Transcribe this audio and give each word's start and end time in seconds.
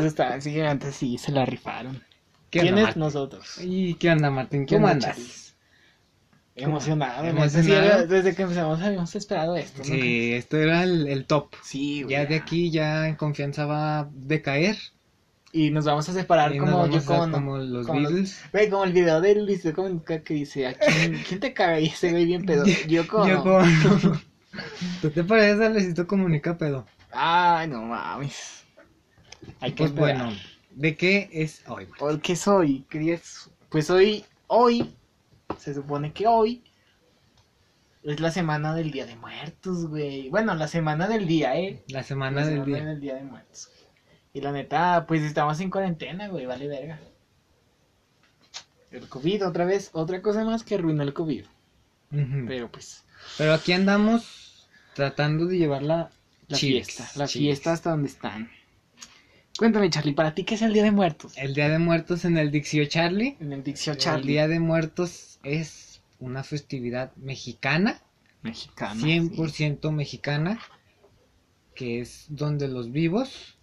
Se 0.00 0.06
¿verdad? 0.16 0.32
asustaron, 0.36 0.92
sí, 0.92 1.18
se 1.18 1.32
la 1.32 1.44
rifaron. 1.44 2.02
¿Qué 2.50 2.60
onda, 2.60 2.72
¿Quiénes? 2.74 2.96
Nosotros. 2.96 3.58
¿Y 3.62 3.94
qué 3.94 4.10
onda, 4.10 4.30
Martín? 4.30 4.66
¿Qué 4.66 4.74
¿Cómo 4.76 4.88
andas? 4.88 5.54
Emocionado. 6.56 7.24
Emocionado. 7.24 8.06
Desde 8.06 8.34
que 8.34 8.42
empezamos 8.42 8.80
habíamos 8.82 9.14
esperado 9.14 9.56
esto. 9.56 9.78
¿no? 9.78 9.84
Sí, 9.84 10.32
esto 10.32 10.56
era 10.58 10.82
el, 10.82 11.06
el 11.06 11.26
top. 11.26 11.54
Sí, 11.62 12.02
güey. 12.02 12.12
Ya 12.14 12.26
de 12.26 12.34
aquí, 12.36 12.70
ya 12.70 13.08
en 13.08 13.14
confianza 13.16 13.66
va 13.66 14.00
a 14.00 14.08
decaer. 14.12 14.76
Y 15.52 15.70
nos 15.70 15.84
vamos 15.84 16.08
a 16.08 16.12
separar 16.12 16.54
Y 16.54 16.58
como 16.58 16.86
yo 16.86 16.98
hacer 16.98 17.30
como, 17.30 17.58
los 17.58 17.86
como 17.86 18.00
los- 18.00 18.10
Beatles. 18.12 18.42
Güey, 18.52 18.70
como 18.70 18.84
el 18.84 18.92
video 18.92 19.20
de 19.20 19.34
Luis 19.36 19.62
de 19.62 19.72
Comunica 19.72 20.22
que 20.22 20.34
dice, 20.34 20.66
¿a 20.66 20.74
quién, 20.74 21.20
quién 21.28 21.40
te 21.40 21.52
caga? 21.52 21.80
Y 21.80 21.86
ese 21.86 22.10
güey 22.10 22.24
bien 22.24 22.44
pedo. 22.44 22.64
Yo 22.88 23.06
como... 23.08 23.26
Yo 23.26 23.42
como. 23.42 23.60
¿Tú 25.02 25.10
te 25.10 25.24
pareces 25.24 25.60
a 25.60 25.68
Luisito 25.68 26.06
Comunica 26.06 26.58
pedo? 26.58 26.86
Ay, 27.12 27.68
no 27.68 27.82
mames. 27.82 28.64
Hay 29.60 29.72
que 29.74 29.84
Pues 29.84 29.90
esperar. 29.90 30.26
bueno, 30.26 30.42
¿de 30.70 30.96
qué 30.96 31.28
es 31.32 31.62
hoy? 31.68 31.86
Martín? 31.86 31.96
¿Por 31.98 32.20
qué 32.20 32.36
soy? 32.36 32.84
¿Querías? 32.90 33.50
Pues 33.68 33.90
hoy, 33.90 34.24
hoy, 34.48 34.94
se 35.58 35.74
supone 35.74 36.12
que 36.12 36.26
hoy 36.26 36.62
es 38.02 38.20
la 38.20 38.30
semana 38.30 38.74
del 38.74 38.90
Día 38.90 39.06
de 39.06 39.16
Muertos, 39.16 39.86
güey. 39.86 40.28
Bueno, 40.30 40.54
la 40.54 40.68
semana 40.68 41.06
del 41.08 41.26
día, 41.26 41.56
¿eh? 41.58 41.82
La 41.88 42.02
semana 42.02 42.40
La 42.40 42.46
del 42.46 42.64
semana 42.64 42.76
día. 42.78 42.84
del 42.86 43.00
Día 43.00 43.14
de 43.16 43.22
Muertos. 43.24 43.70
Y 44.32 44.40
la 44.40 44.52
neta, 44.52 45.06
pues 45.06 45.22
estamos 45.22 45.60
en 45.60 45.70
cuarentena, 45.70 46.28
güey, 46.28 46.46
vale 46.46 46.66
verga. 46.68 47.00
El 48.90 49.08
COVID, 49.08 49.46
otra 49.46 49.64
vez, 49.64 49.90
otra 49.92 50.20
cosa 50.22 50.44
más 50.44 50.64
que 50.64 50.74
arruinó 50.76 51.02
el 51.02 51.12
COVID. 51.14 51.44
Pero 52.46 52.70
pues, 52.70 53.04
Pero 53.38 53.52
aquí 53.54 53.72
andamos 53.72 54.68
tratando 54.94 55.46
de 55.46 55.58
llevarla 55.58 56.10
la 56.48 56.56
fiesta, 56.58 57.04
la 57.14 57.26
chiles. 57.26 57.58
fiesta 57.58 57.72
hasta 57.72 57.90
donde 57.90 58.08
están. 58.08 58.50
Cuéntame, 59.60 59.90
Charlie, 59.90 60.14
¿para 60.14 60.34
ti 60.34 60.44
qué 60.44 60.54
es 60.54 60.62
el 60.62 60.72
Día 60.72 60.84
de 60.84 60.90
Muertos? 60.90 61.36
El 61.36 61.52
Día 61.52 61.68
de 61.68 61.78
Muertos 61.78 62.24
en 62.24 62.38
el 62.38 62.50
Dixio 62.50 62.86
Charlie. 62.86 63.36
En 63.40 63.52
el 63.52 63.62
Diccio 63.62 63.92
El 63.92 63.98
Charlie. 63.98 64.26
Día 64.26 64.48
de 64.48 64.58
Muertos 64.58 65.38
es 65.42 66.00
una 66.18 66.42
festividad 66.44 67.14
mexicana, 67.16 68.00
mexicano. 68.40 69.02
100% 69.02 69.92
mexicana, 69.92 70.58
que 71.74 72.00
es 72.00 72.24
donde 72.30 72.68
los 72.68 72.90
vivos 72.90 73.58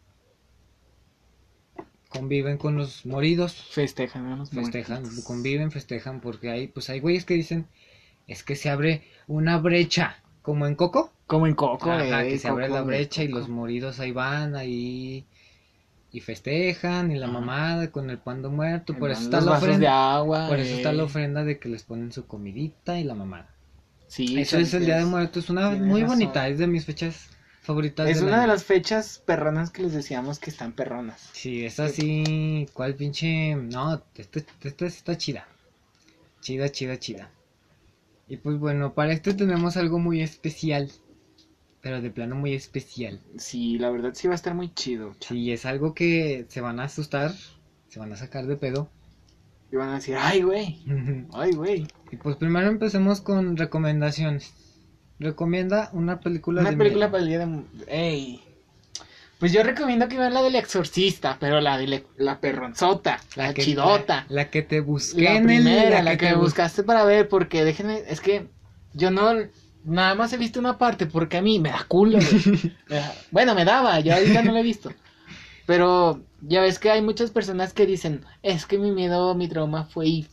conviven 2.10 2.60
con 2.60 2.78
los 2.78 3.04
moridos, 3.08 3.56
Festejan, 3.56 4.30
¿no? 4.30 4.38
Los 4.38 4.52
festejan, 4.52 5.02
muertos. 5.02 5.26
conviven, 5.26 5.72
festejan, 5.72 6.22
porque 6.22 6.52
hay, 6.52 6.68
pues 6.68 6.92
hay 6.92 7.00
güeyes 7.00 7.26
que 7.26 7.34
dicen, 7.34 7.66
es 8.28 8.44
que 8.44 8.56
se 8.56 8.70
abre 8.70 9.02
una 9.26 9.58
brecha, 9.58 10.22
como 10.44 10.68
en 10.68 10.76
Coco, 10.76 11.12
Como 11.26 11.48
en 11.48 11.56
Coco, 11.56 11.92
Ajá, 11.92 12.24
eh, 12.24 12.30
que 12.30 12.38
se 12.38 12.50
abre 12.50 12.70
la 12.70 12.84
brecha 12.84 13.24
y 13.24 13.30
los 13.30 13.50
moridos 13.50 14.00
ahí 14.00 14.12
van, 14.12 14.56
ahí 14.56 15.26
y 16.18 16.20
festejan, 16.20 17.12
y 17.12 17.16
la 17.16 17.28
mamada 17.28 17.92
con 17.92 18.10
el 18.10 18.18
pan 18.18 18.42
de 18.42 18.50
muerto, 18.50 18.98
por 18.98 19.12
eso 19.12 19.22
Los 19.22 19.26
está 19.26 19.42
la 19.42 19.52
vasos 19.52 19.62
de 19.68 19.74
ofrenda, 19.74 20.16
agua. 20.16 20.48
por 20.48 20.60
eso 20.60 20.76
está 20.76 20.92
eh. 20.92 20.94
la 20.94 21.04
ofrenda 21.04 21.44
de 21.44 21.60
que 21.60 21.70
les 21.70 21.84
ponen 21.84 22.12
su 22.12 22.26
comidita 22.26 23.00
y 23.00 23.04
la 23.04 23.14
mamada. 23.14 23.50
Sí, 24.08 24.40
Eso 24.40 24.58
es 24.58 24.74
el 24.74 24.86
Día 24.86 24.98
de 24.98 25.06
Muertos, 25.06 25.46
es 25.46 25.50
una 25.50 25.70
muy 25.70 26.02
razón. 26.02 26.18
bonita, 26.20 26.48
es 26.48 26.60
de 26.60 26.68
mis 26.68 26.86
fechas 26.86 27.30
favoritas. 27.62 28.10
Es 28.10 28.22
una 28.22 28.42
de 28.42 28.48
las 28.48 28.64
fechas 28.64 29.22
perronas 29.26 29.70
que 29.70 29.84
les 29.84 29.94
decíamos 29.94 30.40
que 30.40 30.50
están 30.50 30.72
perronas. 30.72 31.30
Sí, 31.34 31.66
es 31.66 31.80
así, 31.80 32.68
¿cuál 32.74 32.96
pinche? 32.96 33.56
No, 33.56 34.02
esta, 34.16 34.40
esta 34.64 34.86
está 34.86 35.18
chida. 35.18 35.48
Chida, 36.42 36.70
chida, 36.70 36.98
chida. 36.98 37.30
Y 38.30 38.38
pues 38.38 38.58
bueno, 38.58 38.94
para 38.94 39.14
esto 39.14 39.36
tenemos 39.36 39.78
algo 39.78 40.00
muy 40.00 40.22
especial. 40.22 40.90
Pero 41.88 42.02
de 42.02 42.10
plano 42.12 42.36
muy 42.36 42.54
especial. 42.54 43.22
Sí, 43.38 43.78
la 43.80 43.90
verdad 43.90 44.12
sí 44.14 44.28
va 44.28 44.34
a 44.34 44.36
estar 44.36 44.54
muy 44.54 44.74
chido. 44.74 45.16
Sí, 45.22 45.54
es 45.54 45.66
algo 45.66 45.94
que 45.94 46.46
se 46.50 46.60
van 46.60 46.82
a 46.82 46.84
asustar, 46.84 47.32
se 47.88 47.98
van 48.00 48.12
a 48.12 48.18
sacar 48.18 48.46
de 48.46 48.58
pedo. 48.58 48.90
Y 49.72 49.78
van 49.78 49.90
a 49.90 49.94
decir, 49.96 50.18
ay, 50.20 50.42
güey, 50.42 50.82
ay, 51.34 51.52
güey. 51.54 51.88
y 52.12 52.18
pues 52.18 52.36
primero 52.36 52.68
empecemos 52.68 53.22
con 53.22 53.56
recomendaciones. 53.56 54.54
Recomienda 55.18 55.90
una 55.94 56.20
película 56.20 56.60
Una 56.60 56.72
de 56.72 56.78
película 56.78 57.08
miedo. 57.08 57.12
para 57.12 57.24
el 57.24 57.30
día 57.30 57.40
de... 57.46 57.64
Ey. 57.88 58.42
Pues 59.40 59.54
yo 59.54 59.64
recomiendo 59.64 60.10
que 60.10 60.18
vean 60.18 60.34
la 60.34 60.42
del 60.42 60.56
exorcista, 60.56 61.38
pero 61.40 61.62
la 61.62 61.78
de 61.78 62.04
la 62.18 62.40
perronzota, 62.42 63.22
la, 63.38 63.54
que, 63.54 63.62
chidota. 63.62 64.26
La, 64.28 64.36
la 64.44 64.50
que 64.50 64.62
te 64.62 64.82
busqué 64.82 65.22
La 65.22 65.36
en 65.36 65.50
el- 65.50 65.64
primera, 65.64 66.04
la, 66.04 66.18
que, 66.18 66.34
bus- 66.34 66.46
buscaste 66.48 66.84
para 66.84 67.06
ver, 67.06 67.30
porque 67.30 67.64
déjenme, 67.64 68.02
es 68.10 68.20
que 68.20 68.48
yo 68.94 69.10
no, 69.12 69.32
nada 69.88 70.16
más 70.16 70.32
he 70.34 70.38
visto 70.38 70.60
una 70.60 70.78
parte, 70.78 71.06
porque 71.06 71.38
a 71.38 71.42
mí 71.42 71.60
me 71.60 71.70
da 71.70 71.86
culo. 71.88 72.20
Me 72.90 72.96
da- 72.96 73.16
bueno, 73.32 73.56
me 73.56 73.66
daba, 73.66 74.00
yo 74.00 74.14
ahorita 74.14 74.44
no 74.44 74.52
la 74.52 74.60
he 74.60 74.64
visto. 74.64 74.92
Pero 75.66 76.22
ya 76.42 76.62
ves 76.62 76.80
que 76.80 76.92
hay 76.92 77.02
muchas 77.02 77.32
personas 77.32 77.74
que 77.74 77.86
dicen, 77.86 78.24
es 78.42 78.66
que 78.66 78.78
mi 78.78 78.92
miedo, 78.92 79.36
mi 79.36 79.48
trauma 79.48 79.84
fue 79.86 80.08
ir 80.08 80.28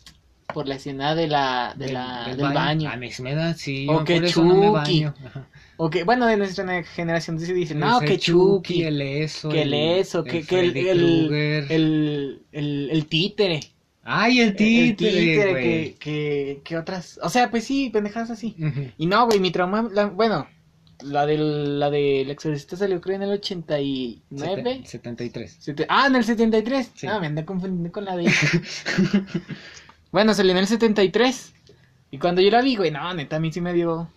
por 0.53 0.69
la 0.69 0.76
escena 0.76 1.14
de 1.14 1.26
la, 1.26 1.75
de 1.76 1.93
la, 1.93 2.26
del, 2.28 2.53
baño. 2.53 2.91
A 2.91 2.97
mí 2.97 3.10
me 3.20 3.34
da, 3.34 3.54
sí. 3.54 3.87
O 3.88 4.04
que 4.04 4.20
no 4.20 4.28
Chucky. 4.28 5.04
Ajá. 5.04 5.48
O 5.76 5.91
que, 5.91 6.04
bueno, 6.04 6.26
de 6.26 6.37
nuestra 6.37 6.84
generación 6.84 7.41
sí 7.41 7.53
dicen, 7.53 7.81
no, 7.81 7.98
que 7.98 8.19
Chucky, 8.19 8.84
el 8.84 9.00
eso. 9.00 9.48
que 9.48 9.62
el 9.62 9.75
eso, 9.75 10.22
que, 10.22 10.44
que 10.44 10.60
el, 10.60 10.76
el, 10.76 12.43
el, 12.53 12.88
el 12.93 13.06
títere. 13.06 13.60
Ay, 14.04 14.41
el 14.41 14.48
El 14.48 14.56
títere, 14.56 15.10
títere, 15.12 15.50
güey. 15.50 15.62
que, 15.62 15.94
que, 15.98 16.60
que 16.65 16.76
otras, 16.76 17.19
o 17.22 17.28
sea, 17.31 17.50
pues 17.50 17.65
sí, 17.65 17.91
pendejadas 17.91 18.31
así. 18.31 18.54
Y 18.98 19.06
no, 19.06 19.26
güey, 19.26 19.41
mi 19.41 19.50
trauma, 19.50 19.88
la- 19.92 20.06
bueno, 20.06 20.47
la 21.03 21.25
del, 21.26 21.81
la 21.81 21.91
del 21.91 22.31
exorcista 22.31 22.76
salió 22.76 23.00
creo 23.00 23.16
en 23.16 23.22
el 23.22 23.31
89. 23.32 24.22
Sete- 24.37 24.87
73. 24.87 25.56
Sete- 25.59 25.87
ah, 25.88 26.06
en 26.06 26.16
el 26.16 26.25
73. 26.25 26.93
Sí. 26.94 27.06
Ah, 27.06 27.19
me 27.19 27.26
andé 27.28 27.44
confundiendo 27.44 27.91
con 27.93 28.04
la 28.04 28.16
de... 28.16 28.31
bueno, 30.12 30.34
salió 30.34 30.53
en 30.53 30.59
el 30.59 30.66
73. 30.66 31.53
Y 32.10 32.19
cuando 32.19 32.41
yo 32.41 32.50
la 32.50 32.62
vi, 32.62 32.76
güey, 32.76 32.91
no, 32.91 33.12
neta, 33.14 33.37
a 33.37 33.41
mí 33.41 33.53
sí 33.53 33.60
me 33.60 33.72
dio... 33.72 34.09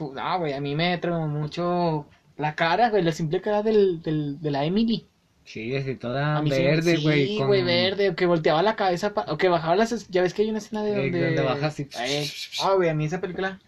No, 0.00 0.38
güey, 0.38 0.52
a 0.52 0.60
mí 0.60 0.76
me 0.76 0.96
traumó 0.98 1.26
mucho 1.26 2.06
la 2.36 2.54
cara, 2.54 2.88
güey, 2.90 3.02
la 3.02 3.10
simple 3.12 3.40
cara 3.40 3.62
del, 3.64 4.00
del, 4.02 4.40
de 4.40 4.50
la 4.52 4.64
Emily. 4.64 5.06
Sí, 5.50 5.70
desde 5.70 5.94
toda 5.94 6.42
sí- 6.42 6.50
verde, 6.50 6.96
güey. 6.98 7.26
Sí, 7.28 7.38
con- 7.38 7.46
güey, 7.46 7.62
verde, 7.62 8.10
o 8.10 8.16
que 8.16 8.26
volteaba 8.26 8.62
la 8.62 8.76
cabeza, 8.76 9.14
pa- 9.14 9.24
o 9.28 9.38
que 9.38 9.48
bajaba 9.48 9.76
las... 9.76 10.06
Ya 10.08 10.20
ves 10.20 10.34
que 10.34 10.42
hay 10.42 10.50
una 10.50 10.58
escena 10.58 10.82
de 10.82 10.90
Eh, 10.92 10.94
donde... 11.04 11.24
donde 11.26 11.42
baja 11.42 11.66
así. 11.68 11.88
Eh, 11.98 12.28
Ah, 12.62 12.74
güey, 12.74 12.90
a 12.90 12.94
mí 12.94 13.06
esa 13.06 13.20
película 13.20 13.58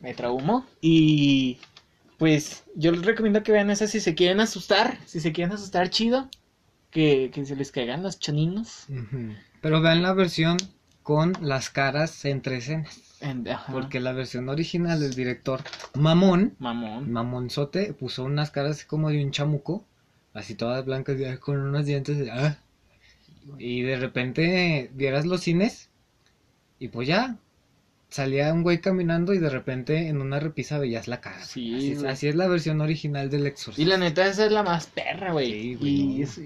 me 0.00 0.14
traumó. 0.14 0.64
Y 0.80 1.58
pues 2.16 2.64
yo 2.74 2.90
les 2.92 3.04
recomiendo 3.04 3.42
que 3.42 3.52
vean 3.52 3.70
esa 3.70 3.86
si 3.86 4.00
se 4.00 4.14
quieren 4.14 4.40
asustar, 4.40 4.96
si 5.04 5.20
se 5.20 5.32
quieren 5.32 5.52
asustar 5.54 5.90
chido, 5.90 6.28
que, 6.90 7.30
que 7.34 7.44
se 7.44 7.54
les 7.54 7.70
caigan 7.70 8.02
los 8.02 8.18
choninos. 8.18 8.86
Pero 9.60 9.82
vean 9.82 10.00
la 10.02 10.14
versión 10.14 10.56
con 11.02 11.34
las 11.42 11.68
caras 11.68 12.24
entre 12.24 12.56
escenas. 12.56 12.98
En- 13.20 13.46
ajá. 13.46 13.70
Porque 13.74 14.00
la 14.00 14.12
versión 14.12 14.48
original 14.48 15.00
del 15.00 15.14
director 15.14 15.60
Mamón, 15.94 16.54
Mamón. 16.58 17.12
Mamonzote, 17.12 17.92
puso 17.92 18.24
unas 18.24 18.50
caras 18.50 18.78
así 18.78 18.86
como 18.86 19.10
de 19.10 19.22
un 19.22 19.30
chamuco, 19.32 19.84
así 20.34 20.54
todas 20.54 20.84
blancas, 20.84 21.18
y, 21.18 21.24
ah, 21.24 21.38
con 21.38 21.58
unos 21.60 21.86
dientes. 21.86 22.28
ah. 22.32 22.56
Y 23.58 23.82
de 23.82 23.96
repente 23.96 24.90
vieras 24.94 25.26
los 25.26 25.40
cines, 25.40 25.88
y 26.78 26.88
pues 26.88 27.08
ya, 27.08 27.36
salía 28.10 28.52
un 28.52 28.62
güey 28.62 28.80
caminando 28.80 29.32
y 29.34 29.38
de 29.38 29.50
repente 29.50 30.08
en 30.08 30.20
una 30.20 30.40
repisa 30.40 30.78
veías 30.78 31.08
la 31.08 31.20
cara. 31.20 31.42
Sí, 31.44 31.74
así, 31.74 31.92
es, 31.92 32.04
así 32.04 32.28
es 32.28 32.34
la 32.36 32.48
versión 32.48 32.80
original 32.80 33.30
del 33.30 33.46
Exorcist. 33.46 33.78
Y 33.78 33.84
la 33.88 33.96
neta 33.96 34.26
esa 34.26 34.46
es 34.46 34.52
la 34.52 34.62
más 34.62 34.86
perra, 34.86 35.32
güey. 35.32 35.50
Sí, 35.52 35.74
güey, 35.76 35.92
y 36.18 36.22
es- 36.22 36.40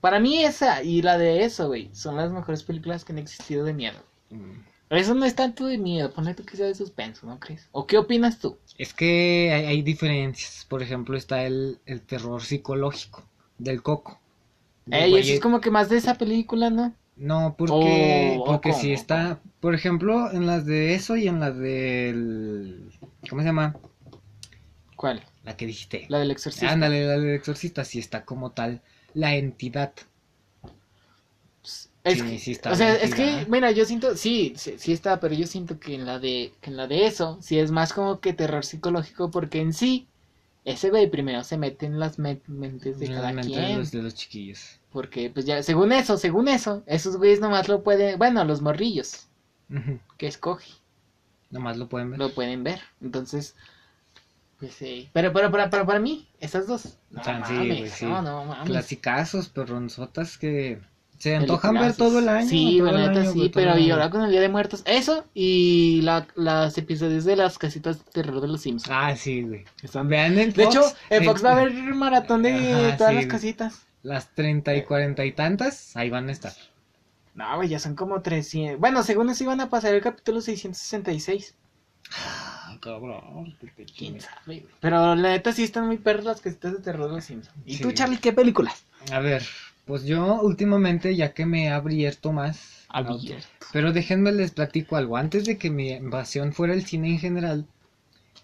para 0.00 0.18
mí 0.18 0.42
esa 0.42 0.82
y 0.82 1.02
la 1.02 1.18
de 1.18 1.44
eso, 1.44 1.68
güey, 1.68 1.90
son 1.92 2.16
las 2.16 2.30
mejores 2.32 2.62
películas 2.62 3.04
que 3.04 3.12
han 3.12 3.18
existido 3.18 3.64
de 3.64 3.74
miedo. 3.74 3.98
Mm. 4.30 4.60
Eso 4.90 5.14
no 5.14 5.24
es 5.24 5.36
tanto 5.36 5.66
de 5.66 5.78
miedo, 5.78 6.12
ponle 6.12 6.34
tú 6.34 6.44
que 6.44 6.56
sea 6.56 6.66
de 6.66 6.74
suspenso, 6.74 7.26
¿no 7.26 7.38
crees? 7.38 7.68
¿O 7.70 7.86
qué 7.86 7.96
opinas 7.96 8.40
tú? 8.40 8.58
Es 8.76 8.92
que 8.92 9.52
hay, 9.54 9.66
hay 9.66 9.82
diferencias. 9.82 10.66
Por 10.68 10.82
ejemplo, 10.82 11.16
está 11.16 11.44
el, 11.44 11.78
el 11.86 12.00
terror 12.00 12.42
psicológico 12.42 13.24
del 13.60 13.82
coco. 13.82 14.20
De 14.86 15.04
Ey, 15.04 15.16
eso 15.18 15.32
es 15.32 15.40
como 15.40 15.60
que 15.60 15.70
más 15.70 15.88
de 15.88 15.96
esa 15.96 16.14
película, 16.16 16.70
¿no? 16.70 16.94
No, 17.16 17.54
porque, 17.58 18.38
Oh, 18.38 18.44
porque 18.46 18.72
si 18.72 18.92
está, 18.92 19.40
por 19.60 19.74
ejemplo, 19.74 20.32
en 20.32 20.46
las 20.46 20.64
de 20.64 20.94
eso 20.94 21.16
y 21.16 21.28
en 21.28 21.38
las 21.40 21.56
del, 21.56 22.90
¿cómo 23.28 23.42
se 23.42 23.46
llama? 23.48 23.76
¿Cuál? 24.96 25.24
La 25.44 25.56
que 25.56 25.66
dijiste. 25.66 26.06
La 26.08 26.18
del 26.18 26.30
exorcista. 26.30 26.72
Ándale, 26.72 27.04
la 27.06 27.18
del 27.18 27.34
exorcista, 27.34 27.84
si 27.84 27.98
está 27.98 28.24
como 28.24 28.52
tal 28.52 28.80
la 29.14 29.34
entidad. 29.34 29.92
Es 32.02 32.18
Sí, 32.18 32.22
que, 32.22 32.38
sí 32.38 32.52
está 32.52 32.72
o 32.72 32.74
sea, 32.76 32.94
es 32.94 33.14
que, 33.14 33.44
mira, 33.48 33.70
yo 33.72 33.84
siento, 33.84 34.16
sí, 34.16 34.54
sí, 34.56 34.74
sí 34.78 34.92
está, 34.92 35.20
pero 35.20 35.34
yo 35.34 35.46
siento 35.46 35.78
que 35.78 35.94
en 35.94 36.06
la 36.06 36.18
de, 36.18 36.54
que 36.62 36.70
en 36.70 36.76
la 36.78 36.86
de 36.86 37.06
eso, 37.06 37.38
sí 37.42 37.58
es 37.58 37.70
más 37.70 37.92
como 37.92 38.20
que 38.20 38.32
terror 38.32 38.64
psicológico, 38.64 39.30
porque 39.30 39.60
en 39.60 39.74
sí, 39.74 40.08
ese 40.64 40.90
güey 40.90 41.10
primero 41.10 41.42
se 41.44 41.56
mete 41.58 41.86
en 41.86 41.98
las 41.98 42.18
me- 42.18 42.40
mentes 42.46 42.98
de 42.98 43.08
cada 43.08 43.32
mente 43.32 43.48
de 43.58 43.66
quien, 43.66 43.78
los, 43.78 43.90
de 43.90 44.02
los 44.02 44.14
chiquillos. 44.14 44.78
porque 44.90 45.30
pues 45.30 45.46
ya, 45.46 45.62
según 45.62 45.92
eso, 45.92 46.16
según 46.18 46.48
eso, 46.48 46.82
esos 46.86 47.16
güeyes 47.16 47.40
nomás 47.40 47.68
lo 47.68 47.82
pueden, 47.82 48.18
bueno, 48.18 48.44
los 48.44 48.60
morrillos 48.62 49.28
Ujú. 49.70 49.98
que 50.18 50.26
escoge, 50.26 50.70
Nomás 51.50 51.76
lo 51.78 51.88
pueden 51.88 52.10
ver. 52.10 52.18
lo 52.18 52.32
pueden 52.34 52.62
ver, 52.64 52.80
entonces, 53.00 53.54
Pues 54.58 54.74
sí. 54.74 55.08
Pero, 55.14 55.32
pero, 55.32 55.50
pero, 55.50 55.70
pero 55.70 55.86
para 55.86 55.98
mí, 56.00 56.28
esas 56.38 56.66
dos. 56.66 56.98
No, 57.10 57.24
sí, 57.24 57.30
mames, 57.30 57.78
güey, 57.78 57.88
sí. 57.90 58.04
no, 58.04 58.20
no 58.20 58.44
mames. 58.44 58.66
Clasicazos, 58.66 59.48
perronzotas 59.48 60.36
que 60.36 60.80
se 61.20 61.36
antojan 61.36 61.74
ver 61.74 61.94
todo 61.94 62.18
el 62.18 62.28
año. 62.28 62.48
Sí, 62.48 62.78
el 62.78 62.84
neta 62.86 63.20
año, 63.20 63.32
sí, 63.32 63.50
pero 63.54 63.74
el 63.74 63.80
y 63.80 63.90
ahora 63.90 64.10
con 64.10 64.22
el 64.22 64.30
Día 64.30 64.40
de 64.40 64.48
Muertos, 64.48 64.82
eso 64.86 65.24
y 65.34 66.00
la, 66.02 66.26
las 66.34 66.76
episodios 66.78 67.24
de 67.24 67.36
las 67.36 67.58
casitas 67.58 68.04
de 68.04 68.10
terror 68.10 68.40
de 68.40 68.48
los 68.48 68.62
Simpsons. 68.62 68.90
Ah, 68.92 69.14
sí, 69.14 69.42
güey. 69.42 69.64
Vean 70.06 70.38
en 70.38 70.52
de 70.52 70.64
Fox, 70.64 70.74
hecho, 70.76 70.92
en 71.10 71.24
Fox 71.24 71.44
va 71.44 71.50
a 71.50 71.60
haber 71.60 71.72
maratón 71.94 72.42
de 72.42 72.72
Ajá, 72.72 72.96
todas 72.96 73.10
sí, 73.12 73.16
las 73.16 73.26
casitas. 73.26 73.82
Las 74.02 74.34
30 74.34 74.74
y 74.74 74.82
40 74.82 75.24
y 75.26 75.32
tantas, 75.32 75.96
ahí 75.96 76.08
van 76.10 76.28
a 76.28 76.32
estar. 76.32 76.52
No, 77.34 77.56
güey, 77.56 77.68
ya 77.68 77.78
son 77.78 77.94
como 77.94 78.22
300. 78.22 78.80
Bueno, 78.80 79.02
según 79.02 79.30
eso 79.30 79.44
iban 79.44 79.60
a 79.60 79.68
pasar 79.70 79.94
el 79.94 80.00
capítulo 80.00 80.40
666. 80.40 81.54
Ah, 82.16 82.76
cabrón. 82.80 83.56
¿Quién 83.96 84.20
sabe, 84.20 84.60
güey? 84.60 84.66
Pero 84.80 85.14
la 85.14 85.30
neta 85.30 85.52
sí 85.52 85.62
están 85.64 85.86
muy 85.86 85.98
perras 85.98 86.24
las 86.24 86.40
casitas 86.40 86.72
de 86.72 86.78
terror 86.80 87.08
de 87.08 87.16
los 87.16 87.24
Simpsons. 87.24 87.56
¿Y 87.66 87.76
Sí. 87.76 87.82
tú, 87.82 87.92
Charlie, 87.92 88.18
qué 88.18 88.32
películas? 88.32 88.84
A 89.12 89.20
ver, 89.20 89.42
pues 89.90 90.04
yo 90.04 90.40
últimamente, 90.40 91.14
ya 91.16 91.32
que 91.34 91.44
me 91.46 91.64
he 91.64 91.68
abierto 91.68 92.32
más. 92.32 92.86
Abierto. 92.88 93.46
Pero 93.72 93.92
déjenme 93.92 94.30
les 94.32 94.52
platico 94.52 94.94
algo. 94.96 95.16
Antes 95.16 95.44
de 95.44 95.58
que 95.58 95.68
mi 95.68 95.90
invasión 95.90 96.52
fuera 96.52 96.74
el 96.74 96.84
cine 96.86 97.08
en 97.10 97.18
general, 97.18 97.66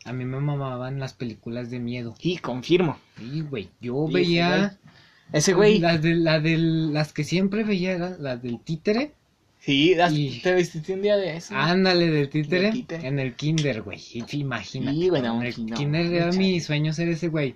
a 0.05 0.13
mí 0.13 0.25
me 0.25 0.41
mamaban 0.41 0.99
las 0.99 1.15
películas 1.15 1.71
de 1.71 1.79
miedo. 1.79 2.15
Sí, 2.19 2.37
confirmo. 2.39 2.99
Y, 3.21 3.43
güey, 3.43 3.69
yo 3.81 4.07
Y 4.11 4.13
veía. 4.13 4.77
Ese 5.33 5.55
güey. 5.55 5.79
Las, 5.79 6.03
de, 6.03 6.15
la 6.15 6.41
del- 6.41 6.93
las 6.93 7.13
que 7.13 7.23
siempre 7.25 7.63
veía 7.65 7.93
eran 7.93 8.17
las 8.23 8.43
del 8.43 8.61
títere. 8.61 9.13
Sí, 9.61 9.95
las- 9.95 10.13
Y- 10.13 10.41
te 10.43 10.53
vestiste 10.53 10.95
un 10.95 11.03
día 11.03 11.17
de 11.17 11.37
eso. 11.37 11.55
Ándale, 11.57 12.11
del 12.11 12.29
títere. 12.29 12.73
En 12.91 13.19
el 13.19 13.35
kinder, 13.35 13.83
güey. 13.83 14.01
Y 14.13 14.25
Imagínate. 14.37 14.97
Sí, 14.97 15.09
güey, 15.09 15.23
no, 15.23 15.41
en 15.41 15.47
el 15.47 15.53
sí, 15.55 15.65
no, 15.65 15.77
kinder 15.77 16.13
era 16.13 16.33
mi 16.33 16.61
sueño 16.61 16.93
ser 16.93 17.09
ese 17.09 17.29
güey. 17.29 17.55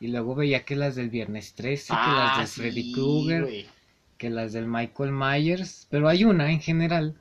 Y 0.00 0.08
luego 0.08 0.34
veía 0.34 0.64
que 0.64 0.76
las 0.76 0.96
del 0.96 1.10
viernes 1.10 1.52
13, 1.54 1.88
que 1.88 1.92
las 2.12 2.38
de 2.38 2.46
Freddy 2.62 2.90
Ah, 2.90 2.94
Krueger, 2.94 3.66
que 4.16 4.30
las 4.30 4.52
del 4.52 4.66
Michael 4.66 5.12
Myers. 5.12 5.86
Pero 5.90 6.08
hay 6.08 6.24
una 6.24 6.50
en 6.50 6.60
general 6.60 7.14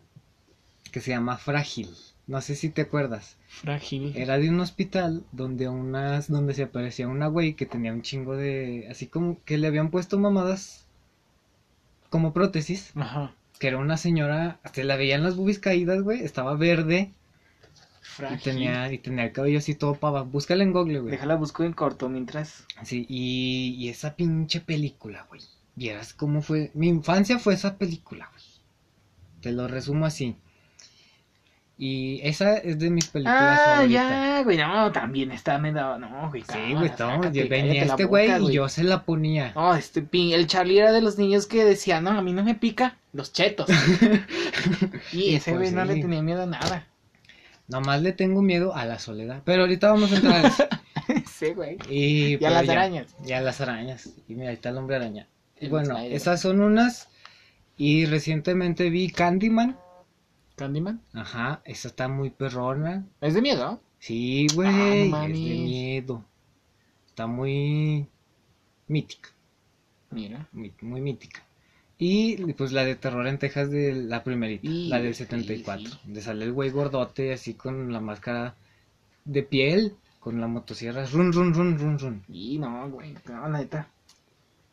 que 0.91 1.01
se 1.01 1.11
llama 1.11 1.37
Frágil. 1.37 1.89
No 2.25 2.41
sé 2.41 2.55
si 2.55 2.69
te 2.69 2.81
acuerdas. 2.81 3.37
Frágil. 3.47 4.13
Era 4.15 4.37
de 4.37 4.49
un 4.49 4.59
hospital 4.59 5.23
donde 5.31 5.67
unas, 5.67 6.29
donde 6.29 6.53
se 6.53 6.63
aparecía 6.63 7.07
una 7.07 7.27
güey 7.27 7.53
que 7.55 7.65
tenía 7.65 7.91
un 7.91 8.01
chingo 8.03 8.35
de, 8.35 8.87
así 8.89 9.07
como 9.07 9.43
que 9.45 9.57
le 9.57 9.67
habían 9.67 9.89
puesto 9.89 10.17
mamadas 10.19 10.85
como 12.09 12.31
prótesis, 12.33 12.91
Ajá. 12.95 13.33
que 13.59 13.67
era 13.67 13.77
una 13.77 13.97
señora, 13.97 14.59
se 14.73 14.83
la 14.83 14.95
veían 14.95 15.23
las 15.23 15.35
boobies 15.35 15.59
caídas, 15.59 16.01
güey, 16.01 16.21
estaba 16.23 16.55
verde 16.55 17.11
y 18.33 18.37
tenía, 18.37 18.91
y 18.91 18.97
tenía 18.97 19.25
el 19.25 19.31
cabello 19.31 19.59
así 19.59 19.75
todo 19.75 19.95
pava. 19.95 20.23
Búscala 20.23 20.63
en 20.63 20.71
Google, 20.73 20.99
güey. 20.99 21.11
Déjala 21.11 21.35
busco 21.35 21.63
en 21.63 21.73
corto 21.73 22.09
mientras. 22.09 22.65
Sí, 22.83 23.05
y, 23.09 23.75
y 23.77 23.89
esa 23.89 24.15
pinche 24.15 24.61
película, 24.61 25.25
güey. 25.29 25.41
Vieras 25.75 26.13
cómo 26.13 26.41
fue. 26.41 26.71
Mi 26.73 26.87
infancia 26.87 27.39
fue 27.39 27.53
esa 27.53 27.77
película, 27.77 28.29
güey. 28.31 28.43
Te 29.41 29.51
lo 29.51 29.67
resumo 29.67 30.05
así. 30.05 30.35
Y 31.81 32.19
esa 32.23 32.57
es 32.57 32.77
de 32.77 32.89
mis 32.89 33.07
películas 33.07 33.57
Ah, 33.61 33.65
favoritas. 33.77 33.89
ya, 34.09 34.41
güey. 34.43 34.57
No, 34.57 34.91
también 34.91 35.31
está 35.31 35.57
me 35.57 35.71
daba. 35.71 35.97
No, 35.97 36.27
güey. 36.29 36.43
Sí, 36.43 36.73
güey, 36.73 36.89
todo. 36.93 37.07
sácate, 37.09 37.45
Venía 37.45 37.85
este 37.85 38.03
güey 38.03 38.29
y 38.49 38.51
yo 38.51 38.67
se 38.67 38.83
la 38.83 39.05
ponía. 39.05 39.53
No, 39.55 39.73
este 39.73 40.01
pin, 40.01 40.33
el 40.33 40.47
Charlie 40.47 40.79
era 40.79 40.91
de 40.91 41.01
los 41.01 41.17
niños 41.17 41.45
que 41.47 41.63
decía, 41.63 42.01
no, 42.01 42.09
a 42.11 42.21
mí 42.21 42.33
no 42.33 42.43
me 42.43 42.55
pica 42.55 42.97
los 43.13 43.31
chetos. 43.31 43.69
y 45.13 45.35
ese 45.35 45.51
pues 45.51 45.71
güey 45.71 45.71
no 45.71 45.85
le 45.85 46.01
tenía 46.01 46.21
miedo 46.21 46.43
a 46.43 46.47
nada. 46.47 46.85
Nomás 47.69 48.01
le 48.01 48.11
tengo 48.11 48.41
miedo 48.41 48.75
a 48.75 48.85
la 48.85 48.99
soledad. 48.99 49.41
Pero 49.45 49.61
ahorita 49.61 49.91
vamos 49.91 50.11
a 50.11 50.15
entrar 50.15 50.45
a 50.45 50.47
eso. 50.49 50.63
sí, 51.31 51.53
güey. 51.53 51.77
Y, 51.89 52.35
Y 52.41 52.45
a 52.45 52.49
las 52.49 52.65
ya- 52.65 52.73
arañas. 52.73 53.15
Y 53.25 53.31
a 53.31 53.41
las 53.41 53.61
arañas. 53.61 54.09
Y 54.27 54.35
mira, 54.35 54.49
ahí 54.49 54.55
está 54.55 54.69
el 54.69 54.77
hombre 54.77 54.95
araña. 54.97 55.27
El 55.55 55.69
bueno, 55.69 55.93
Snyder. 55.95 56.13
esas 56.13 56.41
son 56.41 56.61
unas. 56.61 57.09
Y 57.77 58.05
recientemente 58.07 58.89
vi 58.89 59.09
Candyman. 59.09 59.77
Candyman. 60.55 61.01
Ajá, 61.13 61.61
esa 61.63 61.87
está 61.87 62.07
muy 62.09 62.29
perrona. 62.31 63.05
Es 63.21 63.33
de 63.33 63.41
miedo. 63.41 63.81
Sí, 63.99 64.47
güey, 64.55 64.67
Ah, 64.69 65.17
no 65.17 65.23
es 65.23 65.27
de 65.29 65.33
miedo. 65.33 66.25
Está 67.07 67.27
muy 67.27 68.07
mítica, 68.87 69.29
Mira. 70.11 70.47
muy, 70.53 70.73
muy 70.81 71.01
mítica. 71.01 71.43
Y 72.01 72.53
pues 72.53 72.71
la 72.71 72.85
de 72.85 72.95
Terror 72.95 73.27
en 73.27 73.37
Texas 73.37 73.69
de 73.69 73.93
la 73.93 74.23
primerita, 74.23 74.65
Y- 74.67 74.87
la 74.87 74.99
del 75.01 75.13
sí, 75.13 75.25
74. 75.25 75.85
sí. 75.91 75.99
De 76.05 76.21
sale 76.21 76.45
el 76.45 76.53
güey 76.53 76.69
gordote 76.69 77.33
así 77.33 77.53
con 77.55 77.91
la 77.91 77.99
máscara 77.99 78.55
de 79.25 79.43
piel, 79.43 79.93
con 80.21 80.39
la 80.39 80.47
motosierra, 80.47 81.05
run, 81.07 81.33
run, 81.33 81.53
run, 81.53 81.77
run, 81.77 81.99
run. 81.99 82.23
Y 82.29 82.57
no, 82.57 82.89
güey. 82.89 83.13
No, 83.27 83.49
la 83.49 83.59
neta. 83.59 83.89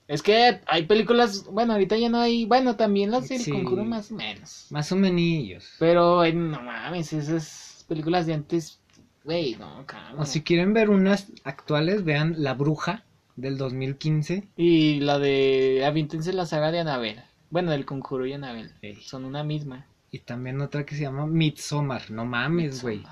Es 0.07 0.23
que 0.23 0.61
hay 0.69 0.87
películas, 0.87 1.47
bueno, 1.51 1.73
ahorita 1.73 1.97
ya 1.97 2.09
no 2.09 2.21
hay, 2.21 2.45
bueno, 2.45 2.77
también 2.77 3.11
las 3.11 3.29
del 3.29 3.41
Sí. 3.41 3.51
conjuro 3.51 3.85
más 3.85 4.13
o 4.13 4.15
menos. 4.15 4.69
Más 4.71 4.93
o 4.93 4.97
menos. 4.97 5.73
Pero, 5.81 6.23
eh, 6.25 6.33
no 6.33 6.63
mames, 6.63 7.13
esas 7.13 7.85
películas 7.89 8.25
de 8.27 8.35
antes, 8.35 8.79
güey, 9.25 9.57
no, 9.57 9.85
calma. 9.85 10.23
O 10.23 10.25
si 10.25 10.43
quieren 10.43 10.73
ver 10.73 10.91
unas 10.91 11.27
actuales, 11.43 12.05
vean 12.05 12.37
La 12.39 12.55
Bruja 12.55 13.03
del 13.37 13.57
2015. 13.59 14.49
Y 14.57 15.01
la 15.01 15.19
de, 15.19 15.85
avíntense 15.87 16.33
la 16.33 16.47
saga 16.47 16.73
de 16.73 16.81
Anabel. 16.81 17.23
Bueno, 17.51 17.71
del 17.71 17.85
conjuro 17.87 18.27
y 18.27 18.33
Anabel. 18.33 18.73
Ey. 18.83 18.97
Son 18.97 19.25
una 19.25 19.45
misma. 19.45 19.87
Y 20.11 20.21
también 20.21 20.61
otra 20.61 20.85
que 20.85 20.95
se 20.95 21.03
llama 21.03 21.27
Midsommar. 21.27 22.11
No 22.11 22.25
mames, 22.25 22.83
güey. 22.83 23.03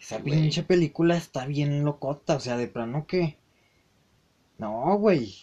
Esa 0.00 0.18
Güey. 0.18 0.32
pinche 0.40 0.62
película 0.62 1.16
está 1.16 1.46
bien 1.46 1.84
locota, 1.84 2.36
o 2.36 2.40
sea, 2.40 2.56
de 2.56 2.68
plano 2.68 3.06
que... 3.06 3.36
No, 4.58 4.96
güey. 4.98 5.34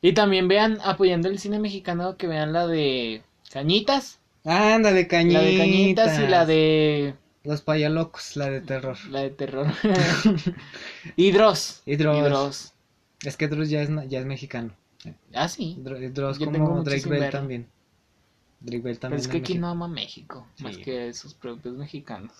Y 0.00 0.12
también 0.14 0.48
vean, 0.48 0.78
apoyando 0.84 1.28
el 1.28 1.38
cine 1.38 1.58
mexicano, 1.58 2.16
que 2.16 2.26
vean 2.26 2.52
la 2.52 2.66
de 2.66 3.22
Cañitas. 3.52 4.18
Ándale, 4.44 5.06
cañitas. 5.06 5.42
La 5.42 5.48
de 5.48 5.56
Cañitas 5.58 6.18
y 6.18 6.26
la 6.26 6.46
de, 6.46 7.14
Los 7.44 7.62
payalocos, 7.62 8.36
la 8.36 8.50
de 8.50 8.60
terror. 8.60 8.96
la 9.10 9.20
de 9.20 9.30
terror. 9.30 9.66
Dross. 11.16 11.82
Y 11.86 11.96
Dross. 11.96 12.71
Es 13.24 13.36
que 13.36 13.48
Dross 13.48 13.70
ya 13.70 13.82
es, 13.82 13.90
ya 14.08 14.20
es 14.20 14.26
mexicano. 14.26 14.72
Ah, 15.34 15.48
sí. 15.48 15.76
Dro- 15.80 16.12
Dross 16.12 16.38
como 16.38 16.82
Drake 16.82 17.08
Bell 17.08 17.30
también. 17.30 17.66
Drake 18.60 18.82
Bell 18.82 18.94
Pero 18.94 19.00
también 19.00 19.20
es 19.20 19.28
que 19.28 19.38
aquí 19.38 19.58
no 19.58 19.68
ama 19.68 19.88
México, 19.88 20.46
más 20.60 20.76
que 20.78 21.12
sus 21.14 21.34
propios 21.34 21.76
mexicanos. 21.76 22.32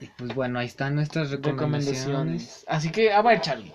Y 0.00 0.06
pues 0.18 0.34
bueno, 0.34 0.58
ahí 0.58 0.66
están 0.66 0.96
nuestras 0.96 1.30
recomendaciones. 1.30 2.04
Recomendaciones. 2.06 2.64
Así 2.68 2.90
que, 2.90 3.12
a 3.12 3.22
ver, 3.22 3.40
Charlie. 3.40 3.72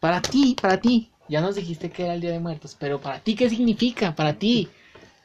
Para 0.00 0.20
ti, 0.20 0.54
para 0.60 0.80
ti. 0.80 1.10
Ya 1.28 1.40
nos 1.40 1.56
dijiste 1.56 1.90
que 1.90 2.04
era 2.04 2.14
el 2.14 2.20
Día 2.20 2.30
de 2.30 2.40
Muertos, 2.40 2.76
pero 2.78 3.00
para 3.00 3.20
ti, 3.20 3.34
¿qué 3.34 3.50
significa? 3.50 4.14
Para 4.14 4.38
ti. 4.38 4.68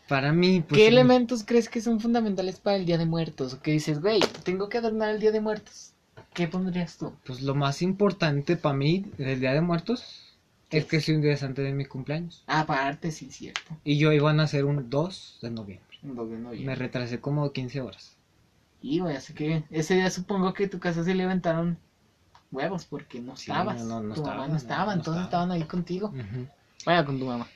Para 0.08 0.34
mí, 0.34 0.62
pues... 0.62 0.80
¿Qué 0.80 0.88
sí, 0.88 0.94
elementos 0.94 1.44
crees 1.46 1.70
que 1.70 1.82
son 1.82 2.00
fundamentales 2.00 2.60
para 2.60 2.76
el 2.78 2.86
Día 2.86 2.98
de 2.98 3.06
Muertos? 3.06 3.54
O 3.54 3.62
que 3.62 3.72
dices, 3.72 4.02
güey, 4.02 4.20
tengo 4.44 4.68
que 4.68 4.78
adornar 4.78 5.10
el 5.12 5.20
Día 5.20 5.32
de 5.32 5.40
Muertos. 5.42 5.93
¿Qué 6.34 6.48
pondrías 6.48 6.98
tú? 6.98 7.14
Pues 7.26 7.42
lo 7.42 7.56
más 7.56 7.82
importante 7.82 8.58
para 8.58 8.76
mí 8.76 9.06
del 9.18 9.40
Día 9.40 9.54
de 9.54 9.62
Muertos 9.62 10.38
es 10.70 10.86
que 10.86 10.98
es 10.98 11.08
un 11.10 11.22
día 11.22 11.34
antes 11.42 11.64
de 11.66 11.72
mi 11.74 11.86
cumpleaños. 11.86 12.44
Aparte, 12.48 13.12
sí, 13.12 13.30
cierto. 13.32 13.62
Y 13.84 13.98
yo 13.98 14.12
iba 14.12 14.32
a 14.32 14.34
nacer 14.34 14.66
un 14.66 14.90
2 14.90 15.40
de 15.42 15.52
noviembre. 15.52 15.98
Un 16.02 16.16
2 16.16 16.30
de 16.30 16.36
Me 16.38 16.42
noviembre. 16.44 16.76
retrasé 16.76 17.20
como 17.20 17.52
15 17.52 17.82
horas. 17.82 18.16
Y, 18.82 19.00
güey, 19.00 19.16
así 19.16 19.34
que 19.34 19.64
ese 19.70 19.94
día 19.96 20.10
supongo 20.10 20.54
que 20.54 20.68
tu 20.68 20.80
casa 20.80 21.04
se 21.04 21.16
levantaron 21.16 21.78
huevos 22.52 22.86
porque 22.86 23.20
no 23.22 23.36
Sí, 23.36 23.52
estabas. 23.52 23.84
no, 23.86 24.02
no 24.02 24.14
tu 24.16 24.22
estaba, 24.22 24.36
mamá 24.36 24.48
no, 24.48 24.54
no 24.54 24.58
estaba, 24.58 24.86
no 24.88 24.92
entonces 24.94 25.24
estaba. 25.24 25.44
estaban 25.46 25.52
ahí 25.52 25.64
contigo. 25.68 26.12
Vaya 26.86 27.06
con 27.06 27.20
tu 27.20 27.26
mamá. 27.26 27.48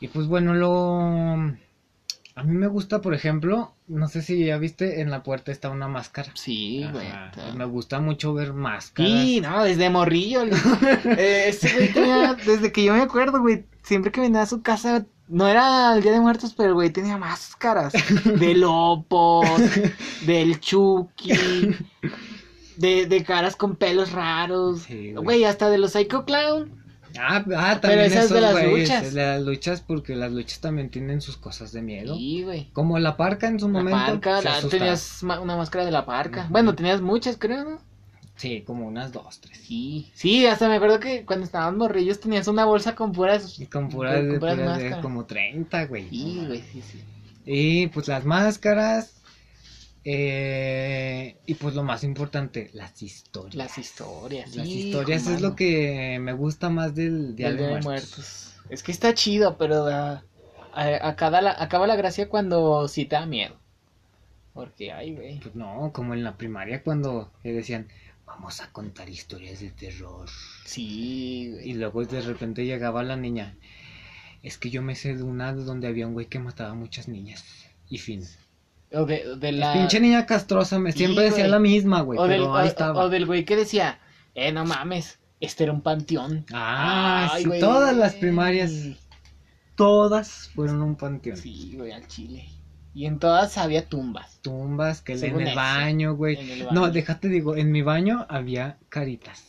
Y 0.00 0.08
pues 0.08 0.26
bueno, 0.26 0.54
lo... 0.54 1.00
A 2.36 2.44
mí 2.44 2.54
me 2.54 2.68
gusta, 2.68 3.00
por 3.00 3.14
ejemplo, 3.14 3.74
no 3.88 4.08
sé 4.08 4.22
si 4.22 4.44
ya 4.44 4.58
viste, 4.58 5.00
en 5.00 5.10
la 5.10 5.22
puerta 5.22 5.50
está 5.50 5.70
una 5.70 5.88
máscara. 5.88 6.30
Sí, 6.34 6.86
güey. 6.92 7.08
Me 7.56 7.64
gusta 7.64 8.00
mucho 8.00 8.34
ver 8.34 8.52
máscaras. 8.52 9.10
Sí, 9.10 9.40
no, 9.40 9.64
desde 9.64 9.90
morrillo. 9.90 10.42
eh, 11.04 11.46
ese 11.48 11.72
güey 11.72 11.92
tenía, 11.92 12.34
desde 12.34 12.70
que 12.70 12.84
yo 12.84 12.92
me 12.92 13.00
acuerdo, 13.00 13.40
güey, 13.40 13.64
siempre 13.82 14.12
que 14.12 14.20
venía 14.20 14.42
a 14.42 14.46
su 14.46 14.62
casa, 14.62 15.06
no 15.28 15.48
era 15.48 15.94
el 15.94 16.02
Día 16.02 16.12
de 16.12 16.20
Muertos, 16.20 16.54
pero 16.54 16.70
el 16.70 16.74
güey 16.74 16.90
tenía 16.90 17.16
máscaras. 17.16 17.92
De 18.24 18.54
lopos, 18.54 19.48
del 20.26 20.60
Chucky, 20.60 21.32
de, 22.76 23.06
de 23.06 23.24
caras 23.24 23.56
con 23.56 23.76
pelos 23.76 24.12
raros. 24.12 24.82
Sí, 24.82 25.12
güey. 25.12 25.24
güey, 25.24 25.44
hasta 25.44 25.70
de 25.70 25.78
los 25.78 25.92
Psycho 25.92 26.24
Clown. 26.24 26.87
Ah, 27.18 27.36
ah, 27.36 27.42
Pero 27.44 27.80
también 27.80 28.00
esa 28.00 28.18
es 28.20 28.24
esos 28.26 28.34
de 28.34 28.40
las 28.40 28.64
luchas. 28.64 29.12
las 29.14 29.42
luchas 29.42 29.80
porque 29.80 30.14
las 30.16 30.32
luchas 30.32 30.60
también 30.60 30.88
tienen 30.90 31.20
sus 31.20 31.36
cosas 31.36 31.72
de 31.72 31.82
miedo. 31.82 32.14
Sí, 32.16 32.42
güey. 32.44 32.70
Como 32.72 32.98
la 32.98 33.16
parca 33.16 33.48
en 33.48 33.58
su 33.60 33.66
La 33.68 33.72
momento. 33.80 33.98
parca, 33.98 34.30
la- 34.42 34.50
asustaba. 34.58 34.70
tenías 34.70 35.22
una 35.22 35.56
máscara 35.56 35.84
de 35.84 35.90
la 35.90 36.06
parca. 36.06 36.46
Bueno, 36.50 36.74
tenías 36.74 37.00
muchas, 37.00 37.36
creo, 37.38 37.64
¿no? 37.64 37.78
Sí, 38.36 38.62
como 38.64 38.86
unas 38.86 39.10
dos, 39.12 39.40
tres. 39.40 39.58
Sí, 39.66 40.10
sí, 40.14 40.46
hasta 40.46 40.68
me 40.68 40.76
acuerdo 40.76 41.00
que 41.00 41.24
cuando 41.24 41.44
estaban 41.44 41.76
morrillos 41.76 42.20
tenías 42.20 42.46
una 42.46 42.64
bolsa 42.64 42.94
con 42.94 43.10
puras. 43.12 43.58
Y 43.58 43.66
con 43.66 43.88
puras, 43.88 44.16
con 44.16 44.28
de, 44.30 44.38
puras 44.38 44.54
puras 44.54 44.70
máscaras. 44.70 44.98
como 45.02 45.24
30, 45.24 45.86
güey. 45.86 46.08
Sí, 46.08 46.44
güey, 46.46 46.62
sí, 46.72 46.80
sí. 46.82 47.00
Y 47.44 47.86
pues 47.88 48.06
las 48.06 48.24
máscaras. 48.24 49.17
Eh, 50.04 51.36
y 51.46 51.54
pues 51.54 51.74
lo 51.74 51.82
más 51.82 52.02
importante, 52.04 52.70
las 52.72 53.02
historias. 53.02 53.54
Las 53.54 53.78
historias. 53.78 54.54
Las 54.56 54.66
sí, 54.66 54.88
historias 54.88 55.22
es 55.22 55.28
mano. 55.34 55.48
lo 55.50 55.56
que 55.56 56.18
me 56.20 56.32
gusta 56.32 56.70
más 56.70 56.94
del 56.94 57.36
Día, 57.36 57.48
Del 57.48 57.56
de, 57.58 57.68
Muertos. 57.68 57.84
Muertos. 57.84 58.54
Es 58.70 58.82
que 58.82 58.92
está 58.92 59.12
chido, 59.14 59.56
pero 59.58 59.84
da- 59.84 60.24
a- 60.72 61.08
acaba, 61.08 61.40
la, 61.42 61.54
acaba 61.62 61.86
la 61.86 61.96
gracia 61.96 62.28
cuando 62.28 62.88
sí 62.88 63.04
te 63.06 63.16
da 63.16 63.26
miedo. 63.26 63.56
Porque, 64.54 64.92
ay, 64.92 65.14
güey. 65.14 65.40
Pues 65.40 65.54
no, 65.54 65.90
como 65.92 66.14
en 66.14 66.24
la 66.24 66.36
primaria 66.36 66.82
cuando 66.82 67.30
le 67.44 67.52
decían, 67.52 67.88
vamos 68.26 68.60
a 68.60 68.70
contar 68.72 69.08
historias 69.08 69.60
de 69.60 69.70
terror. 69.70 70.28
Sí, 70.64 71.50
güey. 71.52 71.70
Y 71.70 71.74
luego 71.74 72.04
de 72.04 72.20
repente 72.22 72.64
llegaba 72.64 73.02
la 73.02 73.16
niña. 73.16 73.56
Es 74.42 74.58
que 74.58 74.70
yo 74.70 74.82
me 74.82 74.94
sé 74.94 75.16
de 75.16 75.22
una 75.22 75.52
donde 75.52 75.88
había 75.88 76.06
un 76.06 76.14
güey 76.14 76.26
que 76.26 76.38
mataba 76.38 76.70
a 76.70 76.74
muchas 76.74 77.08
niñas. 77.08 77.44
Y 77.88 77.98
fin. 77.98 78.24
O 78.92 79.04
de, 79.04 79.36
de 79.36 79.52
la... 79.52 79.72
Pinche 79.74 80.00
niña 80.00 80.24
castrosa, 80.26 80.78
me 80.78 80.92
Sí, 80.92 80.98
siempre 80.98 81.24
decía 81.24 81.46
la 81.48 81.58
misma, 81.58 82.00
güey. 82.00 82.18
o, 82.18 82.22
del, 82.26 82.40
pero 82.40 82.56
ahí 82.56 82.64
o- 82.66 82.68
estaba. 82.68 83.04
o 83.04 83.08
del 83.10 83.26
güey 83.26 83.44
que 83.44 83.56
decía, 83.56 83.98
eh, 84.34 84.50
no 84.52 84.64
mames, 84.64 85.18
este 85.40 85.64
era 85.64 85.72
un 85.72 85.82
panteón. 85.82 86.46
Ah, 86.52 87.28
Ay, 87.32 87.42
sí, 87.42 87.48
güey. 87.48 87.60
todas 87.60 87.94
las 87.96 88.14
primarias, 88.14 88.72
todas 89.74 90.50
fueron 90.54 90.82
un 90.82 90.96
panteón. 90.96 91.36
Sí, 91.36 91.74
güey, 91.76 91.92
al 91.92 92.06
chile. 92.08 92.46
Y 92.94 93.06
en 93.06 93.18
todas 93.18 93.58
había 93.58 93.86
tumbas. 93.86 94.40
Tumbas, 94.42 95.02
que 95.02 95.12
en 95.12 95.40
el 95.40 95.54
baño, 95.54 96.16
güey. 96.16 96.36
en 96.36 96.50
el 96.50 96.68
No, 96.72 96.90
déjate 96.90 97.28
digo, 97.28 97.54
en 97.56 97.70
mi 97.70 97.82
baño 97.82 98.26
había 98.28 98.78
caritas. 98.88 99.44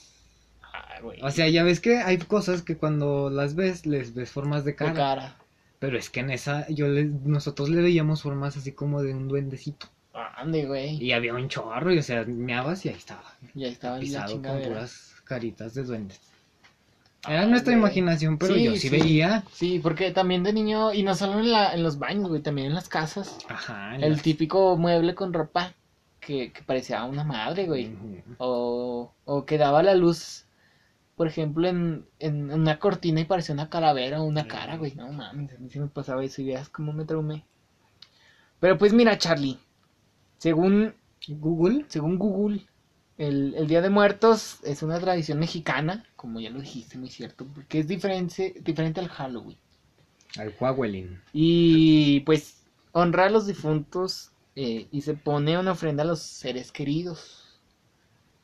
Ah, 0.62 1.00
güey. 1.01 1.19
O 1.24 1.31
sea, 1.31 1.48
ya 1.48 1.63
ves 1.63 1.79
que 1.79 1.98
hay 2.00 2.17
cosas 2.17 2.62
que 2.62 2.77
cuando 2.77 3.29
las 3.31 3.55
ves, 3.55 3.86
les 3.88 4.13
ves 4.13 4.29
formas 4.31 4.65
de 4.65 4.72
de 4.72 4.75
cara. 4.75 5.36
Pero 5.79 5.98
es 5.98 6.09
que 6.09 6.19
en 6.19 6.29
esa, 6.31 6.67
yo 6.69 6.88
le, 6.88 7.05
nosotros 7.05 7.69
le 7.69 7.81
veíamos 7.81 8.21
formas 8.21 8.57
así 8.57 8.74
como 8.74 9.01
de 9.01 9.13
un 9.13 9.27
duendecito. 9.27 9.88
Ande, 10.36 10.65
güey. 10.65 11.01
Y 11.01 11.13
había 11.13 11.33
un 11.33 11.48
chorro, 11.48 11.93
y 11.93 11.98
o 12.00 12.03
sea, 12.03 12.25
meabas 12.25 12.86
y 12.86 12.89
ahí 12.89 12.95
estaba. 12.95 13.24
Estaba 13.55 13.95
ahí 13.95 14.07
la 14.09 14.25
Pisado 14.25 14.41
con 14.41 14.62
puras 14.62 15.15
caritas 15.24 15.74
de 15.74 15.83
duendes. 15.83 16.19
Era 17.27 17.41
Ah, 17.41 17.45
nuestra 17.45 17.71
güey. 17.74 17.79
imaginación, 17.81 18.38
pero 18.38 18.55
Sí, 18.55 18.63
yo 18.63 18.71
sí, 18.74 18.79
sí. 18.79 18.89
veía. 18.89 19.43
Sí, 19.53 19.79
porque 19.79 20.12
también 20.12 20.43
de 20.43 20.53
niño, 20.53 20.93
y 20.93 21.03
no 21.03 21.15
solo 21.15 21.39
en, 21.39 21.51
la, 21.51 21.74
en 21.74 21.83
los 21.83 22.00
baños, 22.00 22.29
güey, 22.29 22.41
también 22.41 22.67
en 22.67 22.74
las 22.74 22.88
casas. 22.89 23.38
Ajá. 23.48 23.95
El 23.98 24.12
las- 24.13 24.21
típico 24.21 24.75
mueble 24.77 25.15
con 25.15 25.33
ropa 25.33 25.74
que, 26.21 26.51
que 26.51 26.62
parecía 26.63 27.03
una 27.05 27.24
madre, 27.24 27.65
güey. 27.65 27.91
O, 28.38 29.12
o 29.25 29.45
que 29.45 29.57
daba 29.57 29.83
la 29.83 29.95
luz, 29.95 30.45
por 31.19 31.27
ejemplo, 31.27 31.67
en, 31.67 32.05
en 32.19 32.49
una 32.49 32.79
cortina 32.79 33.19
y 33.19 33.25
parecía 33.25 33.51
una 33.51 33.69
calavera 33.69 34.21
o 34.21 34.23
una 34.23 34.47
cara, 34.47 34.77
güey. 34.77 34.95
No 34.95 35.11
mames, 35.11 35.53
a 35.53 35.57
mí 35.57 35.69
sí 35.69 35.77
me 35.77 35.88
pasaba 35.88 36.23
eso 36.23 36.41
y 36.41 36.45
veas 36.45 36.69
cómo 36.69 36.93
me 36.93 37.03
traumé. 37.03 37.43
Pero 38.61 38.77
pues 38.77 38.93
mira, 38.93 39.17
Charlie, 39.17 39.59
según, 40.38 40.95
Google. 41.27 41.83
según 41.89 42.17
Google, 42.17 42.65
el, 43.17 43.53
el 43.57 43.67
Día 43.67 43.81
de 43.81 43.89
Muertos 43.89 44.59
es 44.63 44.81
una 44.81 44.97
tradición 44.97 45.39
mexicana, 45.39 46.05
como 46.15 46.39
ya 46.39 46.51
lo 46.51 46.61
dijiste, 46.61 46.97
muy 46.97 47.09
cierto, 47.09 47.45
porque 47.53 47.79
es 47.79 47.89
diferente, 47.89 48.55
diferente 48.61 49.01
al 49.01 49.09
Halloween. 49.09 49.57
Al 50.38 50.55
Huawelin. 50.57 51.19
Y 51.33 52.21
pues 52.21 52.63
honra 52.93 53.25
a 53.25 53.29
los 53.29 53.45
difuntos 53.45 54.31
eh, 54.55 54.88
y 54.89 55.01
se 55.01 55.15
pone 55.15 55.59
una 55.59 55.73
ofrenda 55.73 56.03
a 56.03 56.07
los 56.07 56.21
seres 56.21 56.71
queridos 56.71 57.59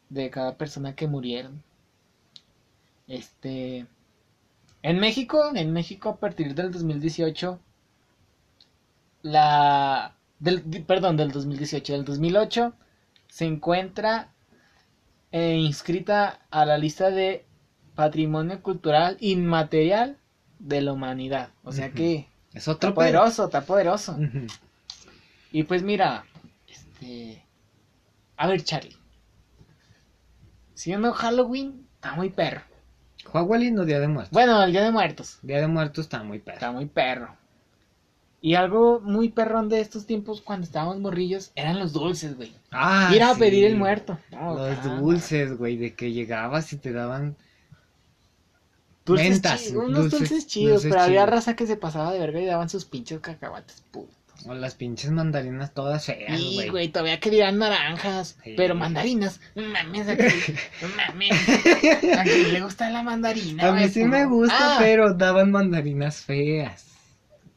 de 0.09 0.29
cada 0.29 0.57
persona 0.57 0.93
que 0.93 1.07
murieron. 1.07 1.63
Este. 3.07 3.85
En 4.81 4.99
México, 4.99 5.51
en 5.55 5.73
México 5.73 6.09
a 6.09 6.17
partir 6.17 6.55
del 6.55 6.71
2018, 6.71 7.59
la. 9.23 10.15
Del, 10.39 10.61
perdón, 10.85 11.17
del 11.17 11.31
2018, 11.31 11.93
del 11.93 12.05
2008, 12.05 12.73
se 13.27 13.45
encuentra 13.45 14.33
eh, 15.31 15.55
inscrita 15.55 16.41
a 16.51 16.65
la 16.65 16.77
lista 16.77 17.09
de 17.09 17.45
Patrimonio 17.95 18.61
Cultural 18.61 19.17
Inmaterial 19.21 20.17
de 20.59 20.81
la 20.81 20.93
Humanidad. 20.93 21.49
O 21.63 21.71
sea 21.71 21.91
que 21.91 22.27
Es 22.53 22.67
otro 22.67 22.89
Está 22.89 22.95
poderoso, 22.95 23.45
está 23.45 23.61
poderoso. 23.61 24.17
Y 25.51 25.63
pues 25.63 25.83
mira, 25.83 26.25
este. 26.67 27.45
A 28.35 28.47
ver, 28.47 28.63
Charlie. 28.63 28.97
Siendo 30.73 31.13
Halloween, 31.13 31.87
está 31.95 32.13
muy 32.15 32.29
perro. 32.29 32.61
Huawelin 33.33 33.77
o 33.79 33.85
Día 33.85 33.99
de 33.99 34.07
Muertos. 34.07 34.31
Bueno, 34.31 34.63
el 34.63 34.71
Día 34.71 34.83
de 34.83 34.91
Muertos, 34.91 35.39
Día 35.41 35.59
de 35.61 35.67
Muertos 35.67 36.05
está 36.05 36.23
muy 36.23 36.39
perro. 36.39 36.55
está 36.55 36.71
muy 36.71 36.85
perro. 36.85 37.35
Y 38.41 38.53
algo 38.55 38.99
muy 38.99 39.29
perrón 39.29 39.69
de 39.69 39.79
estos 39.81 40.05
tiempos 40.05 40.39
cuando 40.41 40.65
estábamos 40.65 40.99
morrillos 40.99 41.51
eran 41.55 41.79
los 41.79 41.93
dulces, 41.93 42.35
güey. 42.37 42.53
Ah, 42.71 43.11
Ir 43.13 43.23
a 43.23 43.33
sí. 43.33 43.39
pedir 43.39 43.65
el 43.65 43.75
muerto. 43.75 44.19
No, 44.31 44.53
Los 44.55 44.83
dulces, 44.99 45.57
güey, 45.57 45.77
de 45.77 45.95
que 45.95 46.11
llegabas 46.11 46.71
y 46.71 46.77
te 46.77 46.91
daban. 46.91 47.35
Dulces 49.05 49.29
mentas, 49.29 49.67
unos 49.71 50.05
dulces- 50.05 50.19
dulces, 50.19 50.47
chidos, 50.47 50.73
dulces 50.83 50.91
pero 50.91 51.01
había 51.03 51.25
raza 51.25 51.55
que 51.55 51.67
se 51.67 51.77
pasaba 51.77 52.11
de 52.13 52.19
verga 52.19 52.39
y 52.41 52.45
daban 52.45 52.69
sus 52.69 52.85
pinches 52.85 53.19
cacahuates 53.19 53.83
putos. 53.91 54.15
O 54.45 54.53
las 54.53 54.75
pinches 54.75 55.11
mandarinas 55.11 55.73
todas 55.73 56.05
feas, 56.05 56.39
güey. 56.53 56.69
güey, 56.69 56.87
todavía 56.89 57.19
querían 57.19 57.57
naranjas, 57.57 58.37
Sí. 58.43 58.53
pero 58.57 58.75
mandarinas. 58.75 59.39
Mames, 59.55 60.07
aquí, 60.09 60.23
mames. 60.97 61.31
A 62.19 62.23
quién 62.23 62.53
le 62.53 62.61
gusta 62.61 62.89
la 62.89 63.01
mandarina, 63.01 63.69
A 63.69 63.71
mí 63.71 63.79
güey, 63.79 63.89
sí 63.89 64.03
me 64.03 64.25
gusta, 64.25 64.75
Ah, 64.75 64.77
pero 64.79 65.13
daban 65.13 65.51
mandarinas 65.51 66.17
feas. 66.17 66.85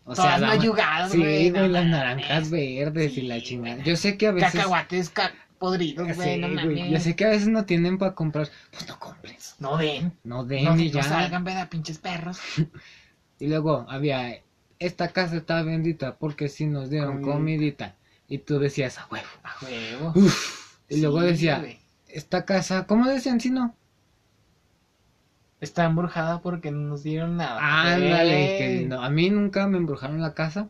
O 0.04 0.14
Todas 0.14 0.40
daban- 0.40 0.56
mayugadas, 0.56 1.12
Sí, 1.12 1.18
güey, 1.18 1.50
güey, 1.50 1.62
no 1.62 1.68
las 1.68 1.84
naranjas 1.86 2.50
verdes 2.50 3.12
y 3.12 3.14
Sí, 3.16 3.22
la 3.22 3.42
chingada. 3.42 3.74
güey. 3.76 3.86
Yo 3.86 3.96
sé 3.96 4.16
que 4.16 4.28
a 4.28 4.32
veces. 4.32 4.52
Cacahuates 4.52 5.10
ca- 5.10 5.34
podridos, 5.58 6.16
güey, 6.16 6.34
Sí, 6.34 6.40
no 6.40 6.46
güey, 6.52 6.64
mames. 6.64 6.90
Yo 6.90 7.00
sé 7.00 7.16
que 7.16 7.24
a 7.26 7.28
veces 7.30 7.48
no 7.48 7.64
tienen 7.66 7.98
para 7.98 8.14
comprar. 8.14 8.48
Pues 8.70 8.88
no 8.88 8.98
compres. 8.98 9.56
No 9.58 9.76
den. 9.76 10.12
No 10.24 10.44
den 10.44 10.64
No, 10.64 10.78
y 10.78 10.86
no 10.90 11.00
ya. 11.00 11.02
salgan, 11.02 11.44
¿verdad, 11.44 11.68
pinches 11.68 11.98
perros? 11.98 12.38
Y 13.40 13.46
luego 13.46 13.86
había. 13.88 14.40
Esta 14.78 15.08
casa 15.08 15.36
está 15.36 15.62
bendita 15.62 16.16
porque 16.16 16.48
si 16.48 16.66
nos 16.66 16.90
dieron 16.90 17.22
comidita. 17.22 17.94
Y 18.28 18.38
tú 18.38 18.58
decías, 18.58 18.98
a 18.98 19.06
huevo. 19.10 19.26
A 19.42 19.64
huevo. 19.64 20.12
Uf. 20.14 20.78
Y 20.88 21.00
luego 21.00 21.20
decía, 21.20 21.64
esta 22.08 22.44
casa, 22.44 22.86
¿cómo 22.86 23.06
decían 23.08 23.40
si 23.40 23.50
no? 23.50 23.74
Está 25.60 25.84
embrujada 25.84 26.40
porque 26.40 26.70
no 26.70 26.78
nos 26.80 27.02
dieron 27.02 27.36
nada. 27.36 27.58
Ándale, 27.60 28.58
que 28.58 28.86
no, 28.88 29.02
a 29.02 29.10
mí 29.10 29.28
nunca 29.30 29.66
me 29.66 29.76
embrujaron 29.78 30.20
la 30.20 30.32
casa, 30.34 30.68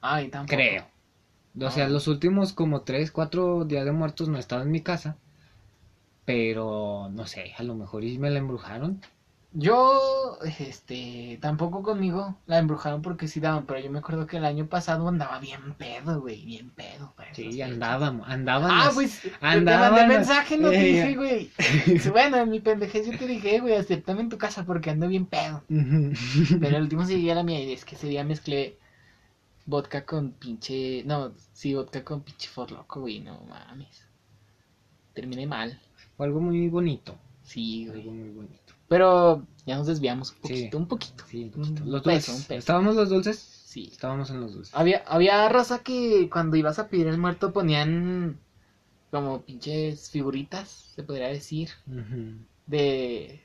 Ay, 0.00 0.28
tampoco. 0.28 0.56
creo. 0.56 0.86
O 1.60 1.70
sea, 1.70 1.86
No. 1.88 1.94
los 1.94 2.08
últimos 2.08 2.52
como 2.54 2.82
tres, 2.82 3.10
cuatro 3.10 3.64
días 3.64 3.84
de 3.84 3.92
muertos 3.92 4.28
no 4.28 4.36
he 4.38 4.40
estado 4.40 4.62
en 4.62 4.70
mi 4.70 4.80
casa. 4.80 5.16
Pero 6.24 7.08
no 7.12 7.26
sé, 7.26 7.52
a 7.58 7.62
lo 7.62 7.74
mejor 7.74 8.04
y 8.04 8.18
me 8.18 8.30
la 8.30 8.38
embrujaron. 8.38 9.00
Yo, 9.52 10.38
este, 10.58 11.38
tampoco 11.42 11.82
conmigo 11.82 12.36
la 12.46 12.58
embrujaron 12.58 13.02
porque 13.02 13.26
sí 13.26 13.40
daban, 13.40 13.66
pero 13.66 13.80
yo 13.80 13.90
me 13.90 13.98
acuerdo 13.98 14.26
que 14.26 14.36
el 14.36 14.44
año 14.44 14.66
pasado 14.68 15.08
andaba 15.08 15.40
bien 15.40 15.74
pedo, 15.74 16.20
güey, 16.20 16.44
bien 16.44 16.70
pedo. 16.70 17.12
Sí, 17.32 17.60
andábamos, 17.60 18.28
andaban. 18.28 18.70
Ah, 18.72 18.90
pues, 18.94 19.20
te- 19.22 19.30
te 19.30 19.76
andaban 19.76 19.90
mandé 19.90 20.06
mensaje, 20.06 20.56
no 20.56 20.70
te 20.70 20.76
Eh, 20.76 20.84
dije, 20.84 21.16
güey. 21.16 21.50
Bueno, 22.12 22.36
en 22.38 22.50
mi 22.50 22.60
pendejez 22.60 23.06
yo 23.06 23.16
te 23.18 23.26
dije, 23.26 23.58
güey, 23.60 23.74
acéptame 23.74 24.20
en 24.22 24.28
tu 24.28 24.38
casa 24.38 24.64
porque 24.64 24.90
ando 24.90 25.08
bien 25.08 25.26
pedo. 25.26 25.64
Pero 26.60 26.76
el 26.76 26.82
último 26.84 27.04
sí 27.04 27.16
llegué 27.16 27.32
a 27.32 27.36
la 27.36 27.42
mía 27.42 27.60
y 27.62 27.72
es 27.72 27.84
que 27.84 27.96
ese 27.96 28.06
día 28.08 28.24
mezclé 28.24 28.78
vodka 29.66 30.06
con 30.06 30.32
pinche, 30.32 31.04
no, 31.06 31.32
sí, 31.54 31.74
vodka 31.74 32.04
con 32.04 32.22
pinche 32.22 32.48
forloco, 32.48 33.00
güey, 33.02 33.20
no 33.20 33.40
mames. 33.48 34.06
Terminé 35.14 35.46
mal, 35.46 35.78
Fue 36.16 36.26
algo 36.26 36.40
muy 36.40 36.68
bonito. 36.68 37.18
sí, 37.42 37.86
Algo 37.86 38.10
güey. 38.10 38.10
muy 38.12 38.30
bonito. 38.30 38.59
Pero 38.90 39.46
ya 39.66 39.76
nos 39.76 39.86
desviamos 39.86 40.30
un 40.30 40.36
Sí. 40.36 40.40
poquito, 40.42 40.78
un 40.78 40.86
poquito. 40.88 41.24
Sí, 41.30 41.44
Un 41.44 41.50
poquito. 41.52 41.84
los 41.84 42.02
peso, 42.02 42.32
dulces. 42.32 42.34
un 42.34 42.42
peso. 42.48 42.58
¿Estábamos 42.58 42.96
los 42.96 43.08
dulces? 43.08 43.38
Sí. 43.38 43.88
Estábamos 43.92 44.30
en 44.30 44.40
los 44.40 44.52
dulces. 44.52 44.74
Había, 44.74 45.04
había 45.06 45.48
raza 45.48 45.78
que 45.78 46.28
cuando 46.28 46.56
ibas 46.56 46.80
a 46.80 46.88
pedir 46.88 47.06
el 47.06 47.16
muerto 47.18 47.52
ponían 47.52 48.36
como 49.12 49.42
pinches 49.42 50.10
figuritas, 50.10 50.90
se 50.96 51.04
podría 51.04 51.28
decir, 51.28 51.68
de 52.66 53.40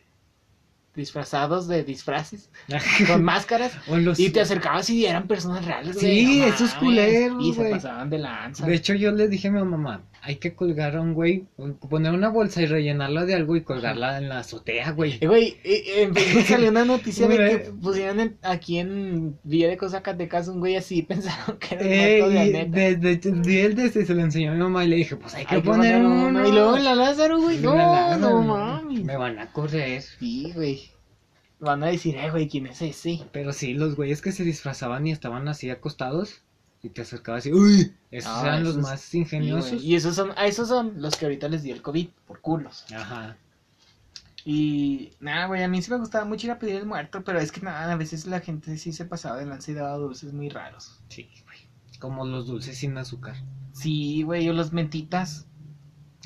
disfrazados 0.96 1.68
de 1.68 1.84
disfraces, 1.84 2.50
con 3.08 3.24
máscaras, 3.24 3.74
los- 3.90 4.18
y 4.20 4.30
te 4.32 4.42
acercabas 4.42 4.90
y 4.90 5.06
eran 5.06 5.28
personas 5.28 5.66
reales. 5.66 5.98
Sí, 6.00 6.42
esos 6.42 6.74
culeros, 6.76 7.44
Y 7.44 7.54
se 7.54 7.70
pasaban 7.70 8.10
de 8.10 8.18
lanza. 8.18 8.66
De 8.66 8.76
hecho, 8.76 8.94
yo 8.94 9.12
le 9.12 9.28
dije 9.28 9.50
a 9.50 9.52
mi 9.52 9.62
mamá, 9.62 10.02
hay 10.26 10.38
que 10.38 10.56
colgar 10.56 10.96
a 10.96 11.02
un 11.02 11.14
güey, 11.14 11.46
poner 11.90 12.12
una 12.14 12.30
bolsa 12.30 12.62
y 12.62 12.66
rellenarla 12.66 13.26
de 13.26 13.36
algo 13.36 13.56
y 13.56 13.62
colgarla 13.62 14.18
en 14.18 14.28
la 14.28 14.40
azotea, 14.40 14.92
güey. 14.92 15.20
Eh, 15.22 15.28
Güey, 15.28 15.58
eh, 15.64 16.10
eh, 16.16 16.44
salió 16.48 16.70
una 16.72 16.84
noticia 16.84 17.28
de 17.28 17.38
que 17.38 17.58
Güey. 17.70 17.72
pusieron 17.82 18.20
en- 18.20 18.38
aquí 18.42 18.80
en 18.80 19.38
Villa 19.44 19.68
de 19.70 19.78
Zacatecas 19.90 20.48
un 20.48 20.60
güey 20.60 20.76
así, 20.76 21.02
pensaron 21.48 21.58
que 21.60 21.76
era 21.76 21.84
un 21.86 21.92
Eh, 21.92 22.18
muerto 22.20 22.30
de 22.30 22.52
neta. 22.52 22.78
desde, 22.78 23.32
desde 23.32 23.66
él 23.66 23.76
desde 23.76 24.06
se 24.06 24.16
lo 24.16 24.22
enseñó 24.22 24.52
a 24.52 24.54
mi 24.56 24.60
mamá 24.62 24.84
y 24.84 24.88
le 24.88 24.96
dije, 24.96 25.16
pues 25.16 25.36
hay 25.36 25.46
que 25.46 25.56
Hay 25.56 25.62
que 25.62 25.68
poner 25.68 26.04
uno. 26.04 26.48
Y 26.48 26.52
luego 26.52 26.78
la 26.78 26.96
Lázaro, 26.96 27.40
güey. 27.40 27.60
No, 27.60 27.76
lana, 27.76 28.18
no 28.18 28.42
mames. 28.42 29.04
Me 29.04 29.18
van 29.18 29.38
a 29.40 29.52
correr. 29.52 30.02
Sí, 30.02 30.52
güey. 30.56 30.90
Van 31.60 31.84
a 31.84 31.88
decir, 31.88 32.16
eh, 32.18 32.30
güey, 32.32 32.48
¿quién 32.50 32.68
es 32.68 32.82
ese? 32.82 33.22
Pero 33.32 33.54
sí, 33.54 33.74
los 33.74 33.96
güeyes 33.96 34.22
que 34.22 34.32
se 34.32 34.44
disfrazaban 34.44 35.08
y 35.08 35.12
estaban 35.12 35.48
así 35.48 35.70
acostados 35.70 36.42
y 36.86 36.90
te 36.90 37.02
acercabas 37.02 37.46
y 37.48 37.52
¡Uy! 37.54 37.94
Esos 38.12 38.32
Ah, 38.32 38.42
eran 38.44 38.64
los 38.64 38.78
más 38.78 39.14
ingeniosos. 39.16 39.84
y 39.84 39.96
esos 39.96 40.16
son, 40.16 40.32
a 40.38 40.46
esos 40.46 40.68
son 40.68 41.02
los 41.02 41.16
que 41.16 41.26
ahorita 41.26 41.48
les 41.50 41.64
dio 41.64 41.74
el 41.74 41.82
COVID, 41.82 42.10
por 42.28 42.42
culos. 42.42 42.86
Ajá. 42.96 43.36
Y 44.46 45.12
nada, 45.20 45.48
güey, 45.48 45.64
a 45.64 45.68
mí 45.68 45.82
sí 45.82 45.90
me 45.90 45.98
gustaba 45.98 46.24
mucho 46.26 46.46
ir 46.46 46.52
a 46.52 46.60
pedir 46.60 46.76
el 46.76 46.86
muerto, 46.86 47.24
pero 47.24 47.40
es 47.40 47.52
que 47.52 47.62
nada, 47.62 47.92
a 47.92 47.96
veces 47.96 48.28
la 48.28 48.40
gente 48.42 48.78
sí 48.78 48.94
se 48.94 49.06
pasaba 49.06 49.38
de 49.38 49.48
lanza 49.48 49.72
y 49.72 49.74
daba 49.74 49.98
dulces 49.98 50.32
muy 50.34 50.50
raros. 50.50 51.00
Sí, 51.10 51.28
güey. 51.46 51.58
Como 52.00 52.26
los 52.26 52.46
dulces 52.46 52.78
sin 52.78 52.96
azúcar. 52.98 53.36
Sí, 53.74 54.22
güey, 54.22 54.48
o 54.48 54.54
los 54.54 54.72
mentitas. 54.72 55.48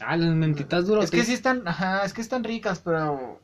Ah, 0.01 0.17
las 0.17 0.35
mentitas 0.35 0.85
duras. 0.87 1.05
Es 1.05 1.11
que 1.11 1.23
sí 1.23 1.33
están, 1.33 1.65
ajá, 1.67 2.03
es 2.03 2.13
que 2.13 2.21
están 2.21 2.43
ricas, 2.43 2.79
pero... 2.83 3.39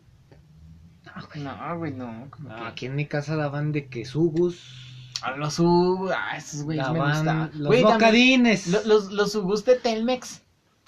No, 1.05 1.27
güey. 1.33 1.43
No, 1.43 1.77
güey, 1.77 1.93
no. 1.93 2.29
que- 2.31 2.63
aquí 2.65 2.85
en 2.87 2.95
mi 2.95 3.05
casa 3.05 3.37
daban 3.37 3.71
de 3.71 3.87
quesugus. 3.87 4.84
A 5.25 5.35
los 5.37 5.57
Ugus, 5.59 6.11
ah, 6.15 6.37
esos 6.37 6.63
güeyes 6.63 6.87
me 6.91 6.99
gustaban. 6.99 7.49
Los 7.55 7.67
Güey, 7.67 7.83
bocadines. 7.83 8.67
lo- 8.67 8.83
los, 8.83 9.11
los 9.33 9.65
de 9.65 9.75
Telmex. 9.75 10.41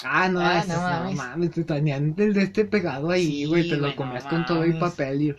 Ah, 0.03 0.29
no, 0.29 0.39
Ah, 0.39 0.59
esos, 0.59 0.69
no 0.77 1.03
no 1.05 1.11
mames. 1.13 1.51
te 1.51 1.63
tenían 1.63 2.13
el 2.17 2.33
de 2.35 2.43
este 2.43 2.65
pegado 2.65 3.09
ahí, 3.09 3.25
Sí, 3.25 3.45
güey. 3.45 3.67
te 3.67 3.75
lo 3.77 3.81
güey, 3.81 3.91
no 3.93 3.95
comías 3.97 4.25
con 4.25 4.45
todo 4.45 4.61
el 4.63 4.77
papel 4.77 5.21
y. 5.23 5.35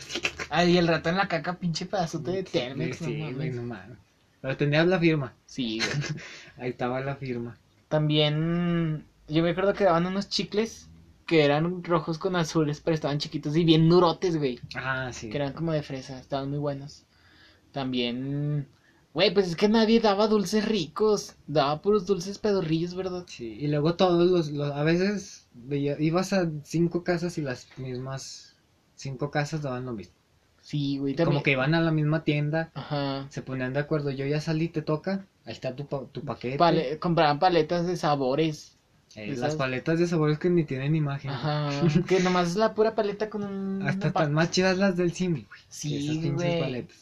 Ah, 0.51 0.65
y 0.65 0.77
el 0.79 0.89
rato 0.89 1.11
en 1.11 1.17
la 1.17 1.29
caca, 1.29 1.55
pinche 1.55 1.87
pedazote 1.87 2.33
de 2.33 2.43
Telmex. 2.43 2.97
Sí, 2.99 3.05
no 3.19 3.19
mames. 3.21 3.37
güey, 3.37 3.51
no 3.51 3.63
mames. 3.63 3.99
Pero 4.41 4.57
tenías 4.57 4.87
la 4.89 4.99
firma. 4.99 5.33
Sí, 5.47 5.79
güey. 5.79 5.91
Ahí 6.59 6.71
estaba 6.71 7.01
la 7.01 7.15
firma. 7.15 7.57
También, 7.89 9.05
yo 9.29 9.43
me 9.45 9.51
acuerdo 9.51 9.75
que 9.75 9.85
daban 9.85 10.07
unos 10.07 10.29
chicles 10.29 10.89
que 11.27 11.45
eran 11.45 11.85
rojos 11.85 12.19
con 12.19 12.35
azules, 12.35 12.81
pero 12.81 12.95
estaban 12.97 13.19
chiquitos 13.19 13.57
y 13.57 13.63
bien 13.65 13.89
durotes, 13.89 14.37
güey. 14.39 14.59
Ah, 14.75 15.11
sí. 15.13 15.29
Que 15.31 15.37
eran 15.37 15.53
como 15.53 15.71
de 15.73 15.83
fresa, 15.85 16.19
estaban 16.19 16.51
muy 16.51 16.59
buenos. 16.59 17.05
También, 17.73 18.67
güey, 19.15 19.33
pues 19.35 19.49
es 19.49 19.57
que 19.57 19.69
nadie 19.69 20.01
daba 20.01 20.29
dulces 20.29 20.65
ricos, 20.67 21.35
daba 21.47 21.81
puros 21.83 22.07
dulces 22.07 22.39
pedorrillos, 22.39 22.95
¿verdad? 22.95 23.25
Sí, 23.27 23.57
y 23.61 23.67
luego 23.69 23.95
todos 23.95 24.31
los, 24.31 24.51
los- 24.51 24.73
a 24.73 24.83
veces 24.85 25.47
veía- 25.55 26.01
ibas 26.01 26.33
a 26.33 26.49
cinco 26.65 27.03
casas 27.05 27.39
y 27.39 27.43
las 27.43 27.67
mismas 27.79 28.57
cinco 28.95 29.31
casas 29.31 29.63
daban 29.63 29.87
lo 29.87 29.93
mismo. 29.93 30.15
Sí, 30.61 30.99
güey, 30.99 31.15
también. 31.15 31.35
Como 31.35 31.43
que 31.43 31.53
iban 31.53 31.75
a 31.75 31.81
la 31.81 31.91
misma 31.91 32.25
tienda, 32.25 32.71
Ajá. 32.75 33.27
se 33.31 33.43
ponían 33.43 33.73
de 33.73 33.81
acuerdo, 33.81 34.11
yo 34.11 34.27
ya 34.27 34.41
salí, 34.41 34.69
te 34.69 34.83
toca, 34.83 35.25
ahí 35.47 35.53
está 35.53 35.75
tu, 35.75 35.85
tu 36.13 36.23
paquete. 36.23 36.59
Pale- 36.59 36.99
compraban 36.99 37.39
paletas 37.39 37.87
de 37.87 37.97
sabores. 37.97 38.75
Eh, 39.17 39.35
las 39.39 39.57
paletas 39.57 39.99
de 39.99 40.07
sabores 40.07 40.39
que 40.39 40.51
ni 40.51 40.65
tienen 40.65 40.95
imagen. 40.95 41.31
Ajá. 41.31 41.71
que 42.07 42.21
nomás 42.21 42.49
es 42.49 42.57
la 42.57 42.75
pura 42.75 42.95
paleta 42.95 43.31
con 43.31 43.43
un. 43.45 43.83
Hasta 43.83 44.09
están 44.09 44.35
más 44.35 44.51
chidas 44.51 44.77
las 44.77 44.97
del 44.99 45.13
Simi, 45.13 45.47
güey. 45.49 45.61
Sí, 45.71 45.97
Esas 45.97 46.19
pinches 46.19 46.35
güey. 46.35 46.61
paletas. 46.61 46.97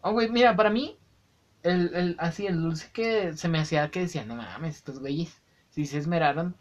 Oh, 0.00 0.12
güey, 0.12 0.30
mira, 0.30 0.56
para 0.56 0.70
mí, 0.70 0.96
el, 1.62 1.94
el, 1.94 2.16
así, 2.18 2.46
el 2.46 2.60
dulce 2.62 2.88
que 2.92 3.32
se 3.36 3.48
me 3.48 3.58
hacía 3.58 3.90
que 3.90 4.00
decía, 4.00 4.24
no 4.24 4.36
mames, 4.36 4.76
estos 4.76 4.98
güeyes, 5.00 5.40
si 5.70 5.86
se 5.86 5.98
esmeraron, 5.98 6.54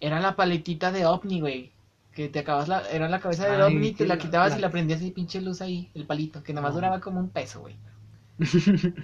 era 0.00 0.20
la 0.20 0.36
paletita 0.36 0.92
de 0.92 1.06
ovni, 1.06 1.40
güey. 1.40 1.72
Que 2.12 2.28
te 2.28 2.38
acabas 2.40 2.68
la, 2.68 2.88
era 2.90 3.08
la 3.08 3.18
cabeza 3.20 3.48
del 3.48 3.60
ovni, 3.62 3.92
te 3.92 4.06
la 4.06 4.18
quitabas 4.18 4.52
la- 4.52 4.58
y 4.58 4.60
la 4.60 4.70
prendías 4.70 5.02
y 5.02 5.10
pinche 5.10 5.40
luz 5.40 5.60
ahí, 5.60 5.90
el 5.94 6.06
palito, 6.06 6.42
que 6.44 6.52
nomás 6.52 6.70
No. 6.70 6.76
duraba 6.76 7.00
como 7.00 7.18
un 7.20 7.28
peso, 7.30 7.60
güey. 7.60 7.76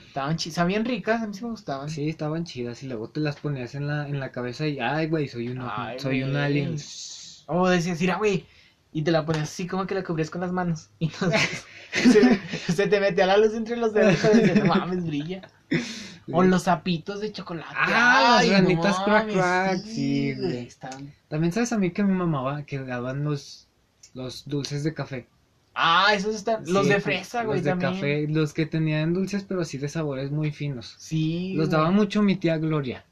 Estaban 0.09 0.37
chi- 0.37 0.51
sabían 0.51 0.85
ricas, 0.85 1.23
a 1.23 1.27
mí 1.27 1.35
sí 1.35 1.45
me 1.45 1.51
gustaban. 1.51 1.89
Sí, 1.89 2.09
estaban 2.09 2.45
chidas 2.45 2.83
y 2.83 2.87
luego 2.89 3.09
te 3.11 3.21
las 3.21 3.37
ponías 3.37 3.75
en 3.75 3.87
la, 3.87 4.09
en 4.09 4.21
la 4.21 4.31
cabeza 4.33 4.67
y, 4.67 4.79
ay, 4.81 5.07
güey, 5.09 5.29
soy 5.29 5.49
un, 5.49 5.63
soy 5.99 6.23
un 6.23 6.37
alien. 6.37 6.77
O 7.47 7.69
decías, 7.69 8.01
mira, 8.01 8.17
güey, 8.17 8.47
y 8.93 9.03
te 9.03 9.11
la 9.11 9.25
ponías 9.25 9.45
así 9.51 9.67
como 9.67 9.87
que 9.87 9.95
la 9.95 10.03
cubrías 10.05 10.31
con 10.31 10.41
las 10.41 10.53
manos. 10.53 10.91
Y 10.99 11.07
entonces 11.07 11.65
se, 11.93 12.41
se 12.73 12.87
te 12.87 13.01
metía 13.01 13.27
la 13.27 13.37
luz 13.37 13.55
entre 13.55 13.77
los 13.77 13.93
dedos 13.95 14.17
y 14.25 14.39
decías, 14.39 14.59
no 14.65 14.75
mames, 14.75 15.05
brilla. 15.07 15.43
O 16.33 16.43
los 16.43 16.65
sapitos 16.65 17.21
de 17.21 17.33
chocolate. 17.33 17.69
Ah, 17.75 18.37
las 18.37 18.41
Ay, 18.43 18.49
no 18.51 18.55
ranitas 18.57 19.01
crack 19.01 19.33
crack, 19.33 19.79
sí, 19.85 20.35
güey. 20.35 20.67
estaban- 20.67 21.13
También 21.29 21.53
sabes 21.53 21.73
a 21.73 21.79
mí 21.79 21.91
que 21.91 22.03
mi 22.05 22.13
mamá 22.15 22.65
que 22.65 22.79
daban 22.79 23.25
los, 23.25 23.69
los 24.15 24.49
dulces 24.49 24.85
de 24.85 24.95
café. 24.95 25.27
Ah, 25.75 26.13
esos 26.15 26.35
están. 26.35 26.65
Los 26.67 26.89
de 26.89 27.01
fresa, 27.01 27.45
güey, 27.45 27.59
Los 27.59 27.65
de 27.65 27.71
también. 27.71 27.95
café, 27.95 28.27
los 28.29 28.53
que 28.53 28.67
tenían 28.67 29.15
dulces 29.15 29.45
pero 29.45 29.61
así 29.63 29.79
de 29.79 29.89
sabores 29.89 30.31
muy 30.31 30.51
finos. 30.51 30.95
Sí. 30.99 31.55
Los 31.55 31.69
güey. 31.69 31.79
daba 31.79 31.91
mucho 31.93 32.23
mi 32.23 32.37
tía 32.37 32.59
Gloria. 32.59 33.05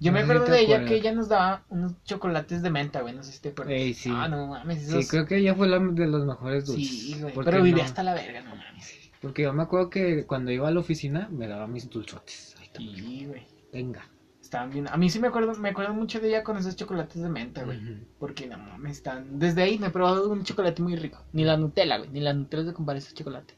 Yo 0.00 0.12
me 0.12 0.18
no 0.20 0.24
acuerdo 0.24 0.52
de 0.52 0.60
ella 0.60 0.84
que 0.84 0.96
ella 0.96 1.12
nos 1.12 1.28
daba 1.28 1.64
unos 1.68 2.02
chocolates 2.04 2.62
de 2.62 2.70
menta, 2.70 3.00
güey. 3.00 3.14
No 3.14 3.22
sé 3.22 3.32
si 3.32 3.40
te 3.40 3.50
acuerdas. 3.50 3.74
Ey, 3.74 3.94
sí. 3.94 4.10
Ah, 4.12 4.28
no 4.28 4.46
mames. 4.48 4.82
Esos... 4.88 5.04
Sí, 5.04 5.08
creo 5.10 5.26
que 5.26 5.36
ella 5.38 5.54
fue 5.54 5.68
la 5.68 5.78
de 5.78 6.06
los 6.06 6.26
mejores 6.26 6.66
dulces. 6.66 6.88
Sí, 6.88 7.16
güey. 7.20 7.34
Pero 7.44 7.62
vivía 7.62 7.84
no- 7.84 7.88
hasta 7.88 8.02
la 8.02 8.14
verga, 8.14 8.42
no 8.42 8.56
mames. 8.56 9.10
Porque 9.22 9.42
yo 9.42 9.52
me 9.54 9.62
acuerdo 9.62 9.88
que 9.90 10.26
cuando 10.26 10.50
iba 10.50 10.68
a 10.68 10.70
la 10.70 10.80
oficina 10.80 11.28
me 11.30 11.46
daba 11.48 11.66
mis 11.66 11.88
dulzotes. 11.88 12.56
Ahí. 12.60 12.68
Sí, 12.76 13.26
güey. 13.26 13.46
Venga. 13.72 14.06
Estaban 14.42 14.70
bien. 14.70 14.88
A 14.88 14.96
mí 14.98 15.08
sí 15.08 15.18
me 15.18 15.28
acuerdo, 15.28 15.54
me 15.54 15.70
acuerdo 15.70 15.94
mucho 15.94 16.20
de 16.20 16.28
ella 16.28 16.44
con 16.44 16.58
esos 16.58 16.76
chocolates 16.76 17.22
de 17.22 17.28
menta, 17.30 17.64
güey. 17.64 17.80
Porque 18.18 18.46
no 18.46 18.58
mames, 18.58 18.98
están. 18.98 19.38
Desde 19.38 19.62
ahí 19.62 19.78
me 19.78 19.86
he 19.86 19.90
probado 19.90 20.28
un 20.30 20.44
chocolate 20.44 20.82
muy 20.82 20.96
rico. 20.96 21.22
Ni 21.32 21.44
la 21.44 21.56
Nutella, 21.56 21.96
güey. 21.98 22.10
Ni 22.10 22.20
la 22.20 22.34
Nutella 22.34 22.64
se 22.64 22.72
compara 22.74 22.98
a 22.98 23.02
ese 23.02 23.14
chocolate. 23.14 23.54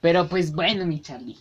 Pero 0.00 0.26
pues 0.28 0.52
bueno, 0.52 0.86
mi 0.86 1.00
Charlie. 1.00 1.38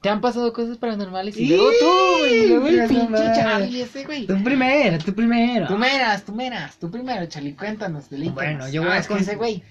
¿Te 0.00 0.08
han 0.08 0.20
pasado 0.20 0.52
cosas 0.52 0.78
paranormales? 0.78 1.36
Y 1.36 1.48
luego 1.48 1.70
tú, 1.80 2.18
güey. 2.20 2.44
y 2.44 2.48
Luego 2.48 2.68
el 2.68 2.86
pinche. 2.88 3.14
Charlie 3.34 3.82
ese, 3.82 4.04
güey. 4.04 4.26
Tú 4.26 4.42
primero, 4.44 4.98
tú 5.04 5.12
primero. 5.12 5.66
Tú 5.66 5.76
meras, 5.76 6.24
tú 6.24 6.32
meras, 6.34 6.76
tú 6.78 6.90
primero, 6.90 7.26
Charlie, 7.26 7.54
cuéntanos, 7.54 8.08
delítanos. 8.08 8.34
Bueno, 8.36 8.68
yo 8.68 8.82
voy 8.82 8.90
Ah, 8.92 8.94
a 8.94 8.98
es 8.98 9.10
ese 9.10 9.34
güey, 9.34 9.62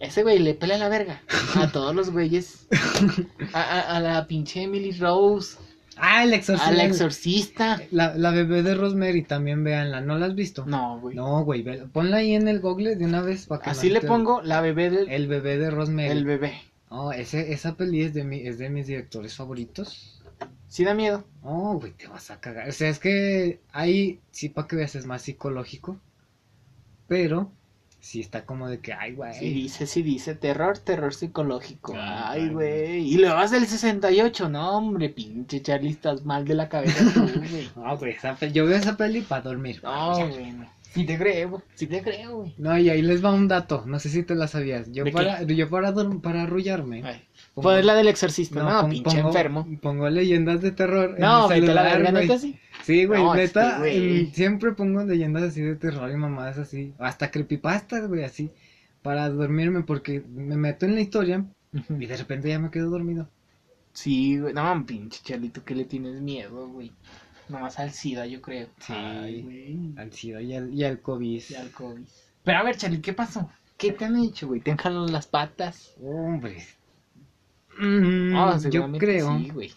ese 0.00 0.22
güey 0.24 0.40
le 0.40 0.54
pela 0.54 0.78
la 0.78 0.88
verga 0.88 1.22
a 1.54 1.68
todos 1.72 1.94
los 1.94 2.10
güeyes. 2.10 2.66
A, 3.52 3.60
a- 3.62 3.96
a 3.96 4.00
la 4.00 4.26
pinche 4.26 4.62
Emily 4.62 4.90
Rose, 4.92 5.56
Ah, 6.00 6.22
el 6.22 6.32
exorcista. 6.32 6.68
al 6.70 6.80
exorcista. 6.80 7.80
La, 7.90 8.14
la 8.16 8.30
bebé 8.30 8.62
de 8.62 8.74
Rosemary 8.76 9.22
también, 9.22 9.64
véanla. 9.64 10.00
¿No 10.00 10.16
la 10.16 10.26
has 10.26 10.34
visto? 10.36 10.64
No, 10.66 11.00
güey. 11.00 11.16
No, 11.16 11.44
güey, 11.44 11.64
ponla 11.92 12.18
ahí 12.18 12.34
en 12.34 12.46
el 12.46 12.60
google 12.60 12.94
de 12.96 13.04
una 13.04 13.20
vez 13.20 13.46
para 13.46 13.62
que 13.62 13.70
Así 13.70 13.88
no 13.88 13.94
le 13.94 14.00
te- 14.00 14.06
pongo 14.06 14.40
la 14.42 14.60
bebé 14.60 14.90
del 14.90 15.08
El 15.08 15.26
bebé 15.26 15.58
de 15.58 15.70
Rosemary. 15.70 16.08
el 16.10 16.24
bebé. 16.24 16.54
Oh, 16.90 17.12
ese, 17.12 17.52
esa 17.52 17.76
peli 17.76 18.02
es 18.02 18.14
de, 18.14 18.24
mi, 18.24 18.46
es 18.46 18.58
de 18.58 18.70
mis 18.70 18.86
directores 18.86 19.34
favoritos. 19.36 20.22
Sí 20.68 20.84
da 20.84 20.94
miedo. 20.94 21.24
Oh, 21.42 21.78
güey, 21.78 21.92
te 21.92 22.06
vas 22.06 22.30
a 22.30 22.40
cagar. 22.40 22.68
O 22.68 22.72
sea, 22.72 22.88
es 22.88 22.98
que 22.98 23.60
ahí 23.72 24.20
sí 24.30 24.48
para 24.48 24.68
que 24.68 24.76
veas 24.76 24.94
es 24.94 25.06
más 25.06 25.22
psicológico. 25.22 25.98
Pero 27.06 27.50
sí 28.00 28.20
está 28.20 28.44
como 28.44 28.68
de 28.68 28.80
que, 28.80 28.92
ay, 28.92 29.14
güey. 29.14 29.34
Sí 29.34 29.50
dice, 29.52 29.86
sí 29.86 30.02
dice, 30.02 30.34
terror, 30.34 30.78
terror 30.78 31.14
psicológico. 31.14 31.94
Ah, 31.96 32.30
Ay, 32.32 32.48
güey. 32.50 32.98
Y 33.12 33.16
luego 33.18 33.34
vas 33.34 33.50
del 33.50 33.66
68, 33.66 34.48
no, 34.48 34.76
hombre, 34.76 35.08
pinche 35.08 35.60
Charlie, 35.62 35.90
estás 35.90 36.24
mal 36.24 36.44
de 36.46 36.54
la 36.54 36.68
cabeza 36.68 37.04
tú, 37.12 37.20
güey. 37.50 37.68
No, 37.76 37.96
güey, 37.96 38.12
esa 38.12 38.34
pe- 38.36 38.52
yo 38.52 38.66
veo 38.66 38.76
esa 38.76 38.96
peli 38.96 39.22
para 39.22 39.42
dormir. 39.42 39.80
No, 39.82 40.28
güey. 40.28 40.54
No. 40.88 40.94
Sí 40.94 41.04
te 41.06 41.18
creo, 41.18 41.62
sí 41.74 41.86
te 41.86 42.02
creo, 42.02 42.36
güey. 42.38 42.54
No, 42.58 42.76
y 42.78 42.88
ahí 42.90 43.02
les 43.02 43.24
va 43.24 43.32
un 43.32 43.46
dato. 43.48 43.84
No 43.86 43.98
sé 44.00 44.08
si 44.08 44.22
te 44.22 44.34
la 44.34 44.48
sabías. 44.48 44.90
Yo 44.90 45.04
¿De 45.04 45.10
qué? 45.10 45.16
para, 45.16 45.42
yo 45.42 45.68
para, 45.70 45.92
para 46.22 46.42
arrullarme. 46.42 47.02
Ay, 47.04 47.22
pongo- 47.54 47.68
Pues 47.68 47.84
la 47.84 47.94
del 47.94 48.08
exorcista, 48.08 48.62
no, 48.62 48.80
pon- 48.82 48.90
pinche 48.90 49.16
pongo- 49.18 49.28
enfermo. 49.28 49.68
Pongo 49.82 50.08
leyendas 50.10 50.60
de 50.62 50.72
terror. 50.72 51.14
en 51.16 51.20
No, 51.20 51.46
vete 51.48 51.70
a 51.70 51.74
la 51.74 51.82
verga, 51.82 52.12
neta 52.12 52.38
sí. 52.38 52.58
Sí, 52.84 53.04
güey, 53.04 53.22
No, 53.22 53.34
neta. 53.34 53.68
este, 53.68 53.78
güey. 53.78 54.20
en- 54.20 54.34
siempre 54.34 54.72
pongo 54.72 55.04
leyendas 55.04 55.42
así 55.42 55.60
de 55.60 55.76
terror 55.76 56.10
y 56.10 56.16
mamadas 56.16 56.58
así. 56.58 56.94
Hasta 56.98 57.30
creepypastas, 57.30 58.08
güey, 58.08 58.24
así. 58.24 58.50
Para 59.02 59.28
dormirme 59.28 59.82
porque 59.82 60.22
me 60.34 60.56
meto 60.56 60.84
en 60.86 60.94
la 60.94 61.00
historia 61.02 61.44
y 61.98 62.06
de 62.06 62.16
repente 62.16 62.48
ya 62.48 62.58
me 62.58 62.70
quedo 62.70 62.90
dormido. 62.90 63.28
Sí, 63.92 64.38
güey. 64.38 64.54
No, 64.54 64.84
pinche 64.86 65.20
Charlito, 65.22 65.64
que 65.64 65.74
le 65.74 65.84
tienes 65.84 66.20
miedo, 66.20 66.68
güey. 66.68 66.92
Nomás 67.48 67.78
al 67.78 67.92
SIDA, 67.92 68.26
yo 68.26 68.40
creo. 68.42 68.68
Sí. 68.80 68.92
Ay. 68.92 69.94
Al 69.96 70.12
SIDA 70.12 70.42
y 70.42 70.54
al, 70.54 70.72
y 70.74 70.84
al 70.84 71.00
COVID. 71.00 71.42
Y 71.48 71.54
al 71.54 71.70
COVID. 71.70 72.06
Pero 72.44 72.58
a 72.58 72.62
ver, 72.62 72.76
Charlie, 72.76 73.00
¿qué 73.00 73.12
pasó? 73.12 73.50
¿Qué 73.76 73.92
te 73.92 74.04
han 74.04 74.16
hecho, 74.16 74.48
güey? 74.48 74.60
¿Te 74.60 74.70
han 74.72 74.76
jalado 74.76 75.06
las 75.08 75.26
patas? 75.26 75.94
Hombre. 76.02 76.66
Mm, 77.78 78.34
Ah, 78.36 78.58
yo 78.70 78.90
creo. 78.98 79.38
Sí, 79.38 79.50
güey. 79.50 79.72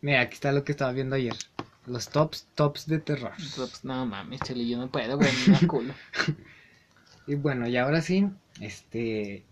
Mira, 0.00 0.22
aquí 0.22 0.34
está 0.34 0.52
lo 0.52 0.64
que 0.64 0.72
estaba 0.72 0.92
viendo 0.92 1.14
ayer. 1.16 1.34
Los 1.86 2.08
tops, 2.08 2.48
tops 2.54 2.86
de 2.86 2.98
terror. 2.98 3.32
Pues, 3.56 3.84
no 3.84 4.06
mames, 4.06 4.40
Charlie, 4.40 4.68
yo 4.68 4.78
no 4.78 4.90
puedo, 4.90 5.16
güey. 5.16 5.30
Me 5.46 5.52
da 5.54 5.60
culo. 5.68 5.94
Y 7.26 7.34
bueno, 7.36 7.68
y 7.68 7.76
ahora 7.76 8.00
sí, 8.00 8.26
este... 8.60 9.44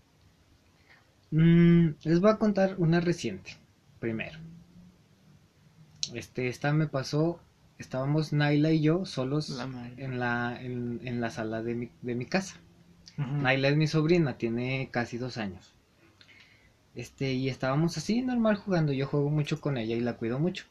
mm, 1.31 1.87
les 2.03 2.19
voy 2.19 2.31
a 2.31 2.37
contar 2.37 2.75
una 2.77 2.99
reciente, 2.99 3.55
primero. 3.99 4.39
Este, 6.13 6.47
esta 6.47 6.73
me 6.73 6.87
pasó, 6.87 7.39
estábamos 7.77 8.33
Naila 8.33 8.71
y 8.71 8.81
yo 8.81 9.05
solos 9.05 9.49
La 9.49 9.63
en 9.97 10.19
la, 10.19 10.61
en, 10.61 10.99
en 11.03 11.21
la 11.21 11.29
sala 11.29 11.61
de 11.61 11.75
mi, 11.75 11.89
de 12.01 12.15
mi 12.15 12.25
casa. 12.25 12.55
Ujú. 13.17 13.41
Naila 13.41 13.69
es 13.69 13.77
mi 13.77 13.87
sobrina, 13.87 14.37
tiene 14.37 14.89
casi 14.91 15.17
dos 15.17 15.37
años. 15.37 15.73
Este, 16.93 17.33
y 17.33 17.47
estábamos 17.47 17.97
así, 17.97 18.21
normal 18.21 18.57
jugando, 18.57 18.91
yo 18.91 19.07
juego 19.07 19.29
mucho 19.29 19.61
con 19.61 19.77
ella 19.77 19.95
y 19.95 20.01
la 20.01 20.17
cuido 20.17 20.39
mucho. 20.39 20.65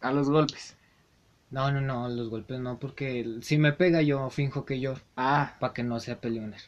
A 0.00 0.12
los 0.12 0.28
golpes. 0.28 0.76
No, 1.50 1.70
no, 1.70 1.80
no, 1.80 2.08
los 2.08 2.28
golpes 2.28 2.60
no, 2.60 2.78
porque 2.78 3.38
si 3.42 3.58
me 3.58 3.72
pega 3.72 4.02
yo 4.02 4.30
finjo 4.30 4.64
que 4.64 4.80
yo 4.80 4.94
Ah, 5.16 5.56
para 5.60 5.72
que 5.72 5.82
no 5.82 5.98
sea 6.00 6.20
peleoner. 6.20 6.60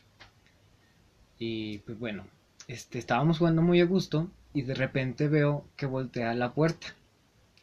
Y 1.38 1.78
pues 1.78 1.98
bueno, 1.98 2.26
este, 2.68 2.98
estábamos 2.98 3.38
jugando 3.38 3.62
muy 3.62 3.80
a 3.80 3.86
gusto 3.86 4.28
y 4.52 4.62
de 4.62 4.74
repente 4.74 5.28
veo 5.28 5.64
que 5.76 5.86
voltea 5.86 6.34
la 6.34 6.52
puerta, 6.52 6.94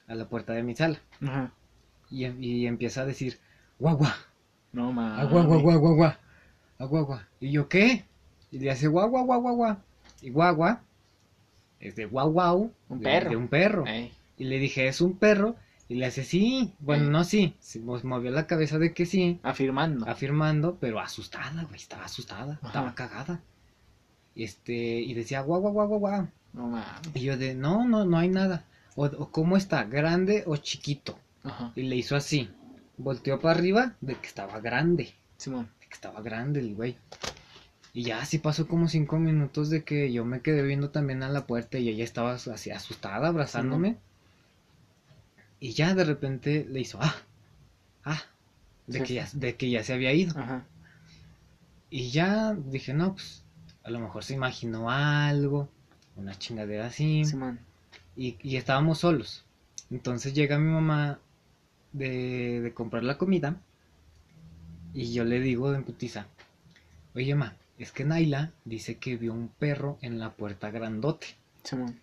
a 0.09 0.15
la 0.15 0.27
puerta 0.27 0.51
de 0.53 0.63
mi 0.63 0.75
sala. 0.75 0.99
Ajá. 1.21 1.51
Y, 2.09 2.25
y 2.25 2.67
empieza 2.67 3.01
a 3.01 3.05
decir, 3.05 3.37
guagua, 3.79 4.13
No 4.73 4.91
mames. 4.91 5.19
agua, 5.27 5.41
agua, 5.43 5.55
agua, 5.57 5.73
agua, 5.73 6.19
agua, 6.79 6.99
agua. 6.99 7.27
Y 7.39 7.51
yo, 7.51 7.69
¿qué? 7.69 8.03
Y 8.51 8.59
le 8.59 8.71
hace 8.71 8.87
guau, 8.87 9.09
guau, 9.09 9.25
guau, 9.25 9.41
guau, 9.41 9.55
guau. 9.55 9.77
Y 10.21 10.29
guagua 10.31 10.81
es 11.79 11.95
de 11.95 12.05
guau, 12.05 12.31
guau. 12.31 12.73
Un 12.89 12.99
de- 12.99 13.03
perro. 13.03 13.29
De 13.29 13.35
un 13.37 13.47
perro. 13.47 13.85
Ey. 13.87 14.11
Y 14.37 14.45
le 14.45 14.57
dije, 14.59 14.87
¿es 14.87 14.99
un 15.01 15.15
perro? 15.17 15.55
Y 15.87 15.95
le 15.95 16.05
hace, 16.05 16.23
sí. 16.23 16.73
Bueno, 16.79 17.09
no 17.09 17.23
sí. 17.23 17.55
Se 17.59 17.79
mo- 17.79 17.99
movió 18.03 18.31
la 18.31 18.47
cabeza 18.47 18.77
de 18.79 18.93
que 18.93 19.05
sí. 19.05 19.39
Afirmando. 19.43 20.07
Afirmando, 20.09 20.77
pero 20.79 20.99
asustada, 20.99 21.63
güey. 21.63 21.75
Estaba 21.77 22.05
asustada. 22.05 22.53
Ajá. 22.61 22.67
Estaba 22.67 22.95
cagada. 22.95 23.41
Este, 24.35 24.73
y 25.01 25.13
decía, 25.13 25.41
guau, 25.41 25.61
guau, 25.61 25.73
guau, 25.73 25.87
guau, 25.87 25.99
guau. 25.99 26.27
No 26.53 26.67
mames. 26.67 26.85
Y 27.15 27.21
yo 27.21 27.37
de, 27.37 27.53
no, 27.55 27.87
no, 27.87 28.05
no 28.05 28.17
hay 28.17 28.29
nada. 28.29 28.65
O, 28.99 29.05
o 29.05 29.31
cómo 29.31 29.55
está, 29.55 29.85
grande 29.85 30.43
o 30.45 30.57
chiquito. 30.57 31.17
Ajá. 31.45 31.71
Y 31.73 31.83
le 31.83 31.95
hizo 31.95 32.17
así. 32.17 32.49
Volteó 32.97 33.39
para 33.39 33.57
arriba 33.57 33.95
de 34.01 34.15
que 34.15 34.27
estaba 34.27 34.59
grande. 34.59 35.13
Simón. 35.37 35.69
De 35.79 35.87
que 35.87 35.93
estaba 35.93 36.21
grande 36.21 36.59
el 36.59 36.75
güey. 36.75 36.97
Y 37.93 38.03
ya 38.03 38.19
así 38.19 38.39
pasó 38.39 38.67
como 38.67 38.89
cinco 38.89 39.17
minutos 39.17 39.69
de 39.69 39.85
que 39.85 40.11
yo 40.11 40.25
me 40.25 40.41
quedé 40.41 40.63
viendo 40.63 40.89
también 40.89 41.23
a 41.23 41.29
la 41.29 41.47
puerta 41.47 41.77
y 41.77 41.87
ella 41.87 42.03
estaba 42.03 42.33
así 42.33 42.71
asustada, 42.71 43.29
abrazándome. 43.29 43.95
Y 45.61 45.71
ya 45.71 45.95
de 45.95 46.03
repente 46.03 46.67
le 46.69 46.81
hizo, 46.81 46.99
ah, 47.01 47.15
ah, 48.03 48.21
de, 48.85 48.99
Sí, 48.99 49.05
que 49.05 49.13
ya, 49.13 49.29
de 49.31 49.55
que 49.55 49.69
ya 49.69 49.81
se 49.81 49.93
había 49.93 50.11
ido. 50.11 50.37
Ajá. 50.37 50.65
Y 51.89 52.09
ya 52.09 52.53
dije, 52.53 52.93
no, 52.93 53.13
pues 53.13 53.45
a 53.83 53.91
lo 53.91 53.99
mejor 53.99 54.25
se 54.25 54.33
imaginó 54.33 54.89
algo, 54.91 55.69
una 56.17 56.37
chingadera 56.37 56.87
así. 56.87 57.23
Simón. 57.23 57.68
Y, 58.19 58.37
y 58.43 58.57
estábamos 58.57 58.99
solos. 58.99 59.45
Entonces 59.89 60.33
llega 60.33 60.59
mi 60.59 60.69
mamá 60.69 61.19
de, 61.93 62.59
de 62.59 62.73
comprar 62.73 63.03
la 63.03 63.17
comida 63.17 63.61
y 64.93 65.13
yo 65.13 65.23
le 65.23 65.39
digo 65.39 65.71
de 65.71 65.79
putiza, 65.81 66.27
oye 67.15 67.33
ma, 67.33 67.55
es 67.77 67.93
que 67.93 68.03
Naila 68.03 68.51
dice 68.65 68.97
que 68.97 69.15
vio 69.15 69.33
un 69.33 69.47
perro 69.47 69.97
en 70.01 70.19
la 70.19 70.33
puerta 70.33 70.69
grandote. 70.69 71.27
Simón. 71.63 71.97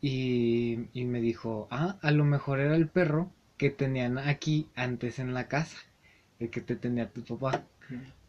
Y, 0.00 0.88
y 0.92 1.04
me 1.04 1.20
dijo, 1.20 1.68
ah, 1.70 1.96
a 2.02 2.10
lo 2.10 2.24
mejor 2.24 2.58
era 2.58 2.74
el 2.74 2.88
perro 2.88 3.30
que 3.56 3.70
tenían 3.70 4.18
aquí 4.18 4.66
antes 4.74 5.20
en 5.20 5.32
la 5.32 5.46
casa, 5.46 5.76
el 6.40 6.50
que 6.50 6.60
te 6.60 6.74
tenía 6.74 7.08
tu 7.08 7.22
papá. 7.22 7.62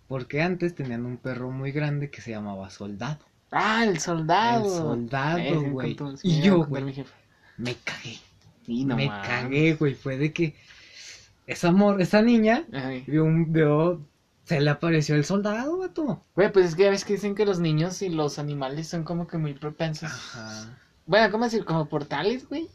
Porque 0.07 0.43
antes 0.43 0.75
tenían 0.75 1.05
un 1.07 1.17
perro 1.17 1.49
muy 1.49 1.71
grande 1.71 2.11
que 2.11 2.21
se 2.21 2.29
llamaba 2.29 2.69
Soldado. 2.69 3.25
Ah, 3.53 3.83
el 3.85 3.99
soldado. 3.99 4.65
El 4.65 4.71
soldado, 4.71 5.61
güey. 5.71 5.97
Y 6.23 6.41
yo, 6.41 6.65
güey. 6.65 6.83
Me 7.57 7.75
cagué. 7.83 8.17
Y 8.67 8.85
no 8.85 8.95
me 8.95 9.07
cagué, 9.07 9.75
güey. 9.75 9.93
Fue 9.93 10.17
de 10.17 10.31
que 10.33 10.55
esa 11.47 11.69
amor, 11.69 12.01
esa 12.01 12.21
niña 12.21 12.63
Ay. 12.71 13.03
vio 13.05 13.23
un 13.25 13.51
vio, 13.51 14.01
se 14.45 14.59
le 14.61 14.69
apareció 14.69 15.15
el 15.15 15.25
soldado, 15.25 15.77
vato. 15.77 16.23
Güey, 16.35 16.51
pues 16.51 16.67
es 16.67 16.75
que 16.75 16.83
ya 16.83 16.89
ves 16.89 17.05
que 17.05 17.13
dicen 17.13 17.35
que 17.35 17.45
los 17.45 17.59
niños 17.59 18.01
y 18.01 18.09
los 18.09 18.39
animales 18.39 18.87
son 18.87 19.03
como 19.03 19.27
que 19.27 19.37
muy 19.37 19.53
propensos. 19.53 20.09
Ajá. 20.11 20.77
Bueno, 21.05 21.31
¿cómo 21.31 21.43
decir? 21.43 21.65
Como 21.65 21.87
portales, 21.87 22.47
güey. 22.47 22.69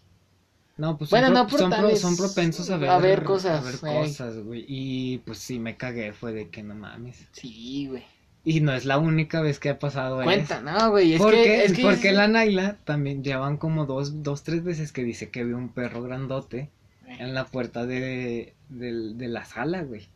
No, 0.76 0.96
pues 0.96 1.10
Bueno, 1.10 1.26
son, 1.28 1.34
no 1.34 1.46
pro- 1.48 1.58
son, 1.58 1.70
pro- 1.70 1.96
son 1.96 2.16
propensos 2.16 2.70
a 2.70 2.76
ver, 2.76 2.90
a 2.90 2.98
ver 2.98 3.24
cosas, 3.24 3.60
a 3.60 3.64
ver 3.64 3.80
cosas, 3.80 4.36
güey. 4.44 4.64
Y 4.68 5.18
pues 5.18 5.38
sí, 5.38 5.58
me 5.58 5.76
cagué, 5.76 6.12
fue 6.12 6.32
de 6.32 6.50
que 6.50 6.62
no 6.62 6.74
mames. 6.76 7.26
Sí, 7.32 7.88
güey. 7.88 8.04
Y 8.50 8.60
no 8.60 8.72
es 8.72 8.86
la 8.86 8.96
única 8.98 9.42
vez 9.42 9.58
que 9.58 9.68
ha 9.68 9.78
pasado 9.78 10.22
Cuenta, 10.22 10.56
eso. 10.56 10.64
no, 10.64 10.90
güey. 10.90 11.12
Es 11.12 11.20
¿Por 11.20 11.34
que, 11.34 11.64
es 11.64 11.74
que 11.74 11.82
Porque 11.82 12.12
la 12.12 12.28
Naila 12.28 12.76
también 12.84 13.22
llevan 13.22 13.58
como 13.58 13.84
dos, 13.84 14.22
dos, 14.22 14.42
tres 14.42 14.64
veces 14.64 14.90
que 14.90 15.04
dice 15.04 15.28
que 15.28 15.44
vio 15.44 15.58
un 15.58 15.68
perro 15.68 16.02
grandote 16.02 16.70
en 17.06 17.34
la 17.34 17.44
puerta 17.44 17.84
de, 17.84 18.54
de 18.70 19.28
la 19.28 19.44
sala, 19.44 19.82
güey. 19.82 20.08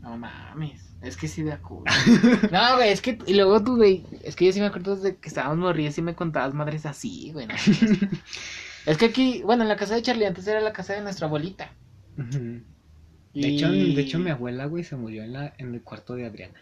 No 0.00 0.16
mames. 0.16 0.80
Es 1.02 1.16
que 1.18 1.28
sí 1.28 1.42
de 1.42 1.52
acuerdo. 1.52 1.84
no, 2.50 2.76
güey, 2.76 2.90
es 2.92 3.02
que. 3.02 3.18
Y 3.26 3.34
luego 3.34 3.62
tú, 3.62 3.76
güey. 3.76 4.04
Es 4.22 4.34
que 4.34 4.46
yo 4.46 4.52
sí 4.52 4.60
me 4.60 4.66
acuerdo 4.66 4.96
desde 4.96 5.16
que 5.16 5.28
estábamos 5.28 5.58
morridos 5.58 5.98
y 5.98 6.02
me 6.02 6.14
contabas 6.14 6.54
madres 6.54 6.86
así, 6.86 7.30
güey. 7.32 7.46
no 7.46 7.54
es 8.86 8.96
que 8.96 9.04
aquí, 9.04 9.42
bueno, 9.44 9.64
en 9.64 9.68
la 9.68 9.76
casa 9.76 9.94
de 9.94 10.02
Charlie 10.02 10.26
antes 10.26 10.46
era 10.46 10.60
la 10.60 10.72
casa 10.72 10.94
de 10.94 11.02
nuestra 11.02 11.26
abuelita. 11.26 11.72
De, 12.16 12.62
Y- 13.34 13.56
hecho, 13.56 13.70
de 13.70 14.00
hecho, 14.00 14.18
mi 14.18 14.30
abuela, 14.30 14.64
güey, 14.66 14.82
se 14.84 14.96
murió 14.96 15.22
en, 15.24 15.32
la, 15.34 15.52
en 15.58 15.74
el 15.74 15.82
cuarto 15.82 16.14
de 16.14 16.26
Adriana. 16.26 16.60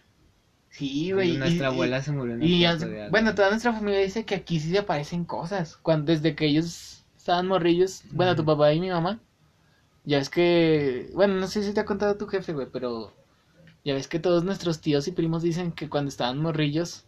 Sí, 0.70 1.12
güey. 1.12 1.36
Nuestra 1.36 1.68
y- 1.68 1.72
abuela 1.72 2.02
se 2.02 2.12
murió 2.12 2.34
en 2.34 2.42
el 2.42 2.48
Y, 2.48 2.60
de 2.62 3.08
bueno, 3.10 3.34
toda 3.34 3.50
nuestra 3.50 3.72
familia 3.72 4.00
dice 4.00 4.24
que 4.24 4.36
aquí 4.36 4.60
sí 4.60 4.70
se 4.70 4.78
aparecen 4.78 5.24
cosas. 5.24 5.76
Cuando, 5.76 6.12
desde 6.12 6.34
que 6.34 6.46
ellos 6.46 7.04
estaban 7.16 7.46
morrillos, 7.46 8.02
bueno, 8.12 8.34
tu 8.36 8.44
papá 8.44 8.72
y 8.72 8.80
mi 8.80 8.90
mamá, 8.90 9.20
ya 10.04 10.18
es 10.18 10.30
que, 10.30 11.10
bueno, 11.14 11.34
no 11.34 11.46
sé 11.46 11.62
si 11.62 11.74
te 11.74 11.80
ha 11.80 11.84
contado 11.84 12.16
tu 12.16 12.26
jefe, 12.26 12.52
güey, 12.52 12.68
pero 12.72 13.12
ya 13.84 13.94
ves 13.94 14.08
que 14.08 14.18
todos 14.18 14.44
nuestros 14.44 14.80
tíos 14.80 15.06
y 15.08 15.12
primos 15.12 15.42
dicen 15.42 15.72
que 15.72 15.88
cuando 15.88 16.08
estaban 16.08 16.38
morrillos 16.38 17.04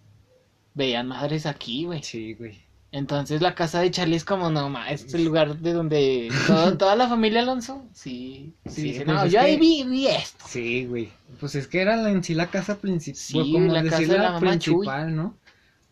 veían 0.75 1.09
madres 1.09 1.47
aquí, 1.47 1.85
güey. 1.85 2.03
Sí, 2.03 2.35
güey. 2.35 2.61
Entonces 2.93 3.41
la 3.41 3.55
casa 3.55 3.81
de 3.81 3.91
Charlie 3.91 4.17
es 4.17 4.25
como, 4.25 4.51
no, 4.51 4.69
ma, 4.69 4.91
es 4.91 5.13
el 5.15 5.25
lugar 5.25 5.57
de 5.59 5.73
donde 5.73 6.29
todo- 6.47 6.77
toda 6.77 6.95
la 6.95 7.09
familia 7.09 7.41
Alonso, 7.41 7.83
sí, 7.95 8.55
sí, 8.67 8.71
Sí, 8.71 8.83
dice, 8.83 9.05
pues 9.07 9.17
no, 9.17 9.27
yo 9.27 9.41
ahí 9.41 9.59
vi, 9.59 9.83
vi 9.85 10.09
esto. 10.09 10.45
Sí, 10.47 10.85
güey. 10.87 11.09
Pues 11.41 11.55
es 11.55 11.67
que 11.69 11.81
era 11.81 11.97
la- 11.97 12.11
en 12.11 12.23
sí 12.23 12.35
la 12.35 12.49
casa 12.51 12.77
principal. 12.79 13.19
Sí, 13.19 13.53
como 13.53 13.73
la 13.73 13.83
casa 13.83 13.97
decir 13.97 14.09
de 14.09 14.19
la, 14.19 14.23
la 14.25 14.31
mamá 14.33 14.59
Chuy. 14.59 14.75
principal, 14.75 15.17
¿no? 15.17 15.35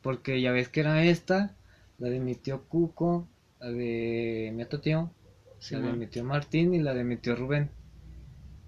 Porque 0.03 0.41
ya 0.43 0.53
ves 0.53 0.69
que 0.69 0.81
era 0.81 1.03
esta, 1.05 1.55
la 1.99 2.09
de 2.11 2.21
mi 2.21 2.35
tío 2.35 2.63
Cuco, 2.69 3.27
la 3.61 3.69
de 3.71 4.53
mi 4.55 4.63
otro 4.63 4.81
tío, 4.81 5.11
Sí, 5.59 5.75
la 5.75 5.81
de 5.81 5.93
mi 5.95 6.07
tío 6.07 6.23
Martín 6.25 6.75
y 6.75 6.81
la 6.81 6.93
de 6.95 7.05
mi 7.05 7.17
tío 7.17 7.35
Rubén. 7.35 7.71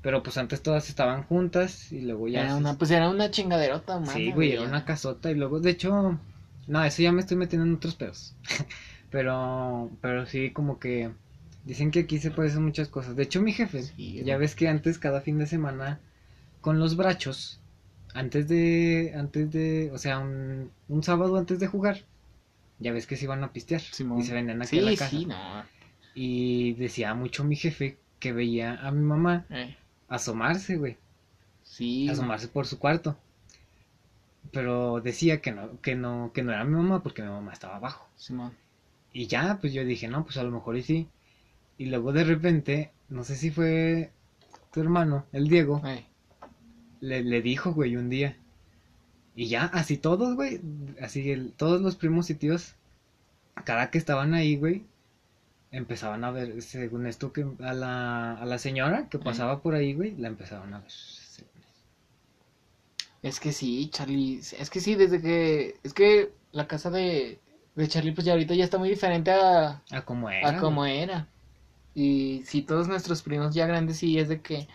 Pero 0.02 0.22
pues 0.22 0.36
antes 0.36 0.62
todas 0.62 0.88
estaban 0.88 1.22
juntas 1.24 1.92
y 1.92 2.00
luego 2.00 2.28
ya. 2.28 2.40
Era 2.44 2.56
una, 2.56 2.76
pues 2.76 2.90
era 2.90 3.08
una 3.08 3.30
chingaderota, 3.30 4.04
Sí, 4.06 4.32
güey, 4.32 4.52
era 4.52 4.62
una 4.62 4.84
casota 4.84 5.30
y 5.30 5.34
luego, 5.34 5.60
de 5.60 5.70
hecho, 5.70 6.18
no, 6.66 6.82
eso 6.84 7.02
ya 7.02 7.12
me 7.12 7.20
estoy 7.20 7.36
metiendo 7.36 7.66
en 7.66 7.74
otros 7.74 7.94
pedos. 7.94 8.34
pero, 9.10 9.90
pero 10.00 10.26
sí, 10.26 10.50
como 10.50 10.78
que 10.78 11.10
dicen 11.64 11.90
que 11.90 12.00
aquí 12.00 12.18
se 12.18 12.30
parecen 12.30 12.64
muchas 12.64 12.88
cosas. 12.88 13.16
De 13.16 13.22
hecho, 13.24 13.40
mi 13.42 13.52
jefe, 13.52 13.82
Sí, 13.82 14.22
ya 14.24 14.36
ves 14.38 14.54
que 14.54 14.68
antes, 14.68 14.98
cada 14.98 15.20
fin 15.20 15.38
de 15.38 15.46
semana, 15.46 16.00
con 16.60 16.78
los 16.78 16.96
brachos, 16.96 17.60
antes 18.14 18.48
de, 18.48 19.12
antes 19.16 19.52
de, 19.52 19.90
o 19.92 19.98
sea, 19.98 20.18
un, 20.18 20.70
un 20.88 21.02
sábado 21.02 21.36
antes 21.36 21.58
de 21.60 21.66
jugar, 21.66 21.98
ya 22.78 22.92
ves 22.92 23.06
que 23.06 23.16
se 23.16 23.24
iban 23.24 23.44
a 23.44 23.52
pistear 23.52 23.80
Simón. 23.80 24.20
y 24.20 24.24
se 24.24 24.34
venían 24.34 24.62
aquí 24.62 24.76
Sí, 24.76 24.80
a 24.80 24.82
la 24.82 24.96
casa. 24.96 25.10
sí, 25.18 25.26
no. 25.26 25.64
Y 26.14 26.74
decía 26.74 27.14
mucho 27.14 27.44
mi 27.44 27.56
jefe 27.56 27.98
que 28.20 28.32
veía 28.32 28.74
a 28.76 28.90
mi 28.92 29.02
mamá 29.02 29.46
Eh, 29.50 29.76
asomarse, 30.08 30.76
güey 30.76 30.96
sí. 31.62 32.08
asomarse 32.08 32.48
por 32.48 32.66
su 32.66 32.78
cuarto. 32.78 33.16
Pero 34.52 35.00
decía 35.00 35.40
que 35.40 35.50
no, 35.52 35.80
que 35.80 35.94
no, 35.96 36.30
que 36.34 36.42
no 36.42 36.52
era 36.52 36.64
mi 36.64 36.74
mamá 36.76 37.02
porque 37.02 37.22
mi 37.22 37.28
mamá 37.28 37.52
estaba 37.52 37.76
abajo. 37.76 38.08
Simón. 38.16 38.52
Y 39.12 39.26
ya, 39.28 39.58
pues 39.60 39.72
yo 39.72 39.84
dije, 39.84 40.08
no, 40.08 40.24
pues 40.24 40.36
a 40.38 40.44
lo 40.44 40.50
mejor 40.52 40.76
y 40.76 40.82
sí. 40.82 41.08
Y 41.78 41.86
luego 41.86 42.12
de 42.12 42.24
repente, 42.24 42.92
no 43.10 43.24
sé 43.24 43.36
si 43.36 43.50
fue 43.50 44.12
tu 44.72 44.80
hermano, 44.80 45.26
el 45.32 45.48
Diego, 45.48 45.82
le, 47.00 47.22
le 47.22 47.42
dijo, 47.42 47.72
güey, 47.72 47.96
un 47.96 48.08
día. 48.08 48.36
Y 49.36 49.48
ya, 49.48 49.64
así 49.66 49.96
todos, 49.98 50.34
güey, 50.36 50.60
así 51.00 51.30
el- 51.30 51.52
todos 51.52 51.80
los 51.82 51.96
primos 51.96 52.30
y 52.30 52.34
tíos, 52.34 52.74
cada 53.64 53.90
que 53.90 53.98
estaban 53.98 54.34
ahí, 54.34 54.56
güey, 54.56 54.84
empezaban 55.72 56.24
a 56.24 56.30
ver, 56.32 56.62
según 56.62 57.06
esto, 57.06 57.32
que 57.32 57.46
a 57.60 57.74
la, 57.74 58.34
a 58.34 58.46
la 58.46 58.58
señora 58.58 59.08
que 59.10 59.18
pasaba 59.20 59.62
por 59.62 59.74
ahí, 59.74 59.94
güey, 59.94 60.16
la 60.16 60.28
empezaban 60.28 60.74
a 60.74 60.80
ver. 60.80 60.92
Es 63.22 63.38
que 63.40 63.52
sí, 63.52 63.88
Charlie. 63.90 64.40
Es 64.58 64.70
que 64.70 64.80
sí, 64.80 64.94
desde 64.94 65.20
que. 65.20 65.76
Es 65.82 65.94
que 65.94 66.32
la 66.52 66.66
casa 66.66 66.90
de, 66.90 67.38
de 67.74 67.88
Charlie, 67.88 68.12
pues 68.12 68.24
ya 68.26 68.32
ahorita 68.32 68.54
ya 68.54 68.64
está 68.64 68.78
muy 68.78 68.88
diferente 68.90 69.30
a, 69.30 69.82
A 69.90 70.02
como 70.04 70.28
era. 70.30 70.48
a 70.50 70.60
como 70.60 70.84
era. 70.84 71.28
Y 71.94 72.42
sí, 72.46 72.62
todos 72.62 72.88
nuestros 72.88 73.22
primos 73.22 73.54
ya 73.54 73.66
grandes, 73.66 73.98
sí, 73.98 74.18
es 74.18 74.28
de 74.28 74.40
que. 74.42 74.68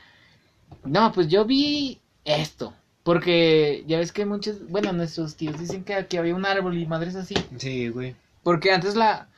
No, 0.86 1.12
pues 1.12 1.28
yo 1.28 1.46
vi 1.46 2.02
esto. 2.26 2.74
Porque 3.04 3.84
ya 3.88 3.98
ves 4.00 4.12
que 4.12 4.26
muchos. 4.26 4.68
Bueno, 4.70 4.94
nuestros 4.94 5.36
tíos 5.36 5.60
dicen 5.60 5.84
que 5.84 5.96
aquí 5.96 6.18
había 6.18 6.36
un 6.36 6.46
árbol 6.46 6.78
y 6.78 6.86
madres 6.86 7.16
así. 7.16 7.36
Sí, 7.58 7.90
güey. 7.90 8.16
Porque 8.44 8.72
antes 8.72 8.96
la. 8.96 9.30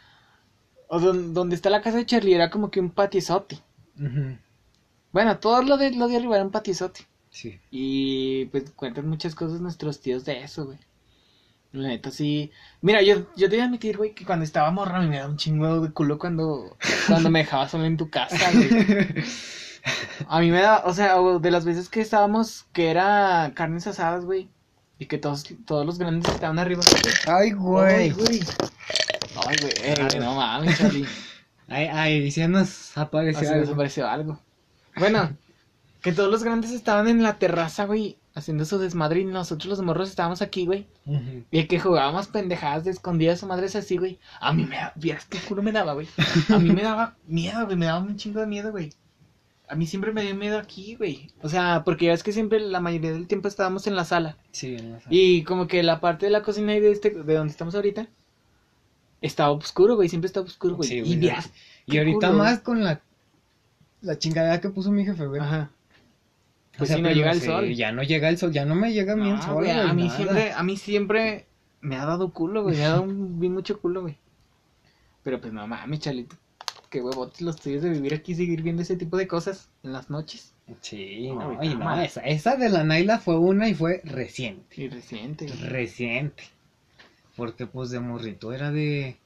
O 0.89 0.99
don- 0.99 1.33
donde 1.33 1.55
está 1.55 1.69
la 1.69 1.81
casa 1.81 1.97
de 1.97 2.05
Charlie 2.05 2.35
era 2.35 2.49
como 2.49 2.69
que 2.71 2.79
un 2.81 2.91
patiezote. 2.91 3.59
Ujú, 3.99 4.37
Bueno, 5.11 5.37
todo 5.37 5.61
lo 5.61 5.77
de, 5.77 5.91
lo 5.91 6.07
de 6.07 6.15
arriba 6.17 6.37
era 6.37 6.45
un 6.45 6.49
patiezote. 6.49 7.01
Sí. 7.29 7.59
Y 7.71 8.45
pues 8.45 8.71
cuentan 8.71 9.07
muchas 9.07 9.35
cosas 9.35 9.61
nuestros 9.61 10.01
tíos 10.01 10.25
de 10.25 10.43
eso, 10.43 10.65
güey. 10.65 10.79
La 11.71 11.89
neta 11.89 12.09
sí. 12.09 12.51
Mira, 12.81 13.01
yo, 13.03 13.27
yo 13.35 13.47
te 13.47 13.55
voy 13.55 13.59
a 13.59 13.65
admitir, 13.65 13.97
güey, 13.97 14.15
que 14.15 14.25
cuando 14.25 14.43
estaba 14.43 14.71
morra 14.71 15.01
me 15.01 15.19
da 15.19 15.27
un 15.27 15.37
chingo 15.37 15.81
de 15.81 15.91
culo 15.91 16.17
cuando, 16.17 16.75
cuando 17.07 17.29
me 17.29 17.39
dejabas 17.39 17.71
solo 17.71 17.85
en 17.85 17.97
tu 17.97 18.09
casa, 18.09 18.51
güey. 18.51 18.69
A 20.27 20.39
mí 20.41 20.51
me 20.51 20.61
da, 20.61 20.83
o 20.85 20.93
sea, 20.93 21.15
de 21.39 21.51
las 21.51 21.65
veces 21.65 21.89
que 21.89 22.01
estábamos, 22.01 22.65
que 22.73 22.89
era 22.89 23.51
carnes 23.55 23.87
asadas, 23.87 24.25
güey. 24.25 24.49
Y 24.97 25.05
que 25.05 25.17
todos, 25.17 25.45
todos 25.65 25.85
los 25.85 25.97
grandes 25.97 26.31
estaban 26.33 26.59
arriba. 26.59 26.81
Ay, 27.27 27.51
güey. 27.51 27.95
Ay, 27.95 28.09
güey. 28.11 28.39
Ay, 29.47 29.55
güey, 29.61 30.19
no 30.19 30.35
mames, 30.35 30.77
Charlie. 30.77 31.07
Ay, 31.69 31.87
ay, 31.91 32.31
sí 32.31 32.45
nos 32.47 32.97
apareció 32.97 33.47
algo. 33.47 33.61
desapareció 33.61 34.07
algo. 34.07 34.39
Bueno, 34.97 35.37
que 36.01 36.13
todos 36.13 36.31
los 36.31 36.43
grandes 36.43 36.71
estaban 36.71 37.07
en 37.07 37.23
la 37.23 37.37
terraza, 37.39 37.85
güey, 37.85 38.17
haciendo 38.33 38.65
su 38.65 38.79
desmadre 38.79 39.21
y 39.21 39.25
nosotros 39.25 39.67
los 39.67 39.81
morros 39.81 40.09
estábamos 40.09 40.41
aquí, 40.41 40.65
güey. 40.65 40.87
Ujú. 41.05 41.43
Y 41.51 41.65
que 41.65 41.79
jugábamos 41.79 42.27
pendejadas 42.27 42.85
de 42.85 42.91
escondidas 42.91 43.43
o 43.43 43.47
madres 43.47 43.75
así, 43.75 43.97
güey. 43.97 44.19
A 44.39 44.53
mí 44.53 44.65
me 44.65 44.77
da, 44.77 44.93
vieras 44.95 45.25
qué 45.25 45.39
culo 45.39 45.61
me 45.61 45.71
daba, 45.71 45.93
güey. 45.93 46.07
A 46.49 46.59
mí 46.59 46.71
me 46.71 46.83
daba 46.83 47.17
miedo, 47.27 47.65
güey, 47.65 47.77
me 47.77 47.85
daba 47.85 47.99
un 47.99 48.15
chingo 48.15 48.39
de 48.39 48.47
miedo, 48.47 48.71
güey. 48.71 48.91
A 49.67 49.75
mí 49.75 49.85
siempre 49.85 50.11
me 50.11 50.23
dio 50.23 50.35
miedo 50.35 50.57
aquí, 50.57 50.95
güey. 50.95 51.29
O 51.43 51.49
sea, 51.49 51.83
porque 51.85 52.05
ya 52.05 52.13
es 52.13 52.23
que 52.23 52.31
siempre 52.31 52.59
la 52.59 52.79
mayoría 52.79 53.11
del 53.11 53.27
tiempo 53.27 53.47
estábamos 53.47 53.85
en 53.85 53.95
la 53.95 54.03
sala. 54.03 54.35
Sí, 54.51 54.75
en 54.75 54.93
la 54.93 54.99
sala. 54.99 55.09
Y 55.11 55.43
como 55.43 55.67
que 55.67 55.83
la 55.83 55.99
parte 55.99 56.25
de 56.25 56.31
la 56.31 56.41
cocina 56.41 56.75
y 56.75 56.79
de 56.79 56.91
este, 56.91 57.11
de 57.11 57.33
donde 57.35 57.51
estamos 57.51 57.75
ahorita, 57.75 58.07
estaba 59.21 59.51
oscuro, 59.51 59.95
güey, 59.95 60.09
siempre 60.09 60.27
estaba 60.27 60.45
oscuro, 60.45 60.75
güey. 60.75 60.89
Sí, 60.89 61.01
y 61.05 61.17
vieras. 61.17 61.51
Y 61.85 61.97
ahorita 61.97 62.29
culo. 62.29 62.39
más 62.39 62.59
con 62.59 62.83
la, 62.83 63.01
la 64.01 64.17
chingadera 64.17 64.59
que 64.59 64.69
puso 64.69 64.91
mi 64.91 65.05
jefe, 65.05 65.27
güey. 65.27 65.41
Ajá. 65.41 65.69
O 66.79 66.85
Pues 66.85 66.89
sea, 66.89 66.97
sí, 66.97 67.01
no 67.01 67.11
llega 67.11 67.31
el 67.31 67.41
sí, 67.41 67.45
sol. 67.47 67.69
Ya 67.75 67.91
no 67.91 68.03
llega 68.03 68.29
el 68.29 68.37
sol, 68.37 68.51
ya 68.51 68.65
no 68.65 68.75
me 68.75 68.93
llega 68.93 69.13
a 69.13 69.15
mí 69.15 69.29
el 69.29 69.35
No, 69.35 69.41
sol, 69.41 69.65
güey, 69.65 69.73
güey, 69.73 69.89
a 69.89 69.93
mí 69.93 70.03
nada. 70.05 70.15
siempre, 70.15 70.51
a 70.53 70.63
mí 70.63 70.77
siempre 70.77 71.47
me 71.81 71.95
ha 71.97 72.05
dado 72.05 72.31
culo, 72.33 72.63
güey, 72.63 72.77
me 72.77 72.85
ha 72.85 72.89
dado 72.89 73.03
un, 73.03 73.39
bien 73.39 73.53
mucho 73.53 73.79
culo, 73.81 74.01
güey. 74.01 74.17
Pero 75.23 75.39
pues 75.41 75.53
no 75.53 75.67
mames, 75.67 75.99
Chalito. 75.99 76.35
Qué 76.89 77.01
huevotes 77.01 77.41
los 77.41 77.57
tuyos 77.61 77.83
de 77.83 77.89
vivir 77.91 78.13
aquí 78.13 78.31
y 78.31 78.35
seguir 78.35 78.63
viendo 78.63 78.81
ese 78.81 78.95
tipo 78.95 79.17
de 79.17 79.27
cosas 79.27 79.69
en 79.83 79.93
las 79.93 80.09
noches. 80.09 80.53
Sí, 80.81 81.31
No, 81.31 81.53
no, 81.53 81.63
y 81.63 81.75
no, 81.75 82.01
esa, 82.01 82.21
esa 82.21 82.55
de 82.55 82.69
la 82.69 82.83
Naila 82.83 83.19
fue 83.19 83.37
una 83.37 83.67
y 83.69 83.73
fue 83.75 84.01
reciente. 84.05 84.81
Y 84.81 84.87
reciente, 84.89 85.45
güey. 85.47 85.59
Reciente. 85.69 86.43
Porque 87.35 87.65
pues 87.67 87.89
de 87.91 87.99
morrito 87.99 88.53
era 88.53 88.71
de... 88.71 89.17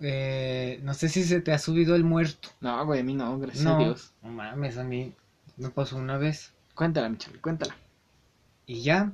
Eh, 0.00 0.80
no 0.82 0.94
sé 0.94 1.08
si 1.08 1.24
se 1.24 1.40
te 1.40 1.52
ha 1.52 1.58
subido 1.58 1.94
el 1.94 2.04
muerto. 2.04 2.48
No, 2.60 2.84
güey, 2.86 3.00
a 3.00 3.04
mí 3.04 3.14
no, 3.14 3.38
gracias 3.38 3.64
No, 3.64 3.76
a 3.76 3.78
Dios. 3.78 4.12
no 4.22 4.30
mames, 4.30 4.78
a 4.78 4.84
mí 4.84 5.12
me 5.60 5.70
pasó 5.70 5.96
una 5.96 6.18
vez. 6.18 6.52
Cuéntala, 6.74 7.08
mi 7.08 7.16
cuéntala. 7.40 7.76
Y 8.66 8.82
ya, 8.82 9.12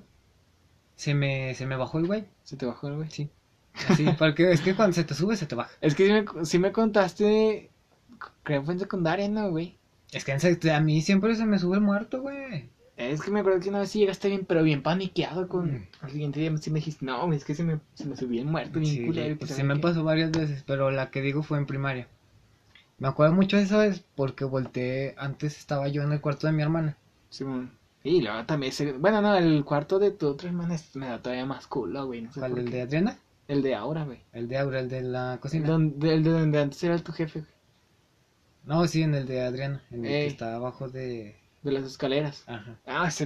se 0.94 1.14
me, 1.14 1.54
se 1.54 1.66
me 1.66 1.76
bajó 1.76 1.98
el 1.98 2.06
güey. 2.06 2.24
Se 2.44 2.56
te 2.56 2.66
bajó 2.66 2.88
el 2.88 2.96
güey. 2.96 3.10
Sí. 3.10 3.30
Así, 3.88 4.06
porque 4.18 4.50
es 4.52 4.60
que 4.60 4.74
cuando 4.74 4.94
se 4.94 5.04
te 5.04 5.14
sube 5.14 5.36
se 5.36 5.46
te 5.46 5.54
baja. 5.54 5.70
Es 5.80 5.94
que 5.94 6.06
sí 6.06 6.12
me, 6.12 6.44
sí 6.44 6.58
me 6.58 6.72
contaste, 6.72 7.70
creo 8.42 8.60
que 8.60 8.64
fue 8.64 8.74
en 8.74 8.80
secundaria, 8.80 9.28
¿no, 9.28 9.50
güey? 9.50 9.76
Es 10.12 10.24
que 10.24 10.32
en 10.32 10.70
a 10.70 10.80
mí 10.80 11.02
siempre 11.02 11.34
se 11.34 11.46
me 11.46 11.58
sube 11.58 11.76
el 11.76 11.82
muerto, 11.82 12.22
güey. 12.22 12.70
Es 12.96 13.20
que 13.20 13.30
me 13.30 13.40
acuerdo 13.40 13.60
que 13.60 13.68
una 13.68 13.80
vez 13.80 13.90
sí 13.90 13.98
llegaste 13.98 14.28
bien, 14.28 14.46
pero 14.46 14.62
bien 14.62 14.82
paniqueado 14.82 15.48
con... 15.48 15.70
Mm. 15.70 15.86
Al 16.00 16.10
siguiente 16.10 16.40
día 16.40 16.56
sí 16.56 16.70
me 16.70 16.78
dijiste, 16.78 17.04
no, 17.04 17.26
güey, 17.26 17.36
es 17.36 17.44
que 17.44 17.54
se 17.54 17.62
me, 17.62 17.78
se 17.92 18.06
me 18.06 18.16
subió 18.16 18.40
el 18.40 18.46
muerto 18.46 18.80
bien 18.80 18.94
Sí, 18.94 19.04
culero. 19.04 19.36
pues 19.36 19.50
sabe 19.50 19.64
me 19.64 19.76
pasó 19.76 20.02
varias 20.02 20.30
veces, 20.30 20.64
pero 20.66 20.90
la 20.90 21.10
que 21.10 21.20
digo 21.20 21.42
fue 21.42 21.58
en 21.58 21.66
primaria. 21.66 22.08
Me 22.98 23.08
acuerdo 23.08 23.34
mucho 23.34 23.56
de 23.56 23.62
esa 23.64 23.78
vez 23.78 24.04
porque 24.14 24.44
volteé, 24.44 25.14
antes 25.18 25.56
estaba 25.58 25.88
yo 25.88 26.02
en 26.02 26.12
el 26.12 26.20
cuarto 26.20 26.46
de 26.46 26.52
mi 26.52 26.62
hermana. 26.62 26.96
Simón. 27.30 27.70
Y 28.02 28.20
luego 28.22 28.44
también 28.46 28.70
ese... 28.72 28.92
Bueno, 28.92 29.20
no, 29.22 29.34
el 29.36 29.64
cuarto 29.64 29.98
de 29.98 30.10
tu 30.12 30.28
otra 30.28 30.48
hermana 30.48 30.74
es- 30.74 30.94
me 30.96 31.06
da 31.06 31.20
todavía 31.22 31.44
más 31.46 31.66
culo, 31.66 32.06
güey. 32.06 32.22
No 32.22 32.32
sé 32.32 32.40
¿Cuál, 32.40 32.52
por 32.52 32.60
el 32.60 32.66
qué. 32.66 32.76
de 32.76 32.82
Adriana? 32.82 33.18
El 33.48 33.62
de 33.62 33.74
ahora, 33.74 34.04
güey. 34.04 34.18
El 34.32 34.48
de 34.48 34.58
Aura, 34.58 34.80
el 34.80 34.88
de 34.88 35.02
la 35.02 35.38
cocina. 35.40 35.66
Donde, 35.68 36.14
el 36.14 36.22
de 36.24 36.30
donde 36.30 36.58
antes 36.60 36.82
era 36.84 36.98
tu 36.98 37.12
jefe, 37.12 37.40
güey. 37.40 37.50
No, 38.64 38.86
sí, 38.88 39.02
en 39.02 39.14
el 39.14 39.26
de 39.26 39.42
Adriana, 39.42 39.82
en 39.90 40.04
el 40.04 40.10
que 40.10 40.26
está 40.26 40.54
abajo 40.56 40.88
de... 40.88 41.36
De 41.62 41.72
las 41.72 41.84
escaleras. 41.84 42.44
Ajá. 42.46 42.76
Ah, 42.86 43.08
ese, 43.08 43.24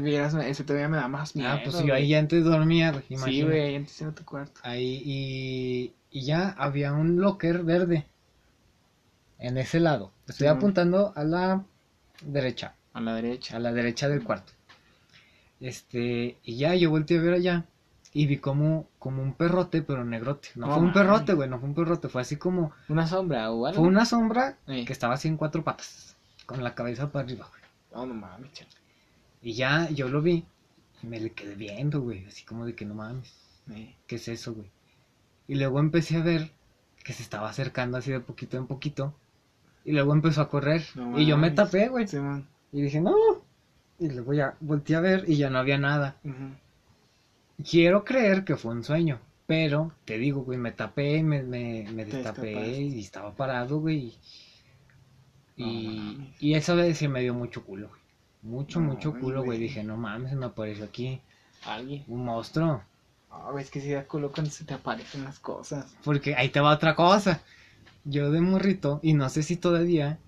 ese 0.48 0.64
todavía 0.64 0.88
me 0.88 0.96
da 0.96 1.08
más 1.08 1.34
miedo. 1.36 1.48
ah, 1.50 1.60
pues 1.62 1.82
yo 1.84 1.92
ahí 1.94 2.14
antes 2.14 2.44
dormía, 2.44 2.90
güey, 2.92 3.04
Sí, 3.18 3.42
güey, 3.42 3.76
antes 3.76 4.00
era 4.00 4.12
tu 4.12 4.24
cuarto. 4.24 4.60
Ahí 4.64 5.02
y, 5.04 5.92
y 6.10 6.24
ya 6.24 6.50
había 6.50 6.92
un 6.92 7.20
locker 7.20 7.62
verde 7.64 8.06
en 9.40 9.58
ese 9.58 9.80
lado. 9.80 10.12
Estoy 10.28 10.46
Sí. 10.46 10.52
apuntando 10.52 11.12
a 11.16 11.24
la 11.24 11.64
derecha, 12.22 12.74
A 12.92 13.00
la 13.00 13.14
derecha. 13.14 13.56
a 13.56 13.58
la 13.58 13.72
derecha 13.72 14.08
del 14.08 14.22
cuarto. 14.22 14.52
Este, 15.60 16.38
y 16.42 16.56
ya 16.56 16.74
yo 16.74 16.90
volteé 16.90 17.18
a 17.18 17.22
ver 17.22 17.34
allá 17.34 17.66
y 18.12 18.26
vi 18.26 18.38
como, 18.38 18.88
como 18.98 19.22
un 19.22 19.34
perrote, 19.34 19.82
pero 19.82 20.04
negrote. 20.04 20.48
No, 20.54 20.66
fue 20.72 20.82
un 20.82 20.92
perrote, 20.92 21.34
güey, 21.34 21.48
no 21.48 21.58
fue 21.58 21.68
un 21.68 21.74
perrote, 21.74 22.08
fue 22.08 22.22
así 22.22 22.36
como, 22.36 22.72
Una 22.88 23.06
sombra 23.06 23.50
o 23.50 23.66
algo. 23.66 23.78
fue 23.80 23.88
una 23.88 24.04
sombra 24.04 24.58
Sí. 24.66 24.84
que 24.84 24.92
estaba 24.92 25.14
así 25.14 25.28
en 25.28 25.36
cuatro 25.36 25.62
patas, 25.62 26.16
con 26.46 26.62
la 26.64 26.74
cabeza 26.74 27.10
para 27.12 27.24
arriba, 27.26 27.46
güey. 27.50 27.60
No, 27.92 28.06
no 28.06 28.14
mames, 28.14 28.52
chaval. 28.52 28.74
Y 29.42 29.54
ya 29.54 29.88
yo 29.90 30.08
lo 30.08 30.22
vi 30.22 30.44
y 31.02 31.06
me 31.06 31.20
le 31.20 31.32
quedé 31.32 31.54
viendo, 31.54 32.00
güey, 32.00 32.26
así 32.26 32.44
como 32.44 32.64
de 32.66 32.74
que 32.74 32.84
no 32.84 32.94
mames. 32.94 33.34
Sí. 33.68 33.94
¿qué 34.06 34.16
es 34.16 34.26
eso, 34.28 34.54
güey? 34.54 34.70
Y 35.46 35.54
luego 35.56 35.78
empecé 35.78 36.16
a 36.16 36.22
ver 36.22 36.50
que 37.04 37.12
se 37.12 37.22
estaba 37.22 37.48
acercando 37.48 37.98
así 37.98 38.10
de 38.10 38.20
poquito 38.20 38.56
en 38.56 38.66
poquito. 38.66 39.14
Y 39.90 39.92
luego 39.92 40.12
empezó 40.12 40.42
a 40.42 40.48
correr. 40.48 40.84
No 40.94 41.18
y 41.18 41.26
yo 41.26 41.36
me 41.36 41.50
tapé, 41.50 41.88
güey. 41.88 42.06
Y 42.70 42.80
dije, 42.82 43.00
no. 43.00 43.12
Y 43.98 44.08
luego 44.08 44.32
ya 44.34 44.54
volteé 44.60 44.94
a 44.94 45.00
ver 45.00 45.24
y 45.26 45.36
ya 45.36 45.50
no 45.50 45.58
había 45.58 45.78
nada. 45.78 46.16
Quiero 47.68 48.04
creer 48.04 48.44
que 48.44 48.54
fue 48.56 48.72
un 48.72 48.84
sueño. 48.84 49.18
Pero 49.48 49.92
te 50.04 50.16
digo, 50.16 50.42
güey, 50.42 50.58
me 50.58 50.70
tapé 50.70 51.16
y 51.16 51.22
me, 51.24 51.42
me, 51.42 51.84
me 51.92 52.04
destapé 52.04 52.52
y 52.82 53.00
estaba 53.00 53.34
parado, 53.34 53.80
güey. 53.80 54.14
No 55.56 55.66
Y, 55.66 55.86
mames. 55.88 56.28
y 56.42 56.54
esa 56.54 56.74
vez 56.74 56.98
sí 56.98 57.08
me 57.08 57.20
dio 57.20 57.34
mucho 57.34 57.64
culo, 57.64 57.88
güey. 57.88 58.00
Mucho, 58.42 58.78
No, 58.80 58.92
mucho 58.92 59.12
culo, 59.18 59.42
güey. 59.42 59.58
Dije, 59.58 59.82
no 59.82 59.96
mames, 59.96 60.30
se 60.30 60.36
me 60.36 60.46
apareció 60.46 60.84
aquí 60.84 61.20
Alguien. 61.66 62.04
un 62.06 62.24
monstruo. 62.24 62.84
No, 63.28 63.58
es 63.58 63.70
que 63.72 63.80
sí 63.80 63.90
da 63.90 64.04
culo 64.06 64.30
cuando 64.30 64.52
se 64.52 64.64
te 64.64 64.74
aparecen 64.74 65.24
las 65.24 65.40
cosas. 65.40 65.96
Porque 66.04 66.36
ahí 66.36 66.50
te 66.50 66.60
va 66.60 66.72
otra 66.72 66.94
cosa. 66.94 67.42
Yo 68.04 68.30
de 68.30 68.40
morrito, 68.40 69.00
y 69.02 69.12
no 69.12 69.28
sé 69.28 69.42
si 69.42 69.56
todavía, 69.56 70.18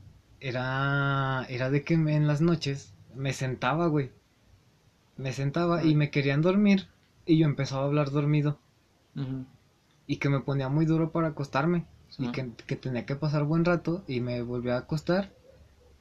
era, 0.41 1.47
era 1.49 1.71
de 1.71 1.83
que 1.85 1.95
en 1.95 2.27
las 2.27 2.41
noches 2.41 2.93
me 3.15 3.33
sentaba, 3.33 3.87
güey. 3.87 4.11
Me 5.17 5.33
sentaba 5.33 5.85
y 5.85 5.95
me 5.95 6.11
querían 6.11 6.43
dormir 6.43 6.89
y 7.27 7.39
yo 7.39 7.47
empezaba 7.47 7.83
a 7.83 7.87
hablar 7.87 8.11
dormido 8.11 8.59
y 10.07 10.17
que 10.17 10.29
me 10.29 10.41
ponía 10.41 10.69
muy 10.69 10.85
duro 10.85 11.13
para 11.13 11.29
acostarme 11.29 11.87
y 12.19 12.33
que, 12.33 12.51
que 12.67 12.77
tenía 12.77 13.07
que 13.07 13.17
pasar 13.17 13.45
buen 13.45 13.65
rato 13.65 14.05
y 14.07 14.21
me 14.21 14.43
volvía 14.43 14.75
a 14.75 14.81
acostar 14.81 15.31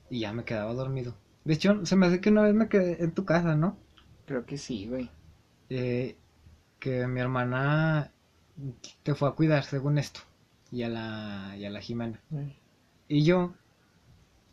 y 0.09 0.19
ya 0.21 0.33
me 0.33 0.43
quedaba 0.43 0.73
dormido. 0.73 1.15
De 1.45 1.53
hecho, 1.53 1.85
se 1.85 1.95
me 1.95 2.07
hace 2.07 2.19
que 2.19 2.29
una 2.29 2.41
vez 2.43 2.53
me 2.53 2.67
quedé 2.67 3.03
en 3.03 3.11
tu 3.11 3.25
casa, 3.25 3.55
¿no? 3.55 3.77
Creo 4.25 4.45
que 4.45 4.57
sí, 4.57 4.87
güey. 4.87 5.09
Eh, 5.69 6.15
que 6.79 7.07
mi 7.07 7.19
hermana 7.19 8.11
te 9.03 9.15
fue 9.15 9.29
a 9.29 9.31
cuidar, 9.31 9.63
según 9.63 9.97
esto, 9.97 10.21
y 10.71 10.83
a 10.83 10.89
la, 10.89 11.55
y 11.57 11.65
a 11.65 11.69
la 11.69 11.81
Jimena. 11.81 12.19
Y 13.07 13.23
yo, 13.23 13.53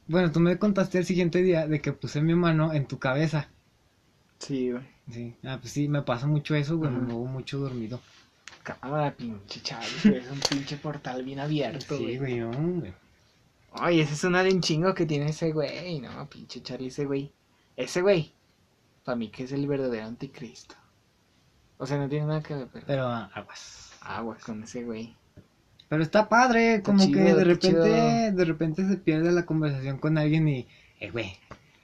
bueno, 0.06 0.32
tú 0.32 0.40
me 0.40 0.58
contaste 0.58 0.98
el 0.98 1.04
siguiente 1.04 1.42
día 1.42 1.66
de 1.66 1.80
que 1.80 1.92
puse 1.92 2.20
mi 2.20 2.34
mano 2.34 2.72
en 2.72 2.86
tu 2.86 2.98
cabeza. 2.98 3.48
Sí, 4.38 4.70
güey. 4.72 4.84
Sí, 5.10 5.34
ah, 5.44 5.58
pues 5.60 5.72
sí, 5.72 5.88
me 5.88 6.02
pasa 6.02 6.26
mucho 6.26 6.54
eso, 6.54 6.76
güey, 6.76 6.90
me 6.90 6.98
muevo 6.98 7.24
mucho 7.26 7.58
dormido. 7.58 8.00
Cámara, 8.62 9.14
pinche 9.16 9.60
chaval, 9.62 9.88
güey, 10.04 10.16
es 10.16 10.30
un 10.30 10.40
pinche 10.40 10.76
portal 10.76 11.22
bien 11.24 11.40
abierto, 11.40 11.96
Sí, 11.96 12.18
güey. 12.18 12.38
no, 12.40 12.50
güey. 12.52 12.92
Ay, 13.72 14.00
ese 14.00 14.14
es 14.14 14.24
un 14.24 14.60
chingo 14.60 14.94
que 14.94 15.06
tiene 15.06 15.30
ese 15.30 15.52
güey, 15.52 16.00
no, 16.00 16.28
pinche 16.28 16.62
Charlie, 16.62 16.88
ese 16.88 17.06
güey. 17.06 17.32
Ese 17.76 18.02
güey, 18.02 18.32
para 19.04 19.16
mí 19.16 19.28
que 19.30 19.44
es 19.44 19.52
el 19.52 19.66
verdadero 19.66 20.06
anticristo. 20.06 20.74
O 21.78 21.86
sea, 21.86 21.96
no 21.96 22.08
tiene 22.08 22.26
nada 22.26 22.42
que 22.42 22.54
ver, 22.54 22.68
pero 22.72 22.86
Pero 22.86 23.06
aguas. 23.06 23.92
aguas 24.00 24.44
con 24.44 24.62
ese 24.64 24.84
güey. 24.84 25.14
Pero 25.88 26.02
está 26.02 26.28
padre, 26.28 26.82
como 26.82 26.98
chido, 27.04 27.12
que 27.24 27.34
de 27.34 27.44
repente, 27.44 27.68
chido. 27.68 28.36
de 28.36 28.44
repente 28.44 28.86
se 28.88 28.96
pierde 28.96 29.32
la 29.32 29.46
conversación 29.46 29.98
con 29.98 30.18
alguien 30.18 30.46
y, 30.48 30.66
eh, 31.00 31.10
güey, 31.10 31.32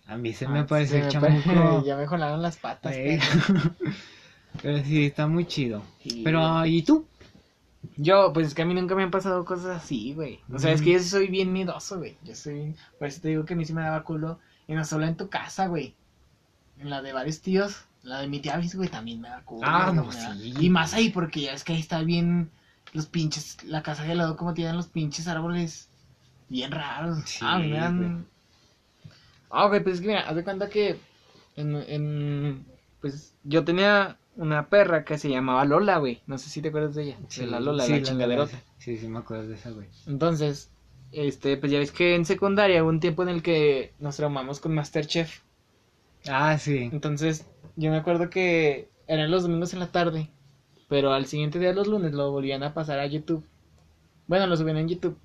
a 0.06 0.16
mí 0.18 0.32
se 0.34 0.46
me 0.46 0.58
Ah, 0.58 0.62
apareció 0.62 0.98
se 0.98 1.04
el 1.06 1.08
chamuco. 1.10 1.84
ya 1.86 1.96
me 1.96 2.06
jalaron 2.06 2.42
las 2.42 2.56
patas, 2.58 2.92
Eh. 2.94 3.18
pero- 3.46 3.72
Pero 4.62 4.84
sí, 4.84 5.06
está 5.06 5.26
muy 5.26 5.46
chido. 5.46 5.82
Sí, 6.02 6.20
Pero. 6.24 6.64
¿y 6.64 6.82
tú? 6.82 7.06
Yo, 7.96 8.32
pues 8.32 8.46
es 8.48 8.54
que 8.54 8.62
a 8.62 8.64
mí 8.64 8.72
nunca 8.72 8.94
me 8.94 9.02
han 9.02 9.10
pasado 9.10 9.44
cosas 9.44 9.82
así, 9.82 10.12
güey. 10.14 10.38
O 10.52 10.58
sea, 10.60 10.70
es 10.72 10.80
que 10.80 10.92
yo 10.92 11.00
soy 11.00 11.26
bien 11.26 11.52
miedoso, 11.52 11.98
güey. 11.98 12.16
Yo 12.22 12.34
soy. 12.36 12.74
Por 12.98 13.08
eso 13.08 13.20
te 13.20 13.28
digo 13.28 13.44
que 13.44 13.54
a 13.54 13.56
mí 13.56 13.64
sí 13.64 13.72
me 13.72 13.82
daba 13.82 14.04
culo. 14.04 14.38
Y 14.68 14.74
no 14.74 14.84
solo 14.84 15.06
en 15.06 15.16
tu 15.16 15.28
casa, 15.28 15.66
güey. 15.66 15.94
En 16.78 16.88
la 16.88 17.02
de 17.02 17.12
varios 17.12 17.40
tíos. 17.40 17.84
La 18.04 18.20
de 18.20 18.28
mi 18.28 18.38
tía 18.40 18.56
Bis, 18.58 18.74
güey, 18.76 18.88
también 18.88 19.20
me 19.20 19.28
da 19.28 19.42
culo. 19.44 19.62
Ah, 19.66 19.90
no, 19.94 20.04
da- 20.04 20.34
sí. 20.36 20.54
Y 20.60 20.70
más 20.70 20.94
ahí, 20.94 21.10
porque 21.10 21.40
ya 21.42 21.52
es 21.52 21.64
que 21.64 21.72
ahí 21.72 21.80
está 21.80 22.02
bien. 22.02 22.48
Los 22.94 23.06
pinches. 23.06 23.62
La 23.64 23.82
casa 23.82 24.04
de 24.04 24.12
al 24.12 24.18
lado, 24.18 24.36
como 24.36 24.54
tienen 24.54 24.76
los 24.76 24.86
pinches 24.86 25.28
árboles. 25.28 25.90
Bien 26.48 26.70
raros. 26.70 27.18
Sí, 27.26 27.40
ah, 27.42 27.58
me 27.58 27.70
dan. 27.70 27.98
güey. 27.98 28.24
Ah, 29.50 29.66
güey, 29.66 29.82
pues 29.82 29.96
es 29.96 30.00
que 30.00 30.06
mira, 30.06 30.20
haz 30.20 30.36
de 30.36 30.44
cuenta 30.44 30.70
que. 30.70 30.98
En, 31.56 31.76
en. 31.76 32.64
Pues 33.00 33.34
yo 33.42 33.64
tenía 33.64 34.16
una 34.36 34.68
perra 34.68 35.04
que 35.04 35.18
se 35.18 35.28
llamaba 35.28 35.64
Lola, 35.64 35.98
güey. 35.98 36.22
No 36.26 36.38
sé 36.38 36.48
si 36.48 36.62
te 36.62 36.68
acuerdas 36.68 36.94
de 36.94 37.02
ella. 37.02 37.18
de 37.36 37.46
la 37.46 37.60
Lola, 37.60 37.84
sí, 37.84 37.92
la 37.92 38.02
chingaderota. 38.02 38.62
Sí, 38.78 38.96
sí, 38.96 39.08
me 39.08 39.18
acuerdo 39.18 39.48
de 39.48 39.56
esa, 39.56 39.70
güey. 39.70 39.88
Entonces, 40.06 40.70
este, 41.12 41.56
pues 41.56 41.70
ya 41.70 41.78
ves 41.78 41.92
que 41.92 42.14
en 42.14 42.24
secundaria 42.24 42.82
hubo 42.82 42.90
un 42.90 43.00
tiempo 43.00 43.22
en 43.22 43.28
el 43.28 43.42
que 43.42 43.92
nos 43.98 44.16
traumamos 44.16 44.60
con 44.60 44.74
Masterchef. 44.74 45.42
Ah, 46.26 46.58
sí. 46.58 46.88
Entonces, 46.92 47.46
yo 47.76 47.90
me 47.90 47.96
acuerdo 47.96 48.30
que 48.30 48.88
eran 49.06 49.30
los 49.30 49.42
domingos 49.42 49.72
en 49.74 49.80
la 49.80 49.92
tarde, 49.92 50.30
pero 50.88 51.12
al 51.12 51.26
siguiente 51.26 51.58
día, 51.58 51.72
los 51.72 51.86
lunes, 51.88 52.12
lo 52.12 52.30
volvían 52.30 52.62
a 52.62 52.74
pasar 52.74 52.98
a 52.98 53.06
YouTube. 53.06 53.44
Bueno, 54.26 54.46
lo 54.46 54.56
subían 54.56 54.78
en 54.78 54.88
YouTube. 54.88 55.16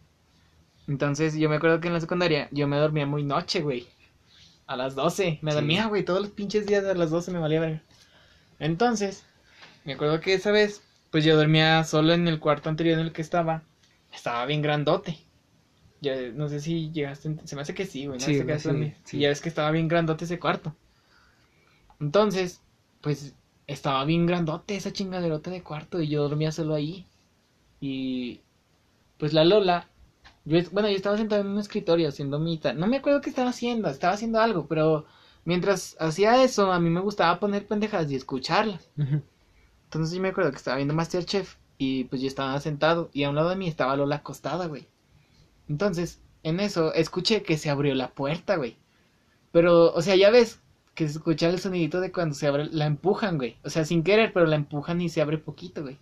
Entonces, 0.88 1.36
yo 1.36 1.50
me 1.50 1.56
acuerdo 1.56 1.80
que 1.80 1.88
en 1.88 1.94
la 1.94 2.02
secundaria 2.02 2.50
yo 2.52 2.68
me 2.68 2.78
dormía 2.78 3.06
muy 3.06 3.24
noche, 3.24 3.62
güey. 3.62 3.88
A 4.68 4.78
las 4.78 4.96
12. 4.96 5.40
Me 5.42 5.52
Sí. 5.52 5.56
dormía, 5.56 5.86
güey, 5.88 6.04
todos 6.06 6.22
los 6.22 6.30
pinches 6.32 6.66
días 6.66 6.86
a 6.86 6.94
las 6.94 7.10
12 7.10 7.32
me 7.32 7.40
valía. 7.40 7.84
Entonces, 8.60 9.24
me 9.86 9.94
acuerdo 9.94 10.20
que 10.22 10.34
esa 10.36 10.52
vez, 10.52 10.82
pues 11.12 11.24
yo 11.26 11.36
dormía 11.38 11.84
solo 11.84 12.14
en 12.14 12.28
el 12.28 12.40
cuarto 12.40 12.70
anterior 12.70 13.00
en 13.00 13.06
el 13.08 13.14
que 13.14 13.22
estaba. 13.22 13.64
Estaba 14.14 14.46
bien 14.46 14.62
grandote. 14.62 15.18
Ya, 16.02 16.16
no 16.34 16.48
sé 16.48 16.60
si 16.62 16.92
llegaste, 16.92 17.36
se 17.44 17.56
me 17.56 17.62
hace 17.62 17.74
que 17.74 17.86
sí, 17.86 18.06
güey. 18.06 18.20
No 18.20 18.26
Sí, 18.26 18.34
sé 18.34 18.44
güey, 18.44 18.58
qué 18.58 18.60
sí, 18.60 18.68
dormir. 18.70 18.96
sí. 19.06 19.18
Y 19.18 19.22
ya 19.22 19.30
ves 19.30 19.42
que 19.42 19.50
estaba 19.50 19.72
bien 19.72 19.88
grandote 19.88 20.26
ese 20.26 20.40
cuarto. 20.40 20.74
Entonces, 22.00 22.62
pues 23.02 23.34
estaba 23.74 24.04
bien 24.06 24.26
grandote 24.26 24.76
esa 24.76 24.94
chingaderota 24.94 25.52
de 25.52 25.64
cuarto 25.64 26.02
y 26.02 26.08
yo 26.10 26.24
dormía 26.28 26.52
solo 26.52 26.76
ahí. 26.76 27.06
Y 27.82 28.42
pues 29.18 29.34
la 29.34 29.46
Lola, 29.46 29.88
yo, 30.46 30.60
bueno, 30.72 30.90
yo 30.90 30.96
estaba 30.96 31.18
sentado 31.18 31.42
en 31.42 31.48
un 31.50 31.60
escritorio 31.60 32.10
haciendo 32.10 32.40
mi 32.40 32.58
ta- 32.58 32.74
No 32.74 32.88
me 32.88 32.98
acuerdo 32.98 33.22
qué 33.22 33.30
estaba 33.30 33.50
haciendo, 33.52 33.90
estaba 33.90 34.14
haciendo 34.14 34.40
algo, 34.42 34.68
pero 34.68 35.06
mientras 35.46 35.96
hacía 36.00 36.44
eso, 36.44 36.72
a 36.72 36.80
mí 36.80 36.90
me 36.90 37.02
gustaba 37.02 37.40
poner 37.40 37.68
pendejas 37.68 38.12
y 38.12 38.16
escucharlas. 38.16 38.90
Entonces 39.86 40.16
yo 40.16 40.22
me 40.22 40.30
acuerdo 40.30 40.52
que 40.52 40.58
estaba 40.58 40.78
viendo 40.78 40.94
Masterchef 40.94 41.56
y 41.78 42.06
pues 42.06 42.22
yo 42.22 42.28
estaba 42.28 42.60
sentado 42.60 43.10
y 43.14 43.24
a 43.24 43.30
un 43.30 43.36
lado 43.36 43.50
de 43.50 43.56
mí 43.56 43.68
estaba 43.68 43.96
Lola 43.96 44.18
acostada, 44.18 44.68
güey. 44.68 44.88
Entonces, 45.70 46.22
en 46.44 46.60
eso 46.60 46.94
escuché 46.94 47.44
que 47.44 47.58
se 47.58 47.70
abrió 47.70 47.96
la 47.96 48.10
puerta, 48.12 48.58
güey. 48.58 48.78
Pero, 49.52 49.94
o 49.94 50.02
sea, 50.02 50.16
ya 50.16 50.30
ves 50.32 50.62
que 51.00 51.08
se 51.08 51.14
escucha 51.14 51.48
el 51.48 51.60
sonidito 51.60 52.02
de 52.02 52.12
cuando 52.12 52.36
se 52.36 52.46
abre, 52.46 52.66
la 52.66 52.86
empujan, 52.86 53.38
güey. 53.38 53.56
O 53.64 53.70
sea, 53.70 53.86
sin 53.86 54.04
querer, 54.04 54.34
pero 54.34 54.46
la 54.48 54.58
empujan 54.58 55.00
y 55.00 55.08
se 55.08 55.22
abre 55.22 55.38
poquito, 55.38 55.82
güey. 55.82 55.98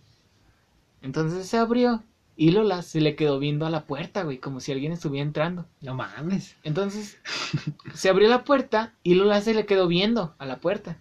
Entonces 1.02 1.46
se 1.46 1.56
abrió 1.56 2.02
y 2.34 2.50
Lola 2.50 2.82
se 2.82 3.00
le 3.00 3.14
quedó 3.14 3.38
viendo 3.38 3.64
a 3.64 3.70
la 3.70 3.86
puerta, 3.86 4.24
güey, 4.24 4.38
como 4.38 4.58
si 4.58 4.72
alguien 4.72 4.90
estuviera 4.90 5.24
entrando. 5.24 5.66
No 5.82 5.94
mames. 5.94 6.56
Entonces 6.64 7.16
se 7.94 8.08
abrió 8.08 8.28
la 8.28 8.42
puerta 8.42 8.92
y 9.04 9.14
Lola 9.14 9.40
se 9.40 9.54
le 9.54 9.66
quedó 9.66 9.86
viendo 9.86 10.34
a 10.36 10.46
la 10.46 10.58
puerta. 10.58 10.98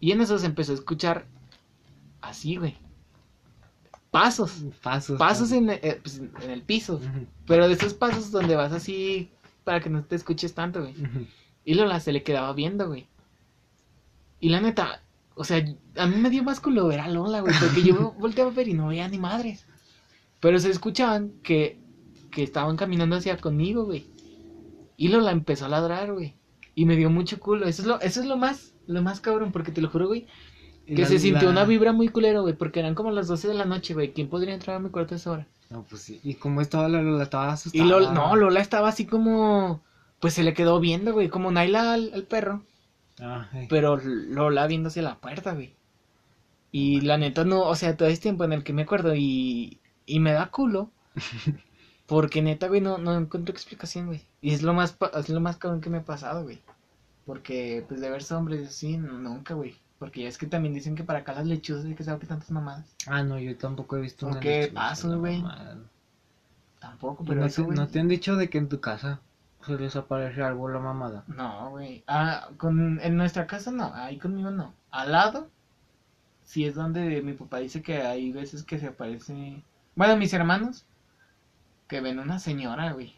Y 0.00 0.12
en 0.12 0.20
eso 0.20 0.38
se 0.38 0.44
empezó 0.44 0.72
a 0.72 0.74
escuchar 0.74 1.24
así, 2.20 2.56
güey. 2.56 2.76
Pasos. 4.10 4.66
Pasos. 4.82 5.18
Pasos 5.18 5.50
en, 5.52 5.70
eh, 5.70 5.98
pues, 6.02 6.18
en 6.18 6.50
el 6.50 6.60
piso. 6.60 7.00
Pero 7.46 7.68
de 7.68 7.72
esos 7.72 7.94
pasos 7.94 8.32
donde 8.32 8.54
vas 8.54 8.72
así 8.72 9.30
para 9.64 9.80
que 9.80 9.88
no 9.88 10.04
te 10.04 10.16
escuches 10.16 10.52
tanto, 10.52 10.82
güey. 10.82 10.94
Y 11.64 11.72
Lola 11.72 12.00
se 12.00 12.12
le 12.12 12.22
quedaba 12.22 12.52
viendo, 12.52 12.86
güey. 12.86 13.08
Y 14.40 14.48
la 14.48 14.60
neta, 14.60 15.02
o 15.34 15.44
sea, 15.44 15.64
a 15.96 16.06
mí 16.06 16.16
me 16.16 16.30
dio 16.30 16.42
más 16.42 16.60
culo 16.60 16.86
ver 16.86 17.00
a 17.00 17.08
Lola, 17.08 17.40
güey. 17.40 17.54
Porque 17.60 17.82
yo 17.82 18.12
volteaba 18.18 18.50
a 18.50 18.54
ver 18.54 18.68
y 18.68 18.74
no 18.74 18.88
veía 18.88 19.08
ni 19.08 19.18
madres. 19.18 19.66
Pero 20.40 20.58
se 20.58 20.70
escuchaban 20.70 21.32
que, 21.42 21.78
que 22.30 22.42
estaban 22.42 22.76
caminando 22.76 23.16
hacia 23.16 23.36
conmigo, 23.36 23.84
güey. 23.84 24.06
Y 24.96 25.08
Lola 25.08 25.30
empezó 25.30 25.66
a 25.66 25.68
ladrar, 25.68 26.12
güey. 26.12 26.34
Y 26.74 26.86
me 26.86 26.96
dio 26.96 27.10
mucho 27.10 27.38
culo. 27.38 27.66
Eso 27.66 27.82
es 27.82 27.88
lo, 27.88 28.00
eso 28.00 28.20
es 28.20 28.26
lo 28.26 28.36
más, 28.36 28.74
lo 28.86 29.02
más 29.02 29.20
cabrón, 29.20 29.52
porque 29.52 29.72
te 29.72 29.80
lo 29.80 29.88
juro, 29.88 30.08
güey. 30.08 30.26
Que 30.86 31.06
se 31.06 31.18
sintió 31.18 31.48
una 31.48 31.64
vibra 31.64 31.92
muy 31.92 32.08
culero, 32.08 32.42
güey. 32.42 32.54
Porque 32.54 32.80
eran 32.80 32.94
como 32.94 33.10
las 33.10 33.28
12 33.28 33.48
de 33.48 33.54
la 33.54 33.64
noche, 33.64 33.94
güey. 33.94 34.12
¿Quién 34.12 34.28
podría 34.28 34.54
entrar 34.54 34.76
a 34.76 34.80
mi 34.80 34.90
cuarto 34.90 35.14
a 35.14 35.18
esa 35.18 35.30
hora? 35.30 35.46
No, 35.70 35.84
pues 35.88 36.02
sí. 36.02 36.20
¿Y 36.24 36.34
cómo 36.34 36.60
estaba 36.60 36.88
la 36.88 37.00
Lola? 37.00 37.22
Estaba 37.22 37.52
asustada. 37.52 37.84
Y 37.84 37.88
Lola, 37.88 38.12
no, 38.12 38.34
Lola 38.34 38.60
estaba 38.60 38.88
así 38.88 39.06
como. 39.06 39.82
Pues 40.18 40.34
se 40.34 40.42
le 40.42 40.52
quedó 40.52 40.80
viendo, 40.80 41.12
güey. 41.12 41.28
Como 41.28 41.50
Naila 41.50 41.94
al, 41.94 42.10
al 42.12 42.24
perro. 42.24 42.64
Pero 43.68 43.96
Lola 43.96 44.66
viendo 44.66 44.88
hacia 44.88 45.02
la 45.02 45.16
puerta, 45.16 45.52
güey. 45.54 45.74
Y 46.72 47.00
la 47.00 47.18
neta 47.18 47.44
no, 47.44 47.62
o 47.62 47.74
sea, 47.74 47.96
todo 47.96 48.08
ese 48.08 48.22
tiempo 48.22 48.44
en 48.44 48.52
el 48.52 48.64
que 48.64 48.72
me 48.72 48.82
acuerdo 48.82 49.14
y, 49.14 49.80
y 50.06 50.20
me 50.20 50.32
da 50.32 50.50
culo. 50.50 50.90
Porque 52.06 52.42
neta, 52.42 52.68
güey, 52.68 52.80
no, 52.80 52.98
no 52.98 53.16
encuentro 53.16 53.52
explicación, 53.52 54.06
güey. 54.06 54.26
Y 54.40 54.52
es 54.52 54.62
lo 54.62 54.74
más, 54.74 54.96
es 55.16 55.28
lo 55.28 55.40
más 55.40 55.56
cabrón 55.56 55.80
que 55.80 55.90
me 55.90 55.98
ha 55.98 56.04
pasado, 56.04 56.42
güey. 56.42 56.60
Porque, 57.24 57.84
pues, 57.86 58.00
de 58.00 58.10
verse 58.10 58.34
hombres 58.34 58.68
así, 58.68 58.96
nunca, 58.96 59.54
güey. 59.54 59.76
Porque 59.98 60.22
ya 60.22 60.28
es 60.28 60.38
que 60.38 60.46
también 60.46 60.74
dicen 60.74 60.96
que 60.96 61.04
para 61.04 61.20
acá 61.20 61.34
las 61.34 61.46
lechuzas 61.46 61.84
hay 61.84 61.94
que 61.94 62.02
saber 62.02 62.20
que 62.20 62.26
tantas 62.26 62.50
mamadas. 62.50 62.96
Ah, 63.06 63.22
no, 63.22 63.38
yo 63.38 63.56
tampoco 63.56 63.96
he 63.96 64.00
visto 64.00 64.26
¿Por 64.26 64.32
una 64.32 64.40
qué 64.40 64.72
la 64.72 64.94
güey? 65.16 65.44
Tampoco, 66.80 67.22
¿Y 67.22 67.26
pero 67.26 67.40
no, 67.40 67.46
eso, 67.46 67.66
te. 67.66 67.74
¿No 67.74 67.86
te 67.86 68.00
han 68.00 68.08
dicho 68.08 68.34
de 68.36 68.48
que 68.48 68.58
en 68.58 68.68
tu 68.68 68.80
casa 68.80 69.20
se 69.66 69.76
les 69.78 69.96
aparece 69.96 70.42
algo 70.42 70.68
la 70.68 70.78
mamada? 70.78 71.24
No, 71.26 71.70
güey. 71.70 72.02
Ah, 72.06 72.48
con, 72.56 73.00
en 73.00 73.16
nuestra 73.16 73.46
casa 73.46 73.70
no, 73.70 73.92
ahí 73.94 74.18
conmigo 74.18 74.50
no. 74.50 74.74
Al 74.90 75.12
lado, 75.12 75.48
sí 76.44 76.64
es 76.64 76.74
donde 76.74 77.22
mi 77.22 77.34
papá 77.34 77.58
dice 77.58 77.82
que 77.82 78.02
hay 78.02 78.32
veces 78.32 78.62
que 78.62 78.78
se 78.78 78.88
aparece. 78.88 79.62
Bueno, 79.94 80.16
mis 80.16 80.32
hermanos, 80.32 80.84
que 81.88 82.00
ven 82.00 82.18
una 82.18 82.38
señora, 82.38 82.92
güey. 82.92 83.14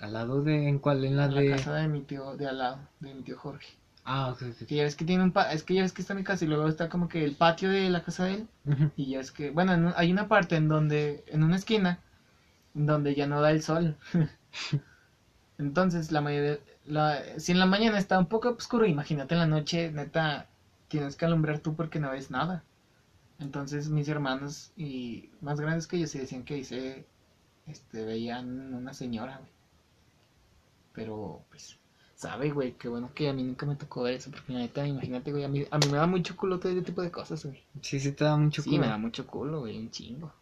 ¿Al 0.00 0.14
lado 0.14 0.42
de 0.42 0.68
en 0.68 0.78
cuál? 0.78 1.04
En 1.04 1.16
la 1.16 1.26
En 1.26 1.34
la 1.34 1.40
de... 1.40 1.50
casa 1.50 1.74
de 1.74 1.88
mi 1.88 2.00
tío, 2.00 2.36
de 2.36 2.48
al 2.48 2.58
lado, 2.58 2.78
de 3.00 3.14
mi 3.14 3.22
tío 3.22 3.38
Jorge. 3.38 3.68
Ah, 4.04 4.30
ok, 4.30 4.42
ok. 4.50 4.66
Que 4.66 4.74
ya 4.76 4.82
ves 4.82 4.96
que 4.96 5.04
tiene 5.04 5.22
un 5.22 5.32
pa 5.32 5.52
es 5.52 5.62
que 5.62 5.74
ya 5.74 5.82
ves 5.82 5.92
que 5.92 6.02
está 6.02 6.14
mi 6.14 6.24
casa 6.24 6.44
y 6.44 6.48
luego 6.48 6.66
está 6.66 6.88
como 6.88 7.08
que 7.08 7.24
el 7.24 7.36
patio 7.36 7.70
de 7.70 7.88
la 7.88 8.02
casa 8.02 8.24
de 8.24 8.34
él. 8.34 8.48
Y 8.96 9.10
ya 9.10 9.20
es 9.20 9.30
que, 9.30 9.50
bueno, 9.50 9.74
en 9.74 9.92
hay 9.96 10.10
una 10.10 10.26
parte 10.26 10.56
en 10.56 10.68
donde, 10.68 11.24
en 11.28 11.44
una 11.44 11.56
esquina, 11.56 12.00
donde 12.74 13.14
ya 13.14 13.26
no 13.26 13.40
da 13.40 13.50
el 13.50 13.62
sol. 13.62 13.96
Entonces, 15.62 16.10
la 16.12 16.20
mayoría, 16.20 16.58
la, 16.86 17.22
si 17.38 17.52
en 17.52 17.58
la 17.60 17.66
mañana 17.66 17.96
está 17.98 18.18
un 18.18 18.26
poco 18.26 18.50
oscuro, 18.50 18.84
imagínate 18.86 19.34
en 19.34 19.40
la 19.40 19.46
noche, 19.46 19.90
neta, 19.92 20.48
tienes 20.88 21.16
que 21.16 21.24
alumbrar 21.24 21.60
tú 21.60 21.74
porque 21.74 22.00
no 22.00 22.10
ves 22.10 22.30
nada. 22.30 22.64
Entonces, 23.38 23.88
mis 23.88 24.08
hermanos 24.08 24.72
y 24.76 25.30
más 25.40 25.60
grandes 25.60 25.86
que 25.86 25.96
ellos 25.96 26.10
se 26.10 26.18
decían 26.20 26.44
que 26.44 26.64
se, 26.64 27.04
este, 27.66 28.04
veían 28.04 28.74
una 28.74 28.92
señora, 28.92 29.38
güey. 29.38 29.50
Pero, 30.92 31.42
pues, 31.50 31.76
sabe, 32.16 32.50
güey, 32.50 32.72
qué 32.72 32.88
bueno 32.88 33.10
que 33.14 33.28
a 33.28 33.32
mí 33.32 33.42
nunca 33.42 33.66
me 33.66 33.76
tocó 33.76 34.02
ver 34.02 34.14
eso, 34.14 34.30
porque 34.30 34.52
la 34.52 34.60
neta, 34.60 34.86
imagínate, 34.86 35.30
güey, 35.32 35.44
a 35.44 35.48
mí, 35.48 35.64
a 35.70 35.78
mí 35.78 35.86
me 35.90 35.96
da 35.98 36.06
mucho 36.06 36.36
culo 36.36 36.58
todo 36.58 36.72
ese 36.72 36.82
tipo 36.82 37.02
de 37.02 37.10
cosas, 37.10 37.44
güey. 37.44 37.62
Sí, 37.80 37.98
sí 38.00 38.12
te 38.12 38.24
da 38.24 38.36
mucho 38.36 38.62
Sí, 38.62 38.70
culo. 38.70 38.82
me 38.82 38.88
da 38.88 38.98
mucho 38.98 39.26
culo, 39.26 39.60
güey, 39.60 39.78
un 39.78 39.90
chingo. 39.90 40.32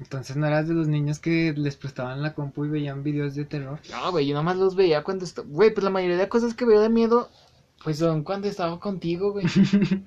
Entonces 0.00 0.36
no 0.36 0.46
eras 0.46 0.66
de 0.68 0.74
los 0.74 0.88
niños 0.88 1.18
que 1.20 1.54
les 1.56 1.76
prestaban 1.76 2.20
la 2.22 2.34
compu 2.34 2.64
y 2.64 2.68
veían 2.68 3.02
videos 3.04 3.34
de 3.34 3.44
terror. 3.44 3.78
No, 3.90 4.10
güey, 4.10 4.26
yo 4.26 4.34
nomás 4.34 4.56
los 4.56 4.74
veía 4.74 5.04
cuando 5.04 5.24
estaba... 5.24 5.46
Güey, 5.48 5.72
pues 5.72 5.84
la 5.84 5.90
mayoría 5.90 6.16
de 6.16 6.28
cosas 6.28 6.52
que 6.54 6.64
veo 6.64 6.80
de 6.80 6.88
miedo, 6.88 7.28
pues 7.84 7.98
son 7.98 8.24
cuando 8.24 8.48
estaba 8.48 8.80
contigo, 8.80 9.32
güey. 9.32 9.46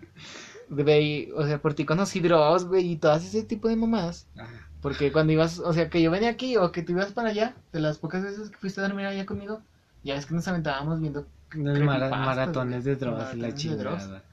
Güey, 0.69 1.31
o 1.31 1.45
sea, 1.45 1.61
por 1.61 1.73
ti 1.73 1.85
conocí 1.85 2.19
Dross, 2.19 2.65
güey, 2.65 2.91
y 2.91 2.95
todas 2.97 3.23
ese 3.23 3.43
tipo 3.43 3.69
de 3.69 3.77
mamadas. 3.77 4.27
Ah, 4.37 4.45
Porque 4.81 5.13
cuando 5.13 5.31
ibas, 5.31 5.59
o 5.59 5.71
sea, 5.71 5.89
que 5.89 6.01
yo 6.01 6.11
venía 6.11 6.29
aquí 6.29 6.57
o 6.57 6.71
que 6.73 6.81
tú 6.83 6.91
ibas 6.91 7.13
para 7.13 7.29
allá, 7.29 7.55
de 7.71 7.79
las 7.79 7.97
pocas 7.99 8.21
veces 8.23 8.49
que 8.49 8.57
fuiste 8.57 8.81
a 8.81 8.87
dormir 8.87 9.05
allá 9.05 9.25
conmigo, 9.25 9.61
ya 10.03 10.15
es 10.15 10.25
que 10.25 10.35
nos 10.35 10.45
aventábamos 10.47 10.99
viendo. 10.99 11.25
los 11.53 11.79
mara- 11.79 12.09
maratones 12.09 12.83
de 12.83 12.97
drogas 12.97 13.33
y 13.33 13.37
la 13.37 13.47
Dross. 13.47 13.61
chingada. 13.61 14.23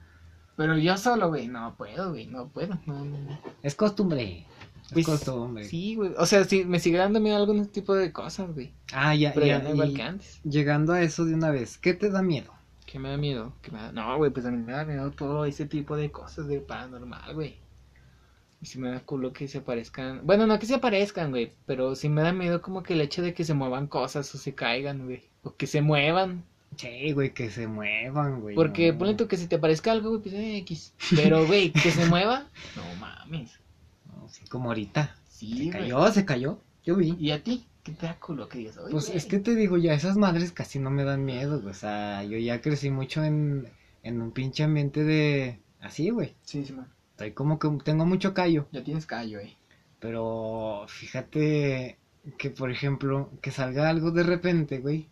Pero 0.57 0.77
yo 0.77 0.97
solo, 0.97 1.29
güey, 1.29 1.47
no 1.47 1.73
puedo, 1.77 2.09
güey, 2.11 2.27
no 2.27 2.47
puedo. 2.49 2.77
No, 2.85 3.05
no, 3.05 3.17
no. 3.17 3.39
Es 3.63 3.75
costumbre. 3.75 4.45
Es 4.87 4.93
Pues, 4.93 5.05
costumbre. 5.05 5.63
Sí, 5.65 5.95
güey, 5.95 6.11
o 6.17 6.25
sea, 6.25 6.43
sí, 6.45 6.63
me 6.65 6.79
sigue 6.79 6.97
dando 6.97 7.19
miedo 7.19 7.37
algún 7.37 7.65
tipo 7.67 7.95
de 7.95 8.11
cosas, 8.11 8.53
güey. 8.53 8.73
Ah, 8.93 9.15
ya, 9.15 9.33
Pero 9.33 9.45
ya 9.45 9.57
ya. 9.57 9.63
no 9.63 9.69
igual 9.71 9.93
que 9.93 10.01
antes. 10.03 10.41
Llegando 10.43 10.93
a 10.93 11.01
eso 11.01 11.25
de 11.25 11.33
una 11.33 11.51
vez, 11.51 11.77
¿qué 11.77 11.93
te 11.93 12.09
da 12.09 12.21
miedo? 12.21 12.53
¿Qué 12.85 12.99
me 12.99 13.09
da 13.09 13.17
miedo? 13.17 13.53
¿Qué 13.61 13.71
me 13.71 13.79
da... 13.79 13.91
No, 13.91 14.15
güey, 14.17 14.31
pues 14.31 14.45
a 14.45 14.51
mí 14.51 14.57
me 14.63 14.71
da 14.73 14.85
miedo 14.85 15.11
todo 15.11 15.45
ese 15.45 15.65
tipo 15.65 15.95
de 15.97 16.11
cosas 16.11 16.47
de 16.47 16.59
paranormal, 16.61 17.33
güey. 17.33 17.57
Y 18.61 18.67
si 18.67 18.79
me 18.79 18.89
da 18.89 18.99
culo 19.01 19.33
que 19.33 19.47
se 19.47 19.57
aparezcan. 19.59 20.21
Bueno, 20.25 20.47
no 20.47 20.57
que 20.59 20.65
se 20.65 20.75
aparezcan, 20.75 21.31
güey. 21.31 21.51
Pero 21.65 21.95
sí 21.95 22.09
me 22.09 22.21
da 22.21 22.31
miedo 22.31 22.61
como 22.61 22.83
que 22.83 22.93
el 22.93 23.01
hecho 23.01 23.21
de 23.21 23.33
que 23.33 23.43
se 23.43 23.53
muevan 23.53 23.87
cosas 23.87 24.33
o 24.33 24.37
se 24.37 24.55
caigan, 24.55 25.05
güey. 25.05 25.23
O 25.43 25.55
que 25.55 25.67
se 25.67 25.81
muevan. 25.81 26.43
Che, 26.75 27.13
güey, 27.13 27.33
que 27.33 27.49
se 27.49 27.67
muevan, 27.67 28.41
güey. 28.41 28.55
Porque 28.55 28.91
no. 28.91 28.97
ponle 28.99 29.15
tú 29.15 29.27
que 29.27 29.37
si 29.37 29.47
te 29.47 29.55
aparezca 29.57 29.91
algo, 29.91 30.09
güey, 30.09 30.21
pues 30.21 30.33
eh, 30.35 30.57
X. 30.57 30.93
Pero, 31.15 31.45
güey, 31.45 31.71
que 31.71 31.91
se 31.91 32.05
mueva. 32.05 32.47
No 32.75 32.83
mames. 32.99 33.59
No, 34.41 34.45
sí, 34.45 34.49
como 34.49 34.69
ahorita. 34.69 35.15
Sí, 35.29 35.49
Se 35.49 35.55
güey. 35.55 35.69
cayó, 35.71 36.11
se 36.11 36.25
cayó. 36.25 36.59
Yo 36.83 36.95
vi. 36.95 37.15
¿Y 37.19 37.31
a 37.31 37.43
ti? 37.43 37.65
¿Qué 37.83 37.91
te 37.91 38.05
da 38.07 38.19
culo 38.19 38.47
que 38.49 38.57
digas? 38.59 38.77
"Ay, 38.77 38.91
Pues 38.91 39.05
güey"? 39.07 39.17
es 39.17 39.25
que 39.25 39.39
te 39.39 39.55
digo, 39.55 39.77
ya 39.77 39.93
esas 39.93 40.17
madres 40.17 40.51
casi 40.51 40.79
no 40.79 40.89
me 40.89 41.03
dan 41.03 41.23
miedo, 41.25 41.59
güey. 41.61 41.71
O 41.71 41.73
sea, 41.73 42.23
yo 42.23 42.37
ya 42.37 42.61
crecí 42.61 42.89
mucho 42.89 43.23
en, 43.23 43.67
en 44.03 44.21
un 44.21 44.31
pinche 44.31 44.63
ambiente 44.63 45.03
de... 45.03 45.59
Así, 45.81 46.09
güey. 46.09 46.33
Sí, 46.43 46.65
sí, 46.65 46.73
man. 46.73 46.87
Estoy 47.11 47.31
como 47.31 47.59
que 47.59 47.69
tengo 47.83 48.05
mucho 48.05 48.33
callo. 48.33 48.67
Ya 48.71 48.83
tienes 48.83 49.05
callo, 49.05 49.39
eh. 49.39 49.55
Pero 49.99 50.85
fíjate 50.87 51.97
que, 52.37 52.49
por 52.49 52.71
ejemplo, 52.71 53.29
que 53.41 53.51
salga 53.51 53.89
algo 53.89 54.11
de 54.11 54.23
repente, 54.23 54.79
güey. 54.79 55.07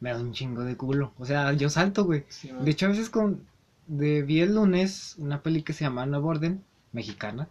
Me 0.00 0.10
da 0.12 0.20
un 0.20 0.32
chingo 0.32 0.62
de 0.64 0.76
culo. 0.76 1.12
O 1.18 1.24
sea, 1.24 1.52
yo 1.52 1.68
salto, 1.70 2.04
güey. 2.04 2.24
Sí. 2.28 2.50
De 2.60 2.70
hecho, 2.70 2.86
a 2.86 2.90
veces 2.90 3.10
con... 3.10 3.46
De, 3.86 4.22
vi 4.22 4.40
el 4.40 4.54
lunes 4.54 5.14
una 5.18 5.42
peli 5.42 5.62
que 5.62 5.72
se 5.72 5.84
llama 5.84 6.06
Nuevo 6.06 6.28
Orden, 6.28 6.64
mexicana. 6.92 7.48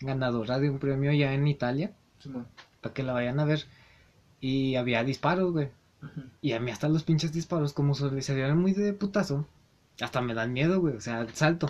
Ganadora 0.00 0.58
de 0.58 0.70
un 0.70 0.78
premio 0.78 1.12
ya 1.12 1.32
en 1.34 1.46
Italia. 1.46 1.92
Sí. 2.18 2.30
Para 2.80 2.94
que 2.94 3.02
la 3.02 3.12
vayan 3.12 3.40
a 3.40 3.44
ver. 3.44 3.64
Y 4.40 4.76
había 4.76 5.04
disparos, 5.04 5.52
güey. 5.52 5.68
Y 6.40 6.52
a 6.52 6.60
mí 6.60 6.70
hasta 6.70 6.88
los 6.88 7.02
pinches 7.02 7.32
disparos, 7.32 7.74
como 7.74 7.94
se 7.94 8.34
dieron 8.34 8.58
muy 8.58 8.72
de 8.72 8.94
putazo, 8.94 9.46
hasta 10.00 10.22
me 10.22 10.32
dan 10.32 10.54
miedo, 10.54 10.80
güey, 10.80 10.96
o 10.96 11.00
sea, 11.02 11.26
salto. 11.34 11.68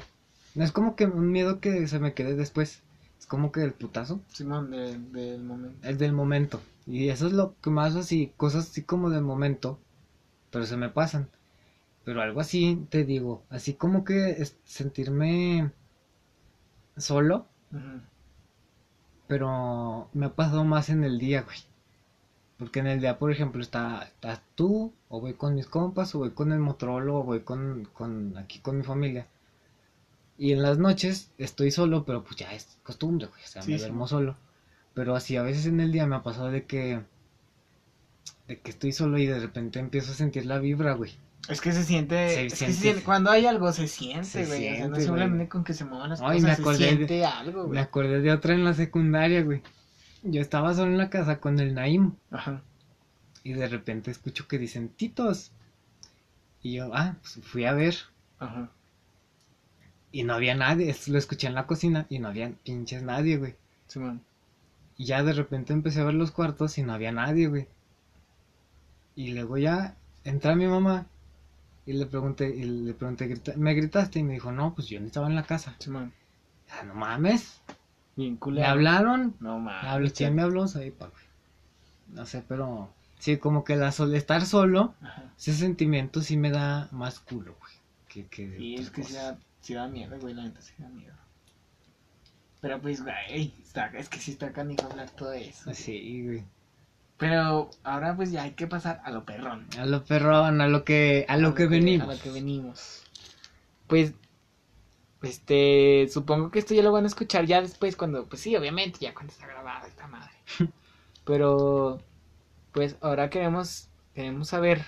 No 0.54 0.62
es 0.62 0.70
como 0.70 0.94
que 0.94 1.06
un 1.06 1.32
miedo 1.32 1.58
que 1.58 1.88
se 1.88 1.98
me 1.98 2.14
quede 2.14 2.36
después, 2.36 2.80
es 3.18 3.26
como 3.26 3.50
que 3.50 3.64
el 3.64 3.72
putazo, 3.72 4.20
Simón, 4.28 4.70
de- 4.70 4.96
del 4.98 5.42
momento. 5.42 5.88
es 5.88 5.98
del 5.98 6.12
momento. 6.12 6.60
Y 6.86 7.08
eso 7.08 7.26
es 7.26 7.32
lo 7.32 7.56
que 7.60 7.70
más 7.70 7.96
así, 7.96 8.32
cosas 8.36 8.70
así 8.70 8.82
como 8.82 9.10
del 9.10 9.22
momento, 9.22 9.80
pero 10.52 10.64
se 10.64 10.76
me 10.76 10.88
pasan. 10.90 11.28
Pero 12.04 12.22
algo 12.22 12.40
así, 12.40 12.86
te 12.88 13.04
digo, 13.04 13.42
así 13.50 13.74
como 13.74 14.04
que 14.04 14.44
sentirme 14.64 15.72
solo, 16.96 17.46
Ujú. 17.72 18.00
Pero 19.30 20.10
me 20.14 20.26
ha 20.26 20.34
pasado 20.36 20.64
más 20.66 20.90
en 20.90 21.04
el 21.04 21.18
día, 21.18 21.42
güey. 21.42 21.58
Porque 22.58 22.80
en 22.80 22.86
el 22.88 23.00
día, 23.00 23.18
por 23.18 23.32
ejemplo, 23.32 23.62
está, 23.62 24.02
estás 24.04 24.42
tú, 24.56 24.92
o 25.08 25.20
voy 25.20 25.34
con 25.34 25.54
mis 25.56 25.66
compas, 25.66 26.14
o 26.14 26.20
voy 26.20 26.32
con 26.32 26.52
el 26.52 26.60
Motorola, 26.60 27.12
o 27.14 27.24
voy 27.24 27.40
con, 27.40 27.86
con 27.94 28.36
aquí 28.38 28.60
con 28.60 28.78
mi 28.78 28.84
familia. 28.84 29.28
Y 30.38 30.52
en 30.52 30.62
las 30.62 30.78
noches 30.78 31.30
estoy 31.38 31.70
solo, 31.70 32.04
pero 32.04 32.24
pues 32.24 32.34
ya 32.36 32.52
es 32.52 32.78
costumbre, 32.82 33.26
güey. 33.28 33.42
O 33.44 33.46
sea, 33.46 33.62
Sí, 33.62 33.72
me 33.72 33.78
sí. 33.78 33.84
duermo 33.84 34.08
solo. 34.08 34.36
Pero 34.94 35.14
así 35.14 35.36
a 35.36 35.42
veces 35.42 35.66
en 35.66 35.80
el 35.80 35.92
día 35.92 36.06
me 36.06 36.16
ha 36.16 36.22
pasado 36.24 36.50
de 36.50 36.66
que 36.66 37.02
de 38.48 38.60
que 38.60 38.70
estoy 38.70 38.92
solo 38.92 39.16
y 39.18 39.26
de 39.26 39.38
repente 39.40 39.78
empiezo 39.78 40.12
a 40.12 40.14
sentir 40.14 40.44
la 40.44 40.58
vibra, 40.58 40.92
güey. 40.92 41.12
Es 41.48 41.60
que 41.60 41.72
se 41.72 41.82
siente, 41.84 42.14
Se 42.28 42.46
es 42.46 42.52
que 42.52 42.56
siente. 42.58 42.74
se 42.76 42.80
siente- 42.82 43.02
cuando 43.02 43.30
hay 43.30 43.46
algo 43.46 43.72
se 43.72 43.88
siente, 43.88 44.24
Se 44.24 44.46
güey, 44.46 44.68
o 44.72 44.76
sea, 44.76 44.88
no 44.88 44.96
simplemente 44.96 45.48
con 45.48 45.64
que 45.64 45.74
se 45.74 45.84
muevan 45.84 46.10
las 46.10 46.20
Ay, 46.20 46.38
cosas, 46.38 46.42
me 46.42 46.54
se 46.56 46.60
acordé 46.62 46.78
de- 46.78 46.88
siente 46.96 47.24
algo, 47.24 47.62
Me 47.62 47.66
güey. 47.68 47.78
acordé 47.80 48.20
de 48.20 48.32
otra 48.32 48.54
en 48.54 48.64
la 48.64 48.74
secundaria, 48.74 49.42
güey. 49.42 49.62
Yo 50.22 50.40
estaba 50.40 50.74
solo 50.74 50.90
en 50.92 50.98
la 50.98 51.08
casa 51.10 51.40
con 51.40 51.58
el 51.58 51.74
Naim 51.74 52.12
Ajá. 52.30 52.62
y 53.42 53.54
de 53.54 53.66
repente 53.68 54.10
escucho 54.10 54.46
que 54.46 54.58
dicen 54.58 54.90
Titos. 54.90 55.50
Y 56.62 56.74
yo, 56.74 56.90
ah, 56.94 57.16
pues 57.22 57.40
fui 57.42 57.64
a 57.64 57.72
ver 57.72 57.96
Ajá. 58.38 58.70
y 60.12 60.24
no 60.24 60.34
había 60.34 60.54
nadie. 60.54 60.94
Lo 61.06 61.18
escuché 61.18 61.46
en 61.46 61.54
la 61.54 61.66
cocina 61.66 62.06
y 62.10 62.18
no 62.18 62.28
había 62.28 62.52
pinches 62.64 63.02
nadie, 63.02 63.38
güey. 63.38 63.56
Simón. 63.88 64.20
Y 64.98 65.06
ya 65.06 65.22
de 65.22 65.32
repente 65.32 65.72
empecé 65.72 66.00
a 66.00 66.04
ver 66.04 66.14
los 66.14 66.30
cuartos 66.32 66.76
y 66.76 66.82
no 66.82 66.92
había 66.92 67.12
nadie, 67.12 67.48
güey. 67.48 67.66
Y 69.16 69.32
luego 69.32 69.56
ya 69.56 69.96
entra 70.24 70.54
mi 70.54 70.66
mamá 70.66 71.06
y 71.86 71.92
le 71.94 72.06
pregunté, 72.06 72.48
y 72.54 72.64
le 72.64 72.94
pregunté, 72.94 73.26
"¿Grita- 73.26 73.56
¿me 73.56 73.74
gritaste? 73.74 74.18
Y 74.18 74.22
me 74.22 74.34
dijo, 74.34 74.52
no, 74.52 74.74
pues 74.74 74.88
yo 74.88 75.00
no 75.00 75.06
estaba 75.06 75.26
en 75.28 75.34
la 75.34 75.42
casa. 75.44 75.74
Simón. 75.78 76.12
Ah, 76.70 76.84
no 76.84 76.94
mames. 76.94 77.60
Bien 78.16 78.38
Me 78.46 78.64
hablaron. 78.64 79.34
No 79.40 79.58
Me 79.58 79.64
mames. 79.72 80.12
¿quién 80.12 80.34
me 80.34 80.42
habló? 80.42 80.66
Güey. 80.66 80.92
No 82.08 82.26
sé, 82.26 82.42
pero 82.46 82.92
sí, 83.18 83.38
como 83.38 83.64
que 83.64 83.76
la 83.76 83.92
sol 83.92 84.14
estar 84.14 84.44
solo, 84.44 84.94
Ajá. 85.00 85.32
ese 85.38 85.54
sentimiento 85.54 86.20
sí 86.22 86.36
me 86.36 86.50
da 86.50 86.88
más 86.92 87.20
culo, 87.20 87.56
güey. 87.60 87.72
Que, 88.08 88.26
que 88.26 88.56
Sí, 88.58 88.74
es 88.74 88.90
que 88.90 89.04
sí 89.04 89.14
da, 89.14 89.38
sí 89.60 89.74
da 89.74 89.86
miedo, 89.88 90.18
güey, 90.20 90.34
la 90.34 90.42
neta 90.42 90.60
sí 90.60 90.72
da 90.78 90.88
miedo. 90.88 91.14
Pero 92.60 92.80
pues, 92.80 93.02
güey, 93.02 93.54
está, 93.62 93.86
es 93.96 94.08
que 94.08 94.18
sí 94.18 94.32
está 94.32 94.52
canijo 94.52 94.86
hablar 94.90 95.08
todo 95.10 95.32
eso. 95.32 95.72
Sí, 95.72 96.22
güey. 96.24 96.44
Pero 97.20 97.70
ahora 97.84 98.16
pues 98.16 98.32
ya 98.32 98.42
hay 98.44 98.52
que 98.52 98.66
pasar 98.66 99.00
a 99.04 99.10
lo 99.10 99.24
perrón. 99.24 99.66
A 99.78 99.84
lo 99.84 100.02
perrón, 100.04 100.60
a 100.62 100.66
lo 100.66 100.84
que, 100.84 101.26
a 101.28 101.36
lo 101.36 101.54
que 101.54 101.66
venimos. 101.66 102.08
A 102.08 102.14
lo 102.14 102.18
que 102.20 102.30
venimos. 102.30 103.02
Pues, 103.86 104.14
este, 105.22 106.08
supongo 106.10 106.50
que 106.50 106.58
esto 106.60 106.72
ya 106.74 106.82
lo 106.82 106.92
van 106.92 107.04
a 107.04 107.08
escuchar 107.08 107.44
ya 107.44 107.60
después 107.60 107.94
cuando, 107.94 108.26
pues 108.26 108.40
sí, 108.40 108.56
obviamente, 108.56 109.00
ya 109.00 109.12
cuando 109.12 109.32
está 109.32 109.46
grabada 109.46 109.86
esta 109.86 110.06
madre. 110.06 110.32
Pero, 111.24 112.00
pues 112.72 112.96
ahora 113.02 113.28
queremos, 113.28 113.88
queremos 114.14 114.48
saber 114.48 114.82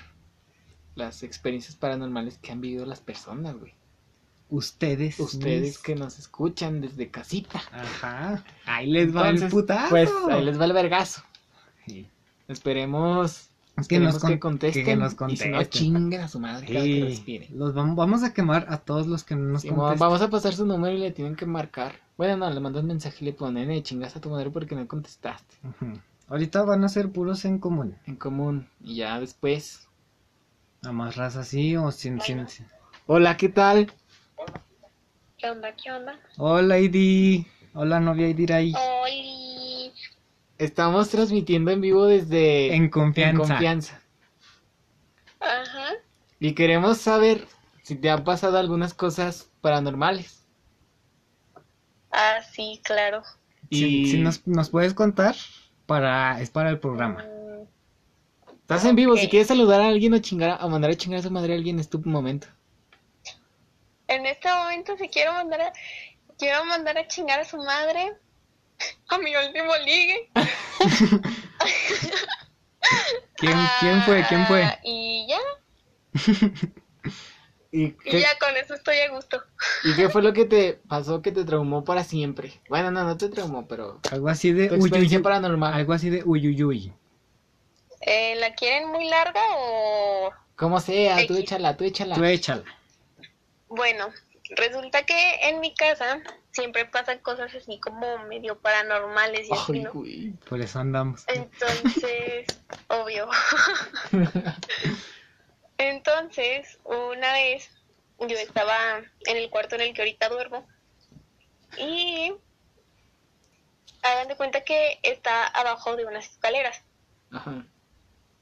las 0.95 1.22
experiencias 1.22 1.76
paranormales 1.76 2.39
que 2.39 2.51
han 2.51 2.62
vivido 2.62 2.87
las 2.87 3.01
personas, 3.01 3.57
güey. 3.59 3.74
Ustedes. 4.49 5.20
Ustedes 5.20 5.62
mis- 5.62 5.78
que 5.78 5.95
nos 5.95 6.18
escuchan 6.18 6.80
desde 6.80 7.11
casita. 7.11 7.62
Ajá. 7.72 8.43
Ahí 8.66 8.87
les 8.91 9.14
va 9.14 9.28
el 9.30 9.49
putazo. 9.49 9.91
Pues 9.91 10.11
ahí 10.30 10.45
les 10.45 10.59
va 10.61 10.64
el 10.64 10.72
vergazo. 10.72 11.22
Sí. 11.87 12.07
Esperemos 12.53 13.48
Que 13.88 13.98
nos 13.98 14.18
con- 14.18 14.30
que 14.30 14.38
contesten. 14.38 14.84
que 14.84 14.96
nos 14.96 15.14
Y 15.28 15.36
si 15.36 15.48
no, 15.48 15.64
chinguen 15.64 16.20
a 16.20 16.28
su 16.28 16.38
madre 16.38 16.66
cada 16.66 16.80
que 16.84 16.92
Sí. 16.92 17.00
respiren. 17.03 17.59
Los 17.59 17.74
vamos, 17.74 17.96
vamos 17.96 18.22
a 18.22 18.34
quemar 18.34 18.66
a 18.68 18.78
todos 18.78 19.07
los 19.07 19.24
que 19.24 19.34
no 19.34 19.44
nos 19.53 19.62
Sí, 19.62 19.68
contesten. 19.68 19.98
vamos 19.98 20.20
a 20.20 20.28
pasar 20.30 20.53
su 20.55 20.66
número 20.66 20.94
y 20.94 20.98
le 21.00 21.11
tienen 21.11 21.34
que 21.36 21.46
marcar. 21.46 21.94
Bueno, 22.18 22.36
no, 22.36 22.50
le 22.50 22.61
mandan 22.61 22.86
mensaje 22.86 23.16
y 23.20 23.24
le 23.24 23.32
ponen, 23.32 23.70
eh, 23.70 23.82
chingas 23.82 24.14
a 24.14 24.20
tu 24.20 24.28
madre 24.30 24.50
porque 24.50 24.74
no 24.74 24.86
contestaste. 24.86 25.57
Ahorita 26.28 26.62
van 26.62 26.84
a 26.84 26.88
ser 26.88 27.11
puros 27.11 27.44
en 27.46 27.59
común. 27.59 27.96
En 28.07 28.16
común. 28.16 28.68
Y 28.82 28.96
ya 28.96 29.18
después. 29.18 29.88
A 30.84 30.92
más 30.92 31.16
raza 31.16 31.40
así 31.40 31.76
o 31.76 31.90
sin, 31.90 32.20
sin, 32.20 32.36
Bueno. 32.36 32.50
sin- 32.50 32.66
Hola, 33.07 33.36
¿qué 33.36 33.48
tal? 33.48 33.90
¿Qué 35.38 35.50
onda? 35.50 35.74
¿Qué 35.74 35.90
onda? 35.90 36.18
Hola, 36.36 36.78
Idi. 36.78 37.46
Hola, 37.74 38.00
novia 38.00 38.28
Idiray. 38.28 38.74
Oli. 39.03 39.41
Estamos 40.63 41.09
transmitiendo 41.09 41.73
en 41.73 41.81
vivo 41.81 42.07
desde 42.07 42.73
En 42.73 42.89
confianza. 42.89 43.43
en 43.43 43.49
confianza. 43.49 44.01
Ajá. 45.41 45.95
Y 46.39 46.55
queremos 46.55 46.99
saber 46.99 47.49
si 47.83 47.97
te 47.97 48.09
han 48.09 48.23
pasado 48.23 48.59
algunas 48.59 48.95
cosas 48.95 49.51
paranormales. 49.61 50.47
Ah, 52.13 52.41
sí, 52.53 52.81
claro. 52.85 53.23
Si, 53.71 54.03
Y 54.03 54.07
si 54.07 54.19
nos, 54.19 54.47
nos 54.47 54.71
puedes 54.71 54.95
contar, 54.95 55.35
para, 55.87 56.41
es 56.41 56.51
para 56.51 56.71
el 56.71 56.79
programa. 56.79 57.25
Mm, 57.25 57.65
estás 58.61 58.85
en 58.85 58.95
vivo, 58.95 59.17
si 59.17 59.29
quieres 59.29 59.49
saludar 59.49 59.81
a 59.81 59.89
alguien 59.89 60.15
o 60.15 60.19
chingar 60.19 60.51
a, 60.61 60.65
o 60.65 60.69
mandar 60.69 60.93
a 60.93 60.95
chingar 60.95 61.19
a 61.19 61.23
su 61.25 61.31
madre 61.33 61.55
a 61.55 61.57
alguien 61.57 61.81
es 61.81 61.89
tu 61.89 61.99
momento. 62.05 62.47
En 64.07 64.27
este 64.27 64.49
momento, 64.49 64.97
si 64.97 65.09
quiero 65.09 65.33
mandar 65.33 65.61
a, 65.61 65.73
quiero 66.39 66.65
mandar 66.67 66.99
a 66.99 67.09
chingar 67.09 67.41
a 67.41 67.45
su 67.45 67.57
madre, 67.57 68.13
a 69.09 69.18
mi 69.18 69.35
último 69.37 69.72
ligue. 69.85 70.30
¿Quién, 73.37 73.59
¿Quién 73.80 74.03
fue? 74.03 74.24
¿Quién 74.28 74.47
fue? 74.47 74.62
Ah, 74.64 74.78
Y 74.83 75.26
ya, 75.28 75.39
¿Y 77.74 77.95
ya 78.05 78.39
con 78.39 78.55
eso 78.57 78.74
estoy 78.74 78.99
a 78.99 79.11
gusto. 79.11 79.43
¿Y 79.85 79.95
qué 79.97 80.11
fue 80.11 80.22
lo 80.22 80.35
que 80.35 80.45
te 80.45 80.74
pasó 80.89 81.22
que 81.22 81.33
te 81.33 81.45
traumó 81.45 81.85
para 81.85 82.05
siempre? 82.05 82.61
Bueno, 82.68 82.91
no, 82.91 83.05
no 83.05 83.16
te 83.16 83.30
traumó, 83.30 83.66
pero 83.66 83.99
Algo 84.11 84.28
así 84.28 84.53
de 84.53 84.70
uyuyuy. 84.70 85.22
paranormal. 85.22 85.72
Algo 85.72 85.95
así 85.95 86.11
de 86.11 86.22
uyuyuy. 86.22 86.93
Eh, 88.03 88.35
¿La 88.37 88.55
quieren 88.55 88.89
muy 88.91 89.09
larga 89.09 89.41
o...? 89.57 90.30
Como 90.57 90.80
sea, 90.80 91.26
tú 91.26 91.35
échala, 91.37 91.76
tú 91.76 91.85
échala. 91.85 92.14
Tú 92.14 92.24
échala. 92.24 92.64
Bueno, 93.68 94.09
resulta 94.51 95.05
que 95.07 95.35
en 95.49 95.61
mi 95.61 95.74
casa 95.74 96.20
siempre 96.53 96.84
pasan 96.84 97.18
cosas 97.18 97.55
así 97.55 97.80
como 97.80 98.18
medio 98.26 98.59
paranormales 98.61 99.48
y 99.48 99.53
así, 99.53 99.80
¿no? 99.80 99.92
Por 100.48 100.61
eso 100.61 100.78
andamos. 100.78 101.24
Entonces, 101.26 102.46
obvio. 102.88 103.28
Entonces, 105.78 106.78
una 106.84 107.32
vez 107.32 107.70
yo 108.18 108.36
estaba 108.36 108.98
en 109.26 109.36
el 109.36 109.50
cuarto 109.50 109.74
en 109.74 109.80
el 109.80 109.94
que 109.94 110.03
ahorita 110.03 110.28
duermo 110.28 110.66
y 111.78 112.32
hagan 114.03 114.28
de 114.28 114.36
cuenta 114.36 114.62
que 114.62 115.00
está 115.03 115.46
abajo 115.46 115.96
de 115.96 116.05
unas 116.05 116.26
escaleras, 116.26 116.82
Ajá. 117.32 117.64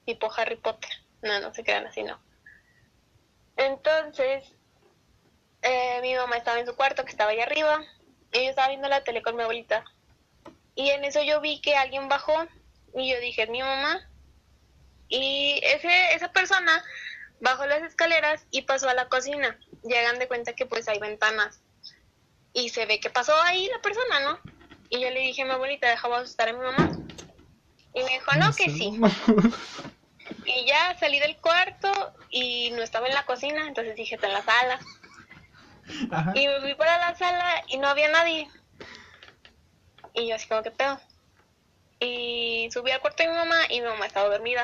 tipo 0.04 0.30
Harry 0.36 0.56
Potter. 0.56 0.90
No, 1.22 1.38
no 1.40 1.54
se 1.54 1.62
quedan 1.62 1.86
así, 1.86 2.02
no. 2.02 2.18
Entonces, 3.56 4.52
eh, 5.62 6.00
mi 6.02 6.14
mamá 6.14 6.36
estaba 6.36 6.58
en 6.58 6.66
su 6.66 6.74
cuarto, 6.74 7.04
que 7.04 7.11
estaba 7.11 7.30
ahí 7.30 7.40
arriba, 7.40 7.84
yo 8.33 8.41
estaba 8.51 8.68
viendo 8.68 8.89
la 8.89 9.05
tele 9.05 9.22
con 9.22 9.37
mi 9.37 9.43
abuelita. 9.43 9.85
Y 10.74 10.91
en 10.91 11.05
eso 11.05 11.22
yo 11.22 11.41
vi 11.41 11.61
que 11.61 11.76
alguien 11.76 12.09
bajó, 12.09 12.47
y 12.95 13.11
yo 13.11 13.20
dije, 13.20 13.43
es 13.43 13.51
mi 13.51 13.61
mamá. 13.61 14.09
Y 15.09 15.61
ese, 15.62 16.14
esa 16.14 16.33
persona 16.33 16.85
bajó 17.41 17.66
las 17.66 17.83
escaleras 17.83 18.47
y 18.51 18.62
pasó 18.62 18.89
a 18.89 18.95
la 18.95 19.09
cocina. 19.09 19.59
Y 19.83 19.95
hagan 19.95 20.18
de 20.18 20.28
cuenta 20.28 20.55
que 20.55 20.66
pues 20.66 20.89
hay 20.89 20.99
ventanas. 20.99 21.61
Y 22.53 22.68
se 22.70 22.87
ve 22.87 23.01
que 23.01 23.11
pasó 23.11 23.35
ahí 23.43 23.68
la 23.68 23.81
persona, 23.81 24.20
¿no? 24.20 24.41
Y 24.89 25.01
yo 25.01 25.11
le 25.11 25.20
dije 25.20 25.43
a 25.43 25.45
mi 25.47 25.53
abuelita, 25.53 25.89
dejaba 25.89 26.18
asustar 26.18 26.49
a 26.49 26.53
mi 26.53 26.59
mamá. 26.59 26.91
Y 27.95 28.03
me 28.03 28.11
dijo, 28.11 28.33
no, 28.37 28.53
que 28.55 28.70
sí. 28.70 29.01
Y 30.45 30.66
ya 30.66 30.97
salí 30.99 31.18
del 31.18 31.37
cuarto 31.37 32.14
y 32.31 32.70
no 32.72 32.83
estaba 32.83 33.09
en 33.09 33.14
la 33.14 33.26
cocina, 33.26 33.66
entonces 33.66 33.95
dije, 33.97 34.14
está 34.14 34.28
en 34.28 34.33
la 34.33 34.43
sala. 34.43 34.81
Ajá. 36.11 36.32
Y 36.34 36.47
me 36.47 36.61
fui 36.61 36.74
para 36.74 36.99
la 36.99 37.14
sala 37.16 37.62
y 37.68 37.78
no 37.78 37.88
había 37.88 38.11
nadie. 38.11 38.49
Y 40.14 40.28
yo 40.28 40.34
así 40.34 40.49
como, 40.49 40.62
¿qué 40.62 40.70
pedo? 40.70 41.01
Y 42.01 42.68
subí 42.72 42.91
al 42.91 43.01
cuarto 43.01 43.22
de 43.22 43.28
mi 43.28 43.34
mamá 43.34 43.57
y 43.68 43.80
mi 43.80 43.86
mamá 43.86 44.07
estaba 44.07 44.28
dormida. 44.28 44.62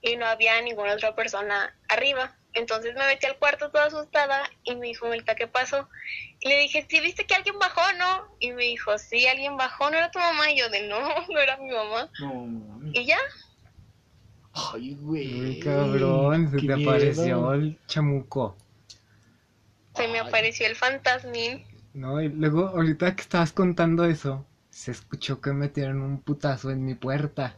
Y 0.00 0.16
no 0.16 0.26
había 0.26 0.60
ninguna 0.60 0.94
otra 0.94 1.14
persona 1.14 1.74
arriba. 1.88 2.36
Entonces 2.52 2.94
me 2.94 3.06
metí 3.06 3.26
al 3.26 3.38
cuarto 3.38 3.70
toda 3.70 3.86
asustada 3.86 4.48
y 4.62 4.76
me 4.76 4.86
dijo, 4.86 5.08
Melita, 5.08 5.34
¿qué 5.34 5.48
pasó? 5.48 5.88
Y 6.40 6.48
le 6.48 6.58
dije, 6.60 6.86
¿sí 6.88 7.00
viste 7.00 7.26
que 7.26 7.34
alguien 7.34 7.58
bajó, 7.58 7.80
no? 7.98 8.36
Y 8.38 8.52
me 8.52 8.64
dijo, 8.64 8.96
sí, 8.98 9.26
alguien 9.26 9.56
bajó, 9.56 9.90
¿no 9.90 9.96
era 9.96 10.10
tu 10.10 10.20
mamá? 10.20 10.50
Y 10.52 10.58
yo 10.58 10.68
de, 10.68 10.86
no, 10.86 11.00
no 11.28 11.40
era 11.40 11.56
mi 11.56 11.70
mamá. 11.70 12.08
No, 12.20 12.32
mami. 12.34 12.92
Y 12.94 13.06
ya, 13.06 13.18
Ay, 14.56 14.94
güey. 15.00 15.40
Uy, 15.40 15.58
cabrón, 15.60 16.48
se 16.50 16.58
qué 16.58 16.66
te 16.68 16.76
miedo. 16.76 16.90
apareció 16.90 17.54
el 17.54 17.78
chamuco. 17.88 18.56
Se 19.96 20.08
me 20.08 20.20
Ay. 20.20 20.26
apareció 20.28 20.66
el 20.66 20.76
fantasmín. 20.76 21.64
No, 21.92 22.20
y 22.20 22.28
luego, 22.28 22.68
ahorita 22.68 23.14
que 23.14 23.22
estabas 23.22 23.52
contando 23.52 24.04
eso, 24.04 24.44
se 24.70 24.90
escuchó 24.90 25.40
que 25.40 25.52
metieron 25.52 26.02
un 26.02 26.20
putazo 26.20 26.70
en 26.70 26.84
mi 26.84 26.94
puerta. 26.94 27.56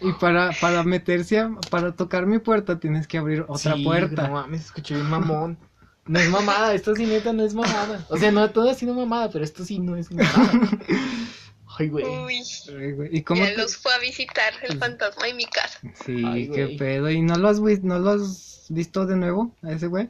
Y 0.00 0.12
para, 0.14 0.50
para 0.60 0.82
meterse, 0.84 1.38
a- 1.38 1.50
para 1.70 1.94
tocar 1.96 2.26
mi 2.26 2.38
puerta 2.38 2.78
tienes 2.78 3.06
que 3.06 3.18
abrir 3.18 3.44
otra 3.48 3.74
Sí, 3.74 3.82
puerta. 3.84 4.28
No 4.28 4.34
mames, 4.34 4.66
escuché 4.66 4.94
bien 4.94 5.08
mamón. 5.08 5.58
No 6.06 6.18
es 6.20 6.28
mamada, 6.28 6.74
esto 6.74 6.94
sí 6.94 7.06
neta 7.06 7.32
no 7.32 7.42
es 7.44 7.54
mamada. 7.54 8.04
O 8.10 8.16
sea, 8.18 8.30
no 8.30 8.50
todo 8.50 8.68
ha 8.70 8.74
sido 8.74 8.92
mamada, 8.94 9.30
pero 9.30 9.42
esto 9.44 9.64
sí 9.64 9.78
no 9.78 9.96
es 9.96 10.10
mamada. 10.12 10.52
Ay, 11.78 11.88
güey. 11.88 12.04
Uy, 12.04 12.42
Ay, 12.78 12.92
güey, 12.92 13.16
¿Y 13.16 13.22
cómo 13.22 13.42
ya 13.42 13.50
te- 13.50 13.56
los 13.56 13.76
fue 13.78 13.92
a 13.94 13.98
visitar 13.98 14.52
el 14.62 14.78
fantasma 14.78 15.26
en 15.26 15.36
mi 15.36 15.46
casa. 15.46 15.80
Sí, 16.04 16.22
Ay, 16.24 16.48
qué 16.50 16.64
güey. 16.66 16.76
pedo. 16.76 17.10
¿Y 17.10 17.22
no 17.22 17.36
lo 17.36 17.48
has, 17.48 17.58
no 17.60 17.98
lo 17.98 18.10
has 18.10 18.66
visto 18.68 19.06
de 19.06 19.16
nuevo 19.16 19.56
a 19.62 19.72
ese 19.72 19.86
güey? 19.86 20.08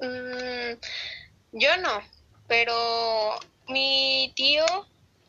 Mm, 0.00 0.78
yo 1.52 1.76
no, 1.78 2.00
pero 2.46 3.38
mi 3.68 4.32
tío 4.36 4.64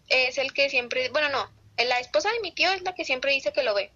es 0.10 0.38
el 0.38 0.54
que 0.54 0.70
siempre, 0.70 1.10
bueno, 1.10 1.30
no, 1.30 1.50
la 1.84 2.00
esposa 2.00 2.30
de 2.32 2.40
mi 2.42 2.52
tío 2.52 2.72
es 2.72 2.82
la 2.84 2.94
que 2.94 3.06
siempre 3.06 3.32
dice 3.32 3.52
que 3.54 3.64
lo 3.64 3.74
ve. 3.74 3.92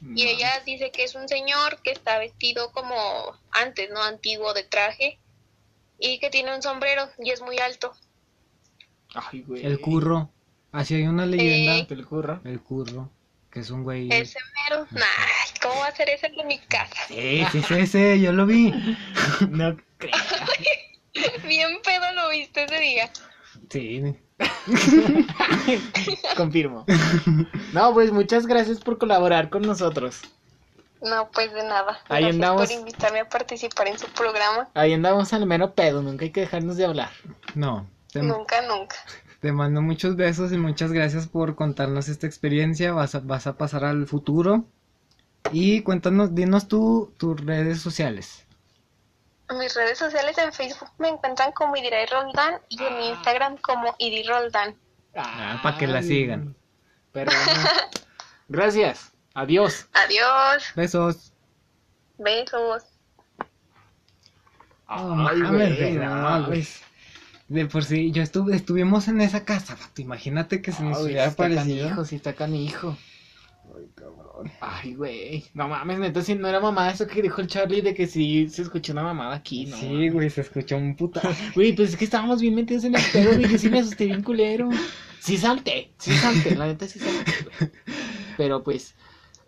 Y 0.00 0.24
No. 0.24 0.30
ella 0.30 0.62
dice 0.64 0.90
que 0.92 1.02
es 1.04 1.14
un 1.16 1.28
señor 1.28 1.82
que 1.82 1.90
está 1.90 2.18
vestido 2.18 2.70
como 2.72 3.36
antes, 3.50 3.90
¿no? 3.90 4.02
Antiguo 4.02 4.54
de 4.54 4.62
traje 4.62 5.18
y 5.98 6.18
que 6.20 6.30
tiene 6.30 6.54
un 6.54 6.62
sombrero 6.62 7.08
y 7.18 7.30
es 7.30 7.40
muy 7.42 7.58
alto. 7.58 7.92
Ay, 9.14 9.42
güey. 9.42 9.66
El 9.66 9.80
curro. 9.80 10.30
Así 10.70 10.94
hay 10.94 11.06
una 11.06 11.26
leyenda. 11.26 11.86
El 11.92 12.06
curro. 12.06 12.40
El 12.44 12.60
curro. 12.60 13.10
Que 13.50 13.60
es 13.60 13.70
un 13.70 13.82
güey. 13.82 14.08
Ese 14.12 14.38
mero, 14.70 14.86
nah, 14.90 15.00
¿cómo 15.62 15.80
va 15.80 15.86
a 15.86 15.96
ser 15.96 16.10
ese 16.10 16.26
en 16.26 16.46
mi 16.46 16.58
casa? 16.58 16.94
Sí, 17.08 17.42
sí, 17.50 17.58
es 17.58 17.70
ese, 17.70 18.20
yo 18.20 18.32
lo 18.32 18.46
vi. 18.46 18.72
No. 19.50 19.76
Bien 21.46 21.78
pedo 21.84 22.12
lo 22.14 22.28
viste 22.30 22.64
ese 22.64 22.78
día. 22.80 23.10
Sí. 23.70 24.16
Confirmo. 26.36 26.84
No, 27.72 27.92
pues 27.94 28.12
muchas 28.12 28.46
gracias 28.46 28.78
por 28.80 28.98
colaborar 28.98 29.50
con 29.50 29.62
nosotros. 29.62 30.20
No, 31.02 31.30
pues 31.30 31.52
de 31.52 31.62
nada. 31.64 31.98
Ahí 32.08 32.22
Gracias 32.24 32.34
andamos. 32.34 32.62
por 32.62 32.70
invitarme 32.72 33.20
a 33.20 33.28
participar 33.28 33.88
en 33.88 33.98
su 33.98 34.06
programa. 34.08 34.68
Ahí 34.74 34.92
andamos 34.92 35.32
al 35.32 35.46
mero 35.46 35.74
pedo, 35.74 36.02
nunca 36.02 36.24
hay 36.24 36.30
que 36.32 36.40
dejarnos 36.40 36.76
de 36.76 36.84
hablar. 36.86 37.10
No. 37.54 37.88
Te, 38.12 38.22
Nunca, 38.22 38.62
nunca. 38.62 38.96
te 39.40 39.52
mando 39.52 39.82
muchos 39.82 40.16
besos 40.16 40.50
y 40.52 40.56
muchas 40.56 40.92
gracias 40.92 41.28
por 41.28 41.54
contarnos 41.56 42.08
esta 42.08 42.26
experiencia. 42.26 42.92
Vas 42.92 43.14
a, 43.14 43.20
vas 43.20 43.46
a 43.46 43.56
pasar 43.56 43.84
al 43.84 44.06
futuro. 44.06 44.64
Y 45.52 45.82
cuéntanos, 45.82 46.34
dinos 46.34 46.68
tú 46.68 47.12
tus 47.16 47.40
redes 47.44 47.80
sociales. 47.80 48.46
En 49.50 49.58
mis 49.58 49.74
redes 49.74 49.98
sociales 49.98 50.36
en 50.38 50.52
Facebook 50.52 50.90
me 50.98 51.08
encuentran 51.08 51.52
como 51.52 51.74
Idiray 51.76 52.06
Roldán 52.06 52.60
y 52.68 52.82
en 52.82 53.00
Instagram 53.02 53.56
como 53.58 53.94
Idi 53.98 54.22
Roldán. 54.24 54.76
Ah, 55.16 55.58
pa' 55.62 55.78
que 55.78 55.86
la 55.86 56.02
sigan. 56.02 56.54
Pero. 57.12 57.32
Gracias. 58.48 59.12
Adiós. 59.34 59.86
Adiós. 59.94 60.64
Besos. 60.74 61.32
Besos. 62.18 62.84
Oh, 64.88 65.26
Ay, 65.28 65.36
mames, 65.36 65.76
güey, 65.78 65.92
no, 65.94 66.10
mames. 66.14 66.82
De 67.48 67.64
por 67.66 67.84
sí, 67.84 68.10
yo 68.12 68.22
estuve, 68.22 68.54
estuvimos 68.56 69.08
en 69.08 69.20
esa 69.20 69.44
casa. 69.44 69.76
Imagínate 69.96 70.60
que 70.60 70.72
se 70.72 70.82
nos 70.82 70.98
Ay, 70.98 71.04
hubiera 71.04 71.24
sí 71.24 71.30
está 71.30 71.42
parecido. 71.42 71.84
canijo, 71.84 72.04
sí 72.04 72.16
está 72.16 72.32
canijo. 72.34 72.96
Ay, 74.60 74.94
güey. 74.94 75.44
No 75.54 75.68
mames, 75.68 75.98
neta, 75.98 76.22
si 76.22 76.34
no 76.34 76.48
era 76.48 76.60
mamada 76.60 76.92
eso 76.92 77.06
que 77.06 77.22
dijo 77.22 77.40
el 77.40 77.46
Charlie 77.46 77.80
de 77.80 77.94
que 77.94 78.06
sí 78.06 78.48
se 78.48 78.62
escuchó 78.62 78.92
una 78.92 79.02
mamada 79.02 79.36
aquí, 79.36 79.66
¿no? 79.66 79.76
Sí, 79.76 80.08
güey, 80.08 80.30
se 80.30 80.42
escuchó 80.42 80.76
un 80.76 80.96
puta. 80.96 81.20
Güey, 81.54 81.74
pues 81.74 81.90
es 81.90 81.96
que 81.96 82.04
estábamos 82.04 82.40
bien 82.40 82.54
metidos 82.54 82.84
en 82.84 82.94
el 82.94 83.02
pedo, 83.12 83.36
güey, 83.36 83.48
que 83.48 83.58
sí 83.58 83.68
me 83.68 83.80
asusté 83.80 84.06
bien 84.06 84.22
culero. 84.22 84.68
Sí 85.20 85.36
salté, 85.36 85.90
sí 85.98 86.12
salté, 86.12 86.54
la 86.54 86.66
neta 86.66 86.86
sí 86.86 86.98
salté. 86.98 87.32
güey. 87.58 87.70
Pero 88.36 88.62
pues, 88.62 88.94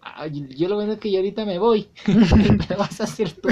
ay, 0.03 0.47
yo 0.57 0.69
lo 0.69 0.77
bueno 0.77 0.93
es 0.95 0.99
que 0.99 1.11
yo 1.11 1.19
ahorita 1.19 1.45
me 1.45 1.59
voy. 1.59 1.89
me 2.07 2.77
vas 2.77 3.01
a 3.01 3.05
hacer 3.05 3.33
tú. 3.33 3.49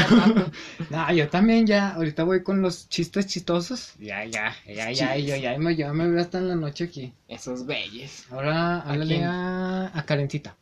No, 0.91 1.13
yo 1.13 1.29
también 1.29 1.67
ya, 1.67 1.95
ahorita 1.95 2.25
voy 2.25 2.43
con 2.43 2.63
los 2.63 2.89
chistes 2.89 3.27
chistosos. 3.27 3.95
Ya, 3.99 4.25
ya, 4.25 4.55
ya, 4.67 4.91
ya, 4.93 5.17
yo 5.17 5.37
ya 5.37 5.59
me, 5.59 5.77
ya 5.77 5.93
me 5.93 6.09
veo 6.09 6.21
hasta 6.21 6.39
en 6.39 6.49
la 6.49 6.55
noche 6.57 6.85
aquí. 6.85 7.13
Esos 7.29 7.67
belles. 7.67 8.27
Ahora 8.31 8.81
háblale 8.81 9.25
a, 9.25 9.91
a 9.97 10.07
Karencita. 10.07 10.57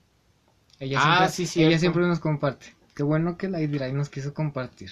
Ella 0.78 0.98
Ah, 1.02 1.28
siempre, 1.28 1.46
sí, 1.46 1.60
ella 1.60 1.68
cierto. 1.70 1.80
siempre 1.80 2.02
nos 2.06 2.20
comparte. 2.20 2.66
Qué 2.94 3.02
bueno 3.02 3.36
que 3.38 3.48
la 3.48 3.60
Idiray 3.60 3.92
nos 3.92 4.08
quiso 4.08 4.34
compartir. 4.34 4.90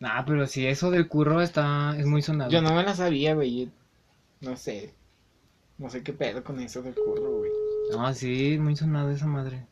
Nah, 0.00 0.24
pero 0.24 0.46
si 0.46 0.66
eso 0.66 0.90
del 0.90 1.08
curro 1.08 1.40
está, 1.42 1.96
es 1.98 2.06
muy 2.06 2.22
sonado. 2.22 2.50
Yo 2.50 2.62
no 2.62 2.72
me 2.74 2.84
la 2.84 2.94
sabía, 2.94 3.34
güey. 3.34 3.68
No 4.40 4.56
sé. 4.56 4.94
No 5.76 5.90
sé 5.90 6.02
qué 6.02 6.12
pedo 6.12 6.42
con 6.44 6.60
eso 6.60 6.82
del 6.82 6.94
curro, 6.94 7.38
güey. 7.38 7.50
No, 7.90 8.12
sí, 8.14 8.58
muy 8.58 8.76
sonado 8.76 9.10
esa 9.10 9.26
madre. 9.26 9.66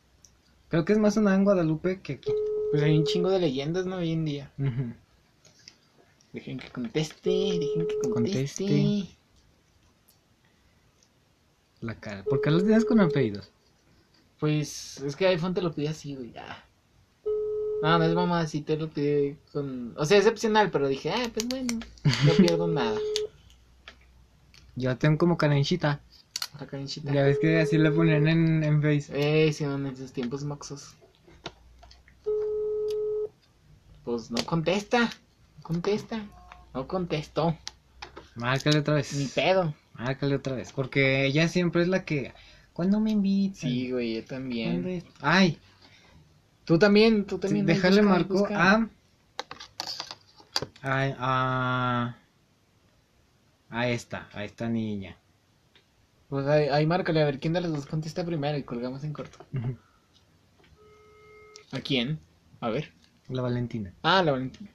Creo 0.69 0.85
que 0.85 0.93
es 0.93 0.99
más 0.99 1.13
sonada 1.13 1.35
en 1.35 1.43
Guadalupe 1.43 2.01
que 2.01 2.13
aquí. 2.13 2.31
Pues 2.71 2.83
hay 2.83 2.97
un 2.97 3.05
chingo 3.05 3.29
de 3.29 3.39
leyendas, 3.39 3.85
¿no? 3.85 3.97
Hoy 3.97 4.11
en 4.11 4.25
día. 4.25 4.51
Ujú. 4.57 4.93
Dejen 6.33 6.59
que 6.59 6.69
conteste, 6.69 7.29
dejen 7.29 7.87
que 7.87 8.09
conteste. 8.09 8.65
Conteste. 8.65 9.07
La 11.81 11.95
cara. 11.95 12.23
¿Por 12.23 12.41
qué 12.41 12.51
los 12.51 12.65
tienes 12.65 12.85
con 12.85 12.99
apellidos? 12.99 13.49
Pues 14.39 14.97
es 14.99 15.15
que 15.15 15.27
iPhone 15.27 15.53
te 15.53 15.61
lo 15.61 15.73
pide 15.73 15.89
así, 15.89 16.15
güey. 16.15 16.31
ya. 16.31 16.63
No, 17.81 17.99
no 17.99 18.03
es 18.03 18.13
mamá, 18.13 18.45
sí 18.47 18.61
te 18.61 18.75
lo 18.75 18.89
pide 18.89 19.37
con... 19.53 19.93
O 19.97 20.05
sea, 20.05 20.17
es 20.17 20.25
opcional, 20.25 20.71
pero 20.71 20.87
dije, 20.87 21.11
ah, 21.11 21.29
pues 21.31 21.47
bueno, 21.47 21.79
no 22.25 22.33
pierdo 22.37 22.67
nada. 22.67 22.97
Yo 24.75 24.97
tengo 24.97 25.17
como 25.17 25.37
Karencita. 25.37 26.01
Acá 26.59 26.77
en 26.77 26.87
Chita. 26.87 27.13
Ya 27.13 27.23
ves 27.23 27.39
que 27.39 27.59
así 27.59 27.77
le 27.77 27.91
ponían 27.91 28.27
en, 28.27 28.63
en 28.63 28.81
Face. 28.81 29.11
Eh, 29.13 29.53
sí, 29.53 29.63
en 29.63 29.85
esos 29.87 30.11
tiempos 30.11 30.43
moxos. 30.43 30.95
Pues 34.03 34.31
no 34.31 34.43
contesta. 34.45 35.01
No 35.57 35.63
contesta. 35.63 36.25
No 36.73 36.87
contestó. 36.87 37.57
Márcale 38.35 38.79
otra 38.79 38.95
vez. 38.95 39.13
Ni 39.13 39.25
pedo. 39.25 39.73
Márcale 39.93 40.35
otra 40.35 40.55
vez. 40.55 40.71
Porque 40.71 41.25
ella 41.25 41.47
siempre 41.47 41.81
es 41.81 41.87
la 41.87 42.05
que. 42.05 42.33
¿Cuándo 42.73 42.99
me 42.99 43.11
invitan? 43.11 43.55
Sí, 43.69 43.91
güey, 43.91 44.15
yo 44.15 44.25
¿Cuándo 44.27 44.35
también. 44.35 45.03
Ay, 45.21 45.59
Tú 46.67 46.77
también, 46.77 47.23
tú 47.23 47.37
sí, 47.37 47.41
también. 47.43 47.65
déjale 47.65 48.01
busca, 48.01 48.09
marco 48.09 48.47
a. 48.51 48.89
A, 50.81 51.15
a. 51.17 52.17
A 53.69 53.87
esta, 53.89 54.27
a 54.33 54.43
esta 54.43 54.67
niña. 54.67 55.17
Pues 56.29 56.45
ahí, 56.47 56.67
ahí 56.69 56.85
márcale, 56.85 57.21
a 57.21 57.25
ver 57.25 57.39
quién 57.39 57.53
de 57.53 57.61
los 57.61 57.71
dos 57.71 57.85
contesta 57.85 58.25
primero 58.25 58.57
y 58.57 58.63
colgamos 58.63 59.03
en 59.03 59.13
corto. 59.13 59.37
¿A 61.71 61.79
quién? 61.79 62.19
A 62.59 62.69
ver. 62.69 62.91
La 63.29 63.41
Valentina. 63.41 63.93
Ah, 64.03 64.21
la 64.23 64.33
Valentina. 64.33 64.69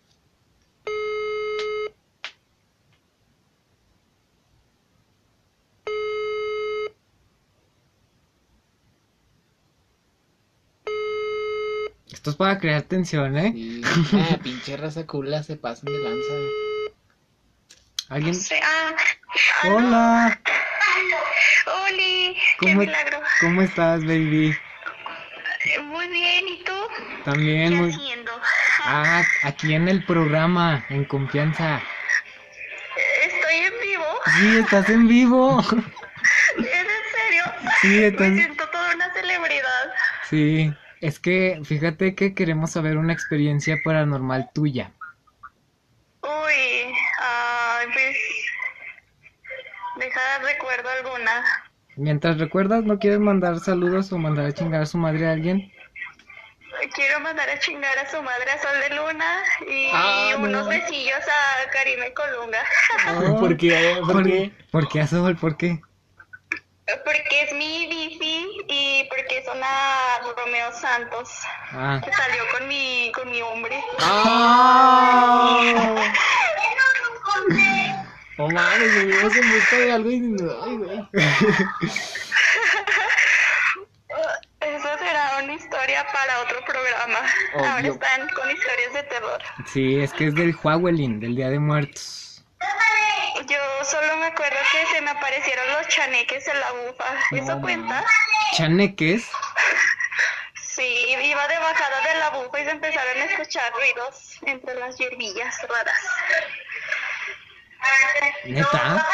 Esto 12.10 12.30
es 12.30 12.36
para 12.36 12.58
crear 12.58 12.82
tensión, 12.82 13.36
¿eh? 13.36 13.52
Sí. 13.52 13.82
Ah, 14.14 14.38
pinche 14.42 14.76
raza 14.76 15.06
cula 15.06 15.42
se 15.42 15.56
pasan 15.56 15.92
de 15.92 15.98
lanza. 15.98 16.32
¿Alguien? 18.08 18.34
Sí, 18.34 18.54
ah, 18.62 18.94
Hola. 19.68 20.40
Oli, 21.66 22.36
qué 22.60 22.66
¿Cómo, 22.66 22.80
milagro. 22.80 23.20
¿Cómo 23.40 23.62
estás, 23.62 24.04
baby? 24.04 24.56
Muy 25.84 26.08
bien, 26.08 26.48
¿y 26.48 26.64
tú? 26.64 26.72
También 27.24 27.70
¿Qué 27.70 27.76
muy... 27.76 27.90
haciendo? 27.92 28.32
Ah, 28.84 29.22
aquí 29.44 29.74
en 29.74 29.88
el 29.88 30.04
programa, 30.04 30.84
en 30.88 31.04
confianza. 31.04 31.80
Estoy 33.24 33.54
en 33.56 33.72
vivo. 33.80 34.04
Sí, 34.38 34.58
estás 34.58 34.88
en 34.88 35.06
vivo. 35.06 35.60
¿Es 36.58 36.66
en 36.66 37.04
serio? 37.14 37.44
Sí, 37.80 37.88
Me 37.88 38.06
estás... 38.08 38.34
siento 38.34 38.68
toda 38.68 38.94
una 38.94 39.12
celebridad. 39.12 39.92
Sí, 40.28 40.72
es 41.00 41.18
que 41.20 41.60
fíjate 41.64 42.14
que 42.16 42.34
queremos 42.34 42.72
saber 42.72 42.96
una 42.96 43.12
experiencia 43.12 43.76
paranormal 43.84 44.50
tuya. 44.52 44.90
Uy, 46.22 46.92
ay, 47.20 47.86
pues. 47.92 48.16
Recuerdo 50.42 50.88
alguna. 50.88 51.44
Mientras 51.96 52.38
recuerdas, 52.38 52.84
¿no 52.84 52.98
quieres 52.98 53.18
mandar 53.20 53.58
saludos 53.60 54.12
o 54.12 54.18
mandar 54.18 54.46
a 54.46 54.52
chingar 54.52 54.82
a 54.82 54.86
su 54.86 54.96
madre 54.98 55.26
a 55.28 55.32
alguien? 55.32 55.70
Quiero 56.94 57.20
mandar 57.20 57.48
a 57.48 57.58
chingar 57.58 57.96
a 57.98 58.10
su 58.10 58.20
madre 58.22 58.50
a 58.50 58.58
Sol 58.60 58.80
de 58.88 58.96
Luna 58.96 59.42
y 59.68 59.90
Ah, 59.92 60.30
no. 60.38 60.44
unos 60.44 60.68
besillos 60.68 61.14
a 61.20 61.70
Karime 61.70 62.12
Colunga. 62.14 62.64
¿Por 63.38 63.56
qué? 63.56 64.00
¿Por 64.06 64.24
qué? 64.24 64.52
¿Por 64.70 64.88
qué, 64.88 65.00
Azul? 65.02 65.36
¿Por 65.36 65.56
qué? 65.56 65.80
Porque 67.04 67.42
es 67.42 67.52
mi 67.54 67.86
bici 67.86 68.48
y 68.68 69.04
porque 69.08 69.42
son 69.44 69.58
a 69.62 70.18
Romeo 70.36 70.72
Santos, 70.72 71.30
Ah, 71.70 72.00
que 72.04 72.12
salió 72.12 72.42
con 72.58 72.66
mi, 72.68 73.12
con 73.14 73.30
mi 73.30 73.40
hombre. 73.42 73.78
¡Ah! 74.00 75.60
No 78.38 78.48
mames, 78.48 78.94
vivimos 78.94 79.36
en 79.36 79.52
busca 79.52 79.76
de 79.76 79.92
algo 79.92 80.10
y... 80.10 80.14
Ay, 80.64 80.76
güey. 80.76 81.08
Eso 84.60 84.98
será 84.98 85.38
una 85.42 85.54
historia 85.54 86.06
para 86.12 86.40
otro 86.40 86.64
programa. 86.64 87.18
Obvio. 87.54 87.70
Ahora 87.70 87.88
están 87.88 88.28
con 88.30 88.50
historias 88.50 88.92
de 88.94 89.02
terror. 89.04 89.42
sí, 89.66 90.00
es 90.00 90.12
que 90.12 90.26
es 90.28 90.34
del 90.34 90.54
Huawelin, 90.62 91.20
del 91.20 91.36
Día 91.36 91.50
de 91.50 91.58
Muertos. 91.58 92.44
Yo 93.48 93.58
solo 93.84 94.16
me 94.18 94.26
acuerdo 94.26 94.56
que 94.70 94.86
se 94.94 95.00
me 95.02 95.10
aparecieron 95.10 95.66
los 95.72 95.88
chaneques 95.88 96.46
en 96.46 96.60
la 96.60 96.72
bufa. 96.72 97.04
¿Eso 97.32 97.56
No, 97.56 97.60
cuenta? 97.60 98.04
Chaneques. 98.54 99.28
Sí, 100.54 101.06
iba 101.08 101.48
de 101.48 101.58
bajada 101.58 102.00
de 102.12 102.18
la 102.20 102.30
bufa 102.30 102.60
y 102.60 102.64
se 102.64 102.70
empezaron 102.70 103.18
a 103.20 103.24
escuchar 103.24 103.72
ruidos 103.74 104.38
entre 104.42 104.74
las 104.76 104.96
hierbillas 104.96 105.60
raras. 105.68 106.00
¿Neta? 108.44 109.06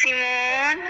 Simón. 0.00 0.84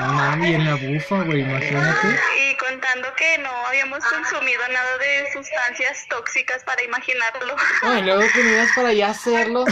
No 0.00 0.06
mames, 0.12 0.50
y 0.50 0.54
en 0.54 0.64
la 0.66 0.74
bufa, 0.74 1.22
güey, 1.22 1.40
imagínate. 1.40 2.20
Y 2.38 2.56
contando 2.56 3.14
que 3.14 3.38
no 3.38 3.50
habíamos 3.66 4.04
consumido 4.04 4.62
nada 4.68 4.98
de 4.98 5.32
sustancias 5.32 6.06
tóxicas 6.08 6.62
para 6.64 6.82
imaginarlo. 6.84 7.56
Ay, 7.82 8.02
luego 8.02 8.22
que 8.32 8.42
me 8.42 8.52
ibas 8.52 8.68
para 8.74 8.88
allá 8.88 9.08
a 9.08 9.10
hacerlo. 9.10 9.64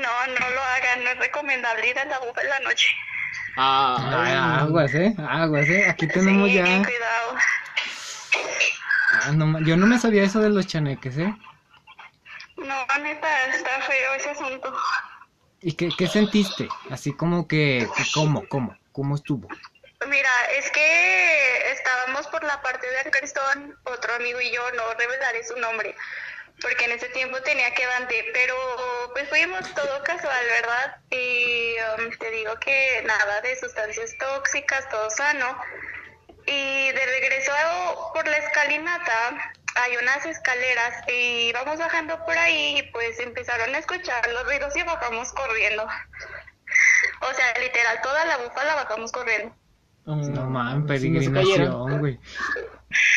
No, 0.00 0.26
no 0.38 0.50
lo 0.50 0.62
hagan, 0.62 1.04
no 1.04 1.10
es 1.10 1.18
recomendable 1.18 1.88
ir 1.88 1.98
a 1.98 2.04
la 2.06 2.18
bufa 2.20 2.40
en 2.42 2.48
la 2.48 2.60
noche. 2.60 2.88
Ay, 3.56 4.32
Ah, 4.34 4.58
aguas, 4.62 4.94
eh, 4.94 5.14
aguas, 5.28 5.68
eh. 5.68 5.86
Aquí 5.88 6.06
tenemos 6.08 6.48
sí, 6.48 6.54
ya. 6.54 6.64
ten 6.64 6.84
cuidado. 6.84 7.36
Ah, 9.24 9.30
no 9.32 9.60
yo 9.60 9.76
no 9.76 9.86
me 9.86 9.98
sabía 9.98 10.22
eso 10.24 10.40
de 10.40 10.48
los 10.48 10.66
chaneques, 10.66 11.18
eh. 11.18 11.34
No, 12.64 12.86
neta, 13.02 13.46
está 13.46 13.80
feo 13.82 14.14
ese 14.14 14.30
asunto. 14.30 14.72
¿Y 15.60 15.74
qué, 15.74 15.90
qué 15.96 16.06
sentiste? 16.06 16.68
Así 16.90 17.14
como 17.16 17.46
que, 17.46 17.88
¿cómo, 18.14 18.46
cómo, 18.48 18.76
cómo 18.92 19.14
estuvo? 19.14 19.48
Mira, 20.08 20.30
es 20.56 20.70
que 20.72 21.72
estábamos 21.72 22.26
por 22.28 22.42
la 22.42 22.60
parte 22.62 22.88
del 22.90 23.10
crestón, 23.12 23.78
otro 23.84 24.14
amigo 24.14 24.40
y 24.40 24.50
yo, 24.50 24.70
no 24.72 24.94
revelaré 24.94 25.44
su 25.44 25.56
nombre, 25.58 25.94
porque 26.60 26.84
en 26.86 26.92
ese 26.92 27.08
tiempo 27.10 27.40
tenía 27.42 27.72
que 27.74 27.86
Dante, 27.86 28.24
pero 28.32 28.54
pues 29.12 29.28
fuimos 29.28 29.72
todo 29.74 30.02
casual, 30.02 30.44
¿verdad? 30.46 30.96
Y 31.10 31.76
um, 31.98 32.10
te 32.18 32.30
digo 32.30 32.58
que 32.58 33.02
nada 33.04 33.40
de 33.42 33.56
sustancias 33.56 34.16
tóxicas, 34.18 34.88
todo 34.88 35.08
sano. 35.10 35.56
Y 36.44 36.90
de 36.90 37.06
regreso 37.06 37.52
por 38.12 38.26
la 38.26 38.36
escalinata 38.38 39.52
hay 39.74 39.96
unas 39.96 40.24
escaleras 40.26 41.04
y 41.08 41.52
vamos 41.52 41.78
bajando 41.78 42.22
por 42.24 42.36
ahí 42.36 42.78
y 42.78 42.82
pues 42.90 43.18
empezaron 43.20 43.74
a 43.74 43.78
escuchar 43.78 44.28
los 44.30 44.44
ruidos 44.44 44.76
y 44.76 44.82
bajamos 44.82 45.32
corriendo. 45.32 45.84
O 45.84 47.34
sea, 47.34 47.58
literal, 47.58 48.00
toda 48.02 48.24
la 48.24 48.38
bufa 48.38 48.64
la 48.64 48.74
bajamos 48.76 49.12
corriendo. 49.12 49.54
No 50.04 50.16
mames, 50.50 50.86
peregrinación, 50.86 52.00
güey. 52.00 52.18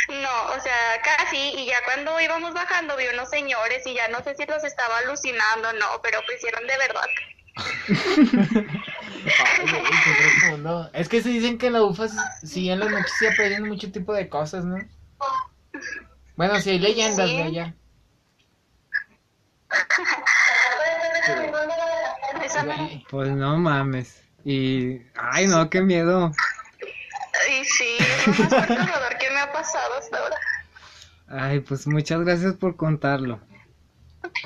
No, 0.08 0.46
o 0.56 0.60
sea, 0.60 1.02
casi, 1.04 1.38
y 1.38 1.66
ya 1.66 1.84
cuando 1.84 2.20
íbamos 2.22 2.54
bajando 2.54 2.96
vi 2.96 3.08
unos 3.08 3.30
señores 3.30 3.86
y 3.86 3.96
ya 3.96 4.08
no 4.08 4.24
sé 4.24 4.36
si 4.36 4.46
los 4.46 4.64
estaba 4.64 5.00
alucinando 5.00 5.70
o 5.70 5.74
no, 5.74 6.02
pero 6.04 6.20
pues 6.26 6.38
hicieron 6.38 6.66
de 6.68 6.78
verdad. 6.78 7.08
Ay, 9.26 9.72
güey, 9.72 9.84
qué 9.84 10.12
profundo. 10.22 10.90
Es 10.94 11.10
que 11.10 11.22
se 11.22 11.30
dicen 11.30 11.58
que 11.58 11.68
en 11.68 11.74
la 11.74 11.84
UFA 11.84 12.08
sí 12.44 12.70
en 12.70 12.80
las 12.80 12.90
noches 12.90 13.14
se 13.18 13.28
aprenden 13.30 13.68
mucho 13.68 13.92
tipo 13.92 14.14
de 14.14 14.30
cosas, 14.30 14.64
¿no? 14.64 14.78
Bueno, 16.36 16.60
sí 16.60 16.72
hay 16.72 16.80
leyendas, 16.80 17.30
Sí. 17.30 17.36
me- 17.38 17.52
Güey. 22.64 23.06
Pues 23.10 23.30
no 23.32 23.58
mames. 23.58 24.22
Y, 24.44 25.02
ay 25.16 25.48
no, 25.48 25.70
qué 25.70 25.82
miedo. 25.82 26.32
Y 27.50 27.66
sí, 27.66 27.98
es 28.00 28.28
lo 28.28 28.34
más 28.34 28.68
perturbador 28.68 29.18
que 29.18 29.30
me 29.32 29.40
ha 29.40 29.52
pasado 29.52 29.94
hasta 29.98 30.18
ahora. 30.20 30.36
Ay, 31.28 31.60
pues 31.62 31.88
muchas 31.88 32.22
gracias 32.22 32.54
por 32.56 32.76
contarlo. 32.76 33.40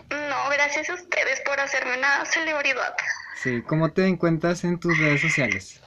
No, 0.09 0.49
gracias 0.51 0.89
a 0.89 0.93
ustedes 0.93 1.41
por 1.45 1.59
hacerme 1.59 1.97
una 1.97 2.25
celebridad. 2.25 2.95
Sí, 3.35 3.61
¿cómo 3.61 3.91
te 3.91 4.05
encuentras 4.07 4.63
en 4.63 4.79
tus 4.79 4.97
redes 4.97 5.21
sociales? 5.21 5.81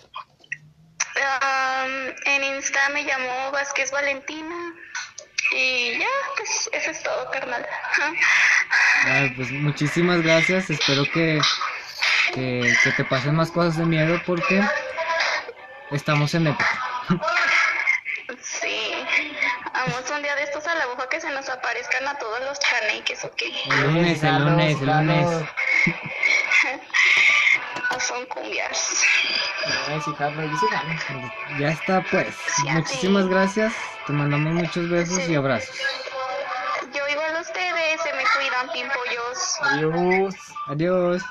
Am, 1.41 2.15
en 2.27 2.45
Insta 2.57 2.89
me 2.91 3.05
llamó 3.05 3.51
Vázquez 3.53 3.91
Valentina. 3.91 4.75
Y 5.55 5.99
ya, 5.99 6.07
pues 6.37 6.71
eso 6.73 6.91
es 6.91 7.03
todo, 7.03 7.31
carnal. 7.31 7.67
Ay, 9.05 9.31
pues 9.37 9.51
muchísimas 9.51 10.23
gracias. 10.23 10.71
Espero 10.71 11.05
que, 11.13 11.41
que, 12.35 12.75
que 12.83 12.91
te 12.93 13.05
pasen 13.05 13.35
más 13.35 13.51
cosas 13.51 13.77
de 13.77 13.85
miedo 13.85 14.21
porque 14.27 14.63
estamos 15.91 16.35
en 16.35 16.49
época. 16.49 16.81
Sí. 18.43 18.95
Vamos 19.75 20.11
un 20.11 20.23
día 20.23 20.35
de 20.37 20.45
estos 20.45 20.67
a 20.67 20.75
la 20.75 20.87
bufa 20.87 21.09
que 21.09 21.21
se 21.21 21.31
nos 21.31 21.49
aparezcan 21.49 22.07
a 22.07 22.17
todos 22.19 22.41
los 22.45 22.59
chaneques, 22.61 23.25
¿ok? 23.25 23.43
El 23.71 23.95
lunes, 23.95 24.23
el 24.23 24.45
lunes, 24.45 24.81
el 24.81 24.87
lunes. 24.87 25.29
Son 28.13 28.27
cumbias. 28.27 29.03
Jalo. 30.19 31.33
Ya 31.59 31.71
está, 31.71 32.05
pues. 32.11 32.37
Muchísimas 32.75 33.27
gracias. 33.27 33.73
Te 34.07 34.13
mandamos 34.13 34.53
muchos 34.53 34.89
besos 34.91 35.27
y 35.29 35.35
abrazos. 35.35 35.75
Yo 36.95 37.01
igual 37.11 37.37
a 37.37 37.41
ustedes, 37.41 38.01
se 38.03 38.13
me 38.13 38.23
cuidan, 38.37 38.69
pimpollos. 38.73 39.57
Adiós. 39.63 40.35
Adiós. 40.67 41.23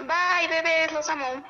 Bye, 0.00 0.48
bebés, 0.50 0.92
los 0.92 1.08
amo. 1.08 1.42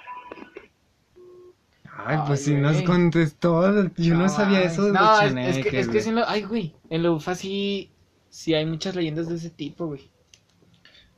Ay, 2.05 2.19
pues 2.27 2.41
Ay, 2.41 2.45
si 2.45 2.55
nos 2.55 2.83
contestó. 2.83 3.89
Yo 3.97 4.15
no, 4.15 4.29
sabía 4.29 4.63
eso 4.63 4.85
de 4.85 4.93
No, 4.93 5.21
es- 5.23 5.33
que, 5.67 5.81
es 5.81 5.89
que 5.89 5.99
en 5.99 6.15
la- 6.17 6.27
Ay, 6.31 6.43
güey. 6.43 6.77
En 6.91 7.03
la 7.03 7.11
UFA 7.11 7.35
sí, 7.35 7.91
sí 8.29 8.55
hay 8.55 8.65
muchas 8.65 8.95
leyendas 8.95 9.29
de 9.29 9.37
ese 9.37 9.51
tipo, 9.51 9.87
güey. 9.87 10.13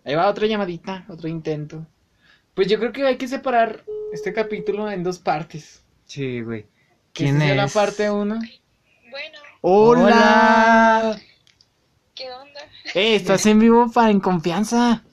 Ahí 0.07 0.15
va 0.15 0.29
otra 0.29 0.47
llamadita, 0.47 1.05
otro 1.09 1.29
intento. 1.29 1.87
Pues 2.59 2.67
yo 2.67 2.81
creo 2.81 2.91
que 2.91 3.07
hay 3.07 3.17
que 3.17 3.29
separar 3.29 3.85
este 4.13 4.33
capítulo 4.33 4.91
en 4.91 5.05
dos 5.05 5.21
partes. 5.21 5.85
Sí, 6.07 6.41
güey. 6.41 6.67
¿Quién 7.13 7.41
es? 7.41 7.57
la 7.57 7.69
parte 7.69 8.11
uno. 8.11 8.35
Bueno, 9.11 9.39
¡Hola! 9.61 11.21
¿qué 12.17 12.29
onda? 12.33 12.61
Eh, 12.95 13.15
estás 13.15 13.47
en 13.47 13.61
vivo 13.61 13.89
para 13.93 14.11
en 14.11 14.19
confianza. 14.19 15.05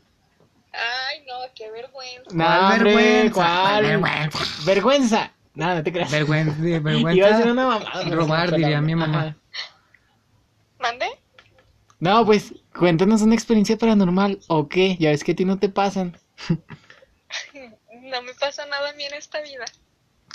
Ay, 0.73 1.23
no, 1.27 1.35
qué 1.53 1.69
vergüenza. 1.69 2.23
No, 2.31 2.43
¿Cuál 2.45 2.71
hombre, 2.73 2.95
vergüenza? 2.95 3.33
¿cuál? 3.35 3.61
¿Cuál 3.61 3.83
vergüenza? 3.83 4.39
Vergüenza. 4.65 5.33
No, 5.53 5.75
no 5.75 5.83
te 5.83 5.91
creas. 5.93 6.11
Vergüenza, 6.11 6.57
Iba 6.67 6.77
a 6.77 6.79
vergüenza. 6.79 7.37
ser 7.37 7.51
una 7.51 7.67
mamada. 7.67 8.09
Robar, 8.09 8.55
diría 8.55 8.81
mi 8.81 8.95
mamá. 8.95 9.37
¿Mande? 10.79 11.05
No, 11.99 12.25
pues, 12.25 12.55
cuéntanos 12.75 13.21
una 13.21 13.35
experiencia 13.35 13.77
paranormal 13.77 14.39
o 14.47 14.67
qué. 14.67 14.97
Ya 14.99 15.11
ves 15.11 15.23
que 15.23 15.33
a 15.33 15.35
ti 15.35 15.45
no 15.45 15.59
te 15.59 15.69
pasan. 15.69 16.17
No 18.09 18.21
me 18.21 18.33
pasa 18.33 18.65
nada 18.65 18.89
a 18.89 18.93
mí 18.93 19.03
en 19.03 19.13
esta 19.13 19.41
vida. 19.41 19.65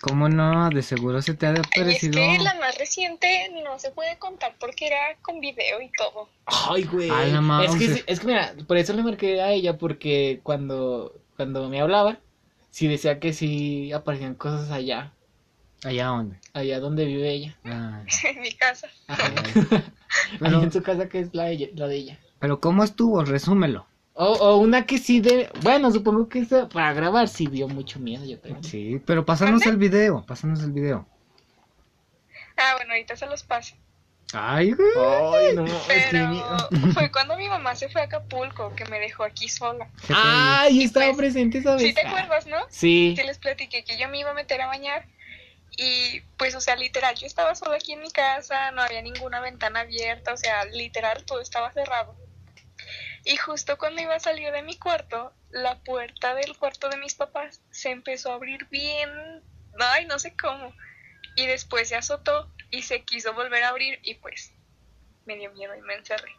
¿Cómo 0.03 0.29
no? 0.29 0.71
De 0.71 0.83
seguro 0.83 1.21
se 1.21 1.35
te 1.35 1.47
ha 1.47 1.51
Y 1.51 1.55
es 1.61 1.69
parecido. 1.77 2.13
que 2.15 2.39
la 2.43 2.55
más 2.55 2.79
reciente 2.79 3.51
no 3.63 3.79
se 3.79 3.91
puede 3.91 4.19
contar 4.19 4.55
porque 4.59 4.87
era 4.87 4.97
con 5.21 5.41
video 5.41 5.81
y 5.83 5.91
todo. 5.93 6.29
Ay, 6.47 6.85
güey. 6.85 7.11
A 7.11 7.25
la 7.27 7.41
mouse. 7.41 7.67
Es 7.71 7.77
que, 7.79 7.95
sí- 7.95 8.03
es 8.07 8.21
que 8.21 8.27
mira, 8.27 8.55
por 8.67 8.77
eso 8.79 8.93
le 8.95 9.03
marqué 9.03 9.43
a 9.43 9.51
ella, 9.53 9.77
porque 9.77 10.41
cuando, 10.43 11.15
cuando 11.37 11.69
me 11.69 11.81
hablaba, 11.83 12.19
sí 12.71 12.89
decía 12.89 13.21
que 13.21 13.33
sí 13.35 13.93
aparecían 13.93 14.35
cosas 14.37 14.71
allá, 14.71 15.13
¿Allá 15.85 16.07
dónde? 16.07 16.37
allá 16.55 16.79
donde 16.81 17.05
vive 17.05 17.31
ella. 17.31 17.57
Ah, 17.65 18.03
En 18.25 18.41
mi 18.41 18.53
casa. 18.53 18.89
Ajá. 19.07 19.33
Pero- 19.45 19.83
Ahí 20.59 20.63
en 20.65 20.73
su 20.73 20.83
casa 20.83 21.09
que 21.11 21.21
es 21.21 21.35
la 21.35 21.51
ella. 21.51 21.69
La 21.75 21.87
de 21.89 21.97
ella. 21.97 22.19
Pero 22.39 22.59
¿cómo 22.61 22.85
estuvo? 22.85 23.23
Resúmelo. 23.23 23.87
O, 24.23 24.33
o 24.33 24.57
una 24.59 24.85
que 24.85 24.99
sí 24.99 25.23
de... 25.23 25.49
Bueno, 25.63 25.91
supongo 25.91 26.29
que 26.29 26.41
esa 26.41 26.69
para 26.69 26.93
grabar 26.93 27.27
sí 27.27 27.47
dio 27.47 27.69
mucho 27.69 27.99
miedo, 27.99 28.23
yo 28.27 28.39
creo. 28.39 28.63
Sí, 28.63 29.01
pero 29.07 29.25
pásanos 29.25 29.65
el 29.65 29.79
video, 29.79 30.27
pásanos 30.27 30.63
el 30.63 30.73
video. 30.73 31.07
Ah, 32.55 32.75
bueno, 32.77 32.93
ahorita 32.93 33.17
se 33.17 33.25
los 33.25 33.43
paso. 33.43 33.77
Ay, 34.35 34.73
güey. 34.73 34.91
Ay, 34.95 35.57
no, 35.57 35.65
es 35.65 35.73
que 35.89 36.07
Pero 36.11 36.93
fue 36.93 37.11
cuando 37.11 37.35
mi 37.39 37.49
mamá 37.49 37.75
se 37.75 37.89
fue 37.89 38.03
a 38.03 38.05
Acapulco 38.05 38.75
que 38.75 38.85
me 38.85 39.01
dejó 39.01 39.25
aquí 39.25 39.49
sola. 39.49 39.89
Ay, 40.15 40.85
estaba 40.85 41.07
pues, 41.07 41.17
presente 41.17 41.57
esa 41.57 41.77
vez. 41.77 41.83
¿Sí 41.83 41.95
te 41.95 42.07
acuerdas, 42.07 42.47
no? 42.47 42.59
Sí. 42.69 43.15
Sí 43.17 43.25
les 43.25 43.39
platiqué 43.39 43.85
que 43.85 43.97
yo 43.97 44.07
me 44.11 44.19
iba 44.19 44.33
a 44.33 44.35
meter 44.35 44.61
a 44.61 44.67
bañar 44.67 45.07
y 45.79 46.21
pues, 46.37 46.55
o 46.55 46.61
sea, 46.61 46.77
literal, 46.77 47.15
yo 47.15 47.27
estaba 47.27 47.55
sola 47.55 47.77
aquí 47.77 47.95
en 47.95 48.01
mi 48.01 48.11
casa, 48.11 48.71
no 48.73 48.83
había 48.83 49.01
ninguna 49.01 49.41
ventana 49.41 49.81
abierta, 49.81 50.35
o 50.35 50.37
sea, 50.37 50.67
literal, 50.67 51.25
todo 51.25 51.41
estaba 51.41 51.73
cerrado. 51.73 52.20
Y 53.25 53.37
justo 53.37 53.77
cuando 53.79 54.03
iba 54.03 54.15
a 54.15 54.21
salir 54.21 54.51
de 54.53 54.63
mi 54.63 54.77
cuarto, 54.79 55.33
la 55.51 55.79
puerta 55.81 56.35
del 56.35 56.57
cuarto 56.57 56.89
de 56.89 56.97
mis 56.97 57.15
papás 57.15 57.61
se 57.71 57.91
empezó 57.91 58.33
a 58.33 58.35
abrir 58.35 58.67
bien 58.69 59.43
ay, 59.79 60.07
no 60.07 60.19
sé 60.19 60.35
cómo. 60.41 60.73
Y 61.37 61.47
después 61.47 61.89
se 61.89 61.97
azotó 61.97 62.51
y 62.71 62.83
se 62.83 63.03
quiso 63.03 63.35
volver 63.35 63.63
a 63.63 63.69
abrir 63.69 63.99
y 64.03 64.15
pues 64.15 64.53
me 65.27 65.37
dio 65.37 65.53
miedo 65.53 65.75
y 65.77 65.83
me 65.83 65.95
encerré. 65.95 66.33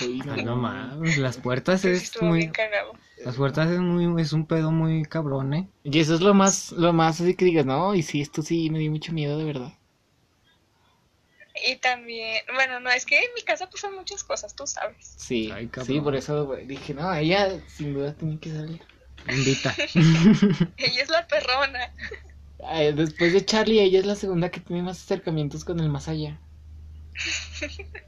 Ay, 0.00 0.20
Ay, 0.30 0.44
no 0.44 0.56
mames, 0.56 1.16
las 1.18 1.38
puertas 1.38 1.84
es 1.84 2.04
estuvo 2.04 2.26
muy... 2.26 2.40
bien. 2.40 2.52
Las 3.24 3.36
puertas 3.36 3.70
es 3.70 3.78
muy... 3.78 4.20
Es 4.20 4.32
un 4.32 4.46
pedo 4.46 4.70
muy 4.70 5.04
cabrón, 5.04 5.54
¿eh? 5.54 5.68
Y 5.82 5.98
eso 5.98 6.14
es 6.14 6.20
lo 6.20 6.34
más, 6.34 6.72
lo 6.72 6.92
más 6.92 7.20
así 7.20 7.34
que 7.34 7.46
digas, 7.46 7.64
no, 7.64 7.94
y 7.94 8.02
sí, 8.02 8.20
esto 8.20 8.42
sí 8.42 8.68
me 8.70 8.78
dio 8.78 8.90
mucho 8.90 9.12
miedo, 9.12 9.38
de 9.38 9.44
verdad. 9.44 9.72
Y 11.54 11.76
también, 11.76 12.42
bueno, 12.52 12.80
no, 12.80 12.90
es 12.90 13.06
que 13.06 13.16
en 13.16 13.32
mi 13.34 13.42
casa 13.42 13.70
pasan 13.70 13.94
muchas 13.94 14.24
cosas, 14.24 14.56
tú 14.56 14.66
sabes. 14.66 15.14
Sí, 15.16 15.52
Ay, 15.52 15.70
sí, 15.84 16.00
por 16.00 16.16
eso 16.16 16.56
dije, 16.56 16.94
no, 16.94 17.14
ella 17.14 17.60
sin 17.68 17.94
duda 17.94 18.12
tiene 18.14 18.40
que 18.40 18.50
salir. 18.50 18.82
Invita. 19.28 19.74
Ella 20.76 21.02
es 21.02 21.08
la 21.08 21.26
perrona. 21.26 21.90
Ay, 22.62 22.92
después 22.92 23.32
de 23.32 23.44
Charlie, 23.44 23.80
ella 23.80 24.00
es 24.00 24.06
la 24.06 24.16
segunda 24.16 24.50
que 24.50 24.60
tiene 24.60 24.82
más 24.82 25.02
acercamientos 25.02 25.64
con 25.64 25.80
el 25.80 25.88
más 25.88 26.08
allá. 26.08 26.38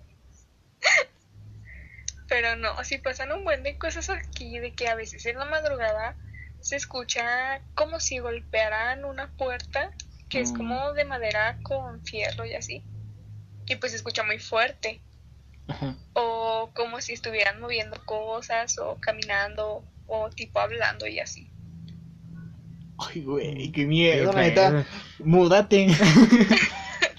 Pero 2.29 2.57
no, 2.57 2.85
si 2.85 2.99
pasan 2.99 3.33
un 3.33 3.45
buen 3.45 3.63
de 3.63 3.79
cosas 3.79 4.11
aquí, 4.11 4.59
de 4.59 4.75
que 4.75 4.89
a 4.89 4.95
veces 4.95 5.25
en 5.27 5.39
la 5.39 5.47
madrugada 5.47 6.17
se 6.61 6.77
escucha 6.77 7.63
como 7.75 8.01
si 8.01 8.19
golpearan 8.19 9.05
una 9.05 9.31
puerta, 9.37 9.91
que 10.29 10.41
es 10.41 10.53
como 10.53 10.93
de 10.93 11.05
madera 11.05 11.59
con 11.63 12.03
fierro 12.03 12.45
y 12.45 12.55
así. 12.55 12.83
Y 13.67 13.77
pues 13.77 13.93
se 13.93 13.97
escucha 13.97 14.23
muy 14.23 14.39
fuerte. 14.39 15.01
Ajá. 15.69 15.97
O 16.13 16.71
como 16.75 17.01
si 17.01 17.13
estuvieran 17.13 17.61
moviendo 17.61 18.01
cosas, 18.05 18.79
o 18.79 18.97
caminando, 19.01 19.85
o 20.07 20.31
tipo 20.31 20.61
hablando 20.61 21.07
y 21.07 21.19
así. 21.19 21.51
Ay, 22.99 23.23
güey, 23.23 23.73
qué 23.73 23.85
miedo, 23.85 24.31
Qué 24.31 24.37
neta. 24.39 24.71
pedo. 24.71 24.85
Múdate. 25.21 25.89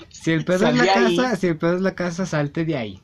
Si 0.10 0.34
el 0.34 0.44
pedo 0.44 0.68
es 0.68 0.76
la 0.76 0.84
ahí. 0.84 1.16
casa, 1.16 1.36
si 1.38 1.48
el 1.48 1.58
pedo 1.58 1.76
es 1.78 1.82
la 1.82 1.96
casa, 1.96 2.26
salte 2.26 2.66
de 2.66 2.76
ahí. 2.76 3.02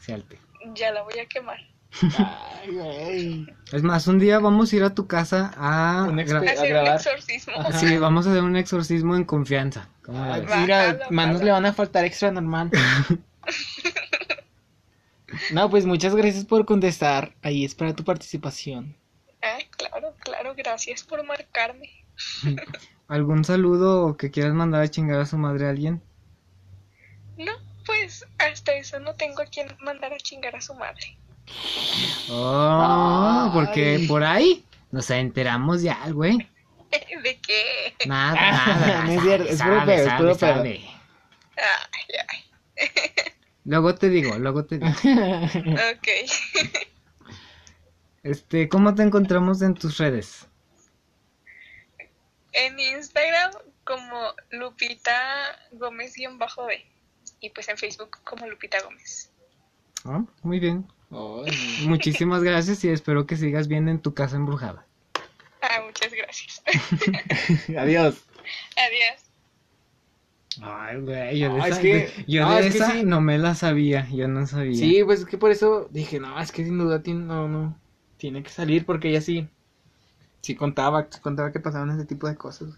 Salte. 0.00 0.40
Ya 0.74 0.90
la 0.90 1.02
voy 1.02 1.16
a 1.20 1.26
quemar. 1.26 1.58
Ay. 2.02 3.46
Es 3.72 3.82
más, 3.82 4.06
un 4.06 4.18
día 4.18 4.38
vamos 4.38 4.72
a 4.72 4.76
ir 4.76 4.84
a 4.84 4.94
tu 4.94 5.06
casa 5.06 5.52
a... 5.56 6.04
Un 6.08 6.16
gra- 6.16 6.24
exper- 6.42 6.48
Hacer 6.50 6.62
un 6.62 6.68
grabar. 6.68 6.96
exorcismo. 6.96 7.54
Ajá. 7.58 7.72
Sí, 7.78 7.96
vamos 7.98 8.26
a 8.26 8.30
hacer 8.30 8.42
un 8.42 8.56
exorcismo 8.56 9.16
en 9.16 9.24
confianza. 9.24 9.88
¿Cómo 10.04 10.24
la 10.24 10.34
Ay, 10.34 10.46
mira, 10.60 10.98
manos 11.10 11.42
le 11.42 11.50
van 11.50 11.66
a 11.66 11.72
faltar 11.72 12.04
extra 12.04 12.30
normal. 12.30 12.70
No, 15.52 15.68
pues 15.68 15.84
muchas 15.84 16.14
gracias 16.14 16.44
por 16.44 16.64
contestar. 16.64 17.34
Ahí 17.42 17.64
espera 17.64 17.92
tu 17.94 18.04
participación. 18.04 18.96
Ah, 19.42 19.58
claro, 19.76 20.14
claro, 20.20 20.54
gracias 20.56 21.02
por 21.02 21.24
marcarme. 21.26 21.90
¿Algún 23.08 23.44
saludo 23.44 24.16
que 24.16 24.30
quieras 24.30 24.54
mandar 24.54 24.82
a 24.82 24.88
chingar 24.88 25.20
a 25.20 25.26
su 25.26 25.36
madre 25.36 25.66
a 25.66 25.70
alguien? 25.70 26.00
No, 27.36 27.52
pues 27.84 28.24
hasta 28.38 28.72
eso 28.74 29.00
no 29.00 29.14
tengo 29.14 29.42
a 29.42 29.46
quien 29.46 29.66
mandar 29.80 30.12
a 30.12 30.18
chingar 30.18 30.54
a 30.54 30.60
su 30.60 30.72
madre. 30.74 31.18
Oh, 32.30 33.50
porque 33.52 33.96
Ay. 33.96 34.08
por 34.08 34.24
ahí 34.24 34.64
nos 34.90 35.10
enteramos 35.10 35.82
ya, 35.82 35.98
güey. 36.10 36.50
¿De 37.22 37.38
qué? 37.40 37.94
Nada, 38.06 38.34
nada. 38.40 39.04
no 39.04 39.10
es 39.10 39.18
sabe, 39.18 39.22
cierto, 39.22 39.48
es 39.48 39.62
puro 39.62 39.84
pedo, 39.84 40.08
es 40.08 40.14
puro 40.14 40.36
pedo. 40.36 40.64
Luego 43.64 43.94
te 43.94 44.08
digo, 44.10 44.38
luego 44.38 44.66
te 44.66 44.78
digo. 44.78 44.90
Ok. 44.90 46.08
Este, 48.22 48.68
¿cómo 48.68 48.94
te 48.94 49.02
encontramos 49.02 49.62
en 49.62 49.74
tus 49.74 49.96
redes? 49.98 50.46
En 52.52 52.78
Instagram 52.78 53.52
como 53.84 54.34
Lupita 54.50 55.58
Gómez-B. 55.72 56.86
Y 57.40 57.50
pues 57.50 57.68
en 57.68 57.76
Facebook 57.76 58.18
como 58.24 58.46
Lupita 58.46 58.80
Gómez. 58.82 59.30
Ah, 60.04 60.22
Muy 60.42 60.60
bien. 60.60 60.86
Ay, 61.10 61.86
Muchísimas 61.86 62.42
gracias 62.42 62.82
y 62.84 62.88
espero 62.88 63.26
que 63.26 63.36
sigas 63.36 63.68
bien 63.68 63.88
en 63.88 64.00
tu 64.00 64.14
casa 64.14 64.36
embrujada. 64.36 64.84
Ah, 65.62 65.80
muchas 65.86 66.12
gracias. 66.12 66.62
Adiós. 67.78 68.22
Adiós. 68.76 69.20
Ay, 70.62 71.00
güey, 71.00 71.38
yo 71.38 71.54
de 71.54 71.60
Ah, 71.62 71.68
esa, 71.68 71.76
es 71.76 71.78
que- 71.82 72.24
yo 72.28 72.42
no, 72.44 72.54
de 72.54 72.66
es 72.66 72.72
que 72.72 72.78
esa 72.78 72.92
sí. 72.92 73.02
no 73.04 73.20
me 73.20 73.38
la 73.38 73.54
sabía, 73.54 74.08
yo 74.10 74.28
no 74.28 74.46
sabía. 74.46 74.76
Sí, 74.78 75.02
pues 75.04 75.20
es 75.20 75.26
que 75.26 75.36
por 75.38 75.50
eso 75.50 75.88
dije, 75.90 76.20
no, 76.20 76.38
es 76.40 76.52
que 76.52 76.64
sin 76.64 76.78
duda 76.78 77.02
tiene, 77.02 77.20
no, 77.24 77.48
no, 77.48 77.76
tiene 78.18 78.42
que 78.42 78.50
salir 78.50 78.84
porque 78.86 79.08
ella 79.08 79.20
sí, 79.20 79.48
sí 80.42 80.54
contaba, 80.54 81.08
sí 81.10 81.20
contaba 81.20 81.50
que 81.50 81.58
pasaban 81.60 81.90
ese 81.90 82.04
tipo 82.04 82.28
de 82.28 82.36
cosas. 82.36 82.68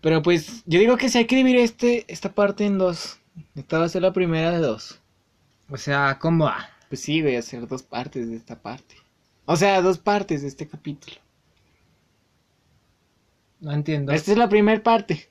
Pero 0.00 0.22
pues 0.22 0.62
yo 0.66 0.78
digo 0.78 0.96
que 0.96 1.08
sí 1.08 1.18
hay 1.18 1.26
que 1.26 1.36
dividir 1.36 1.60
este, 1.60 2.04
esta 2.08 2.32
parte 2.32 2.64
en 2.64 2.78
dos. 2.78 3.18
Esta 3.56 3.78
va 3.78 3.84
a 3.86 3.88
ser 3.88 4.02
la 4.02 4.12
primera 4.12 4.50
de 4.50 4.58
dos. 4.58 5.00
O 5.70 5.76
sea, 5.76 6.18
¿cómo 6.20 6.44
va? 6.44 6.68
Pues 6.92 7.00
sí, 7.00 7.22
voy 7.22 7.36
a 7.36 7.38
hacer 7.38 7.66
dos 7.66 7.82
partes 7.82 8.28
de 8.28 8.36
esta 8.36 8.60
parte. 8.60 8.96
O 9.46 9.56
sea, 9.56 9.80
dos 9.80 9.96
partes 9.96 10.42
de 10.42 10.48
este 10.48 10.68
capítulo. 10.68 11.16
No 13.60 13.72
entiendo. 13.72 14.12
Esta 14.12 14.32
es 14.32 14.36
la 14.36 14.50
primera 14.50 14.82
parte. 14.82 15.30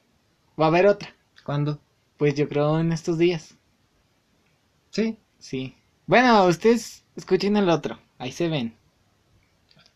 Va 0.60 0.66
a 0.66 0.68
haber 0.70 0.88
otra. 0.88 1.16
¿Cuándo? 1.46 1.80
Pues 2.18 2.34
yo 2.34 2.50
creo 2.50 2.80
en 2.80 2.92
estos 2.92 3.20
días. 3.20 3.60
Sí. 4.90 5.20
Sí. 5.38 5.76
Bueno, 6.08 6.48
ustedes 6.48 7.06
escuchen 7.16 7.56
el 7.56 7.70
otro. 7.70 8.00
Ahí 8.18 8.32
se 8.32 8.50
ven. 8.50 8.74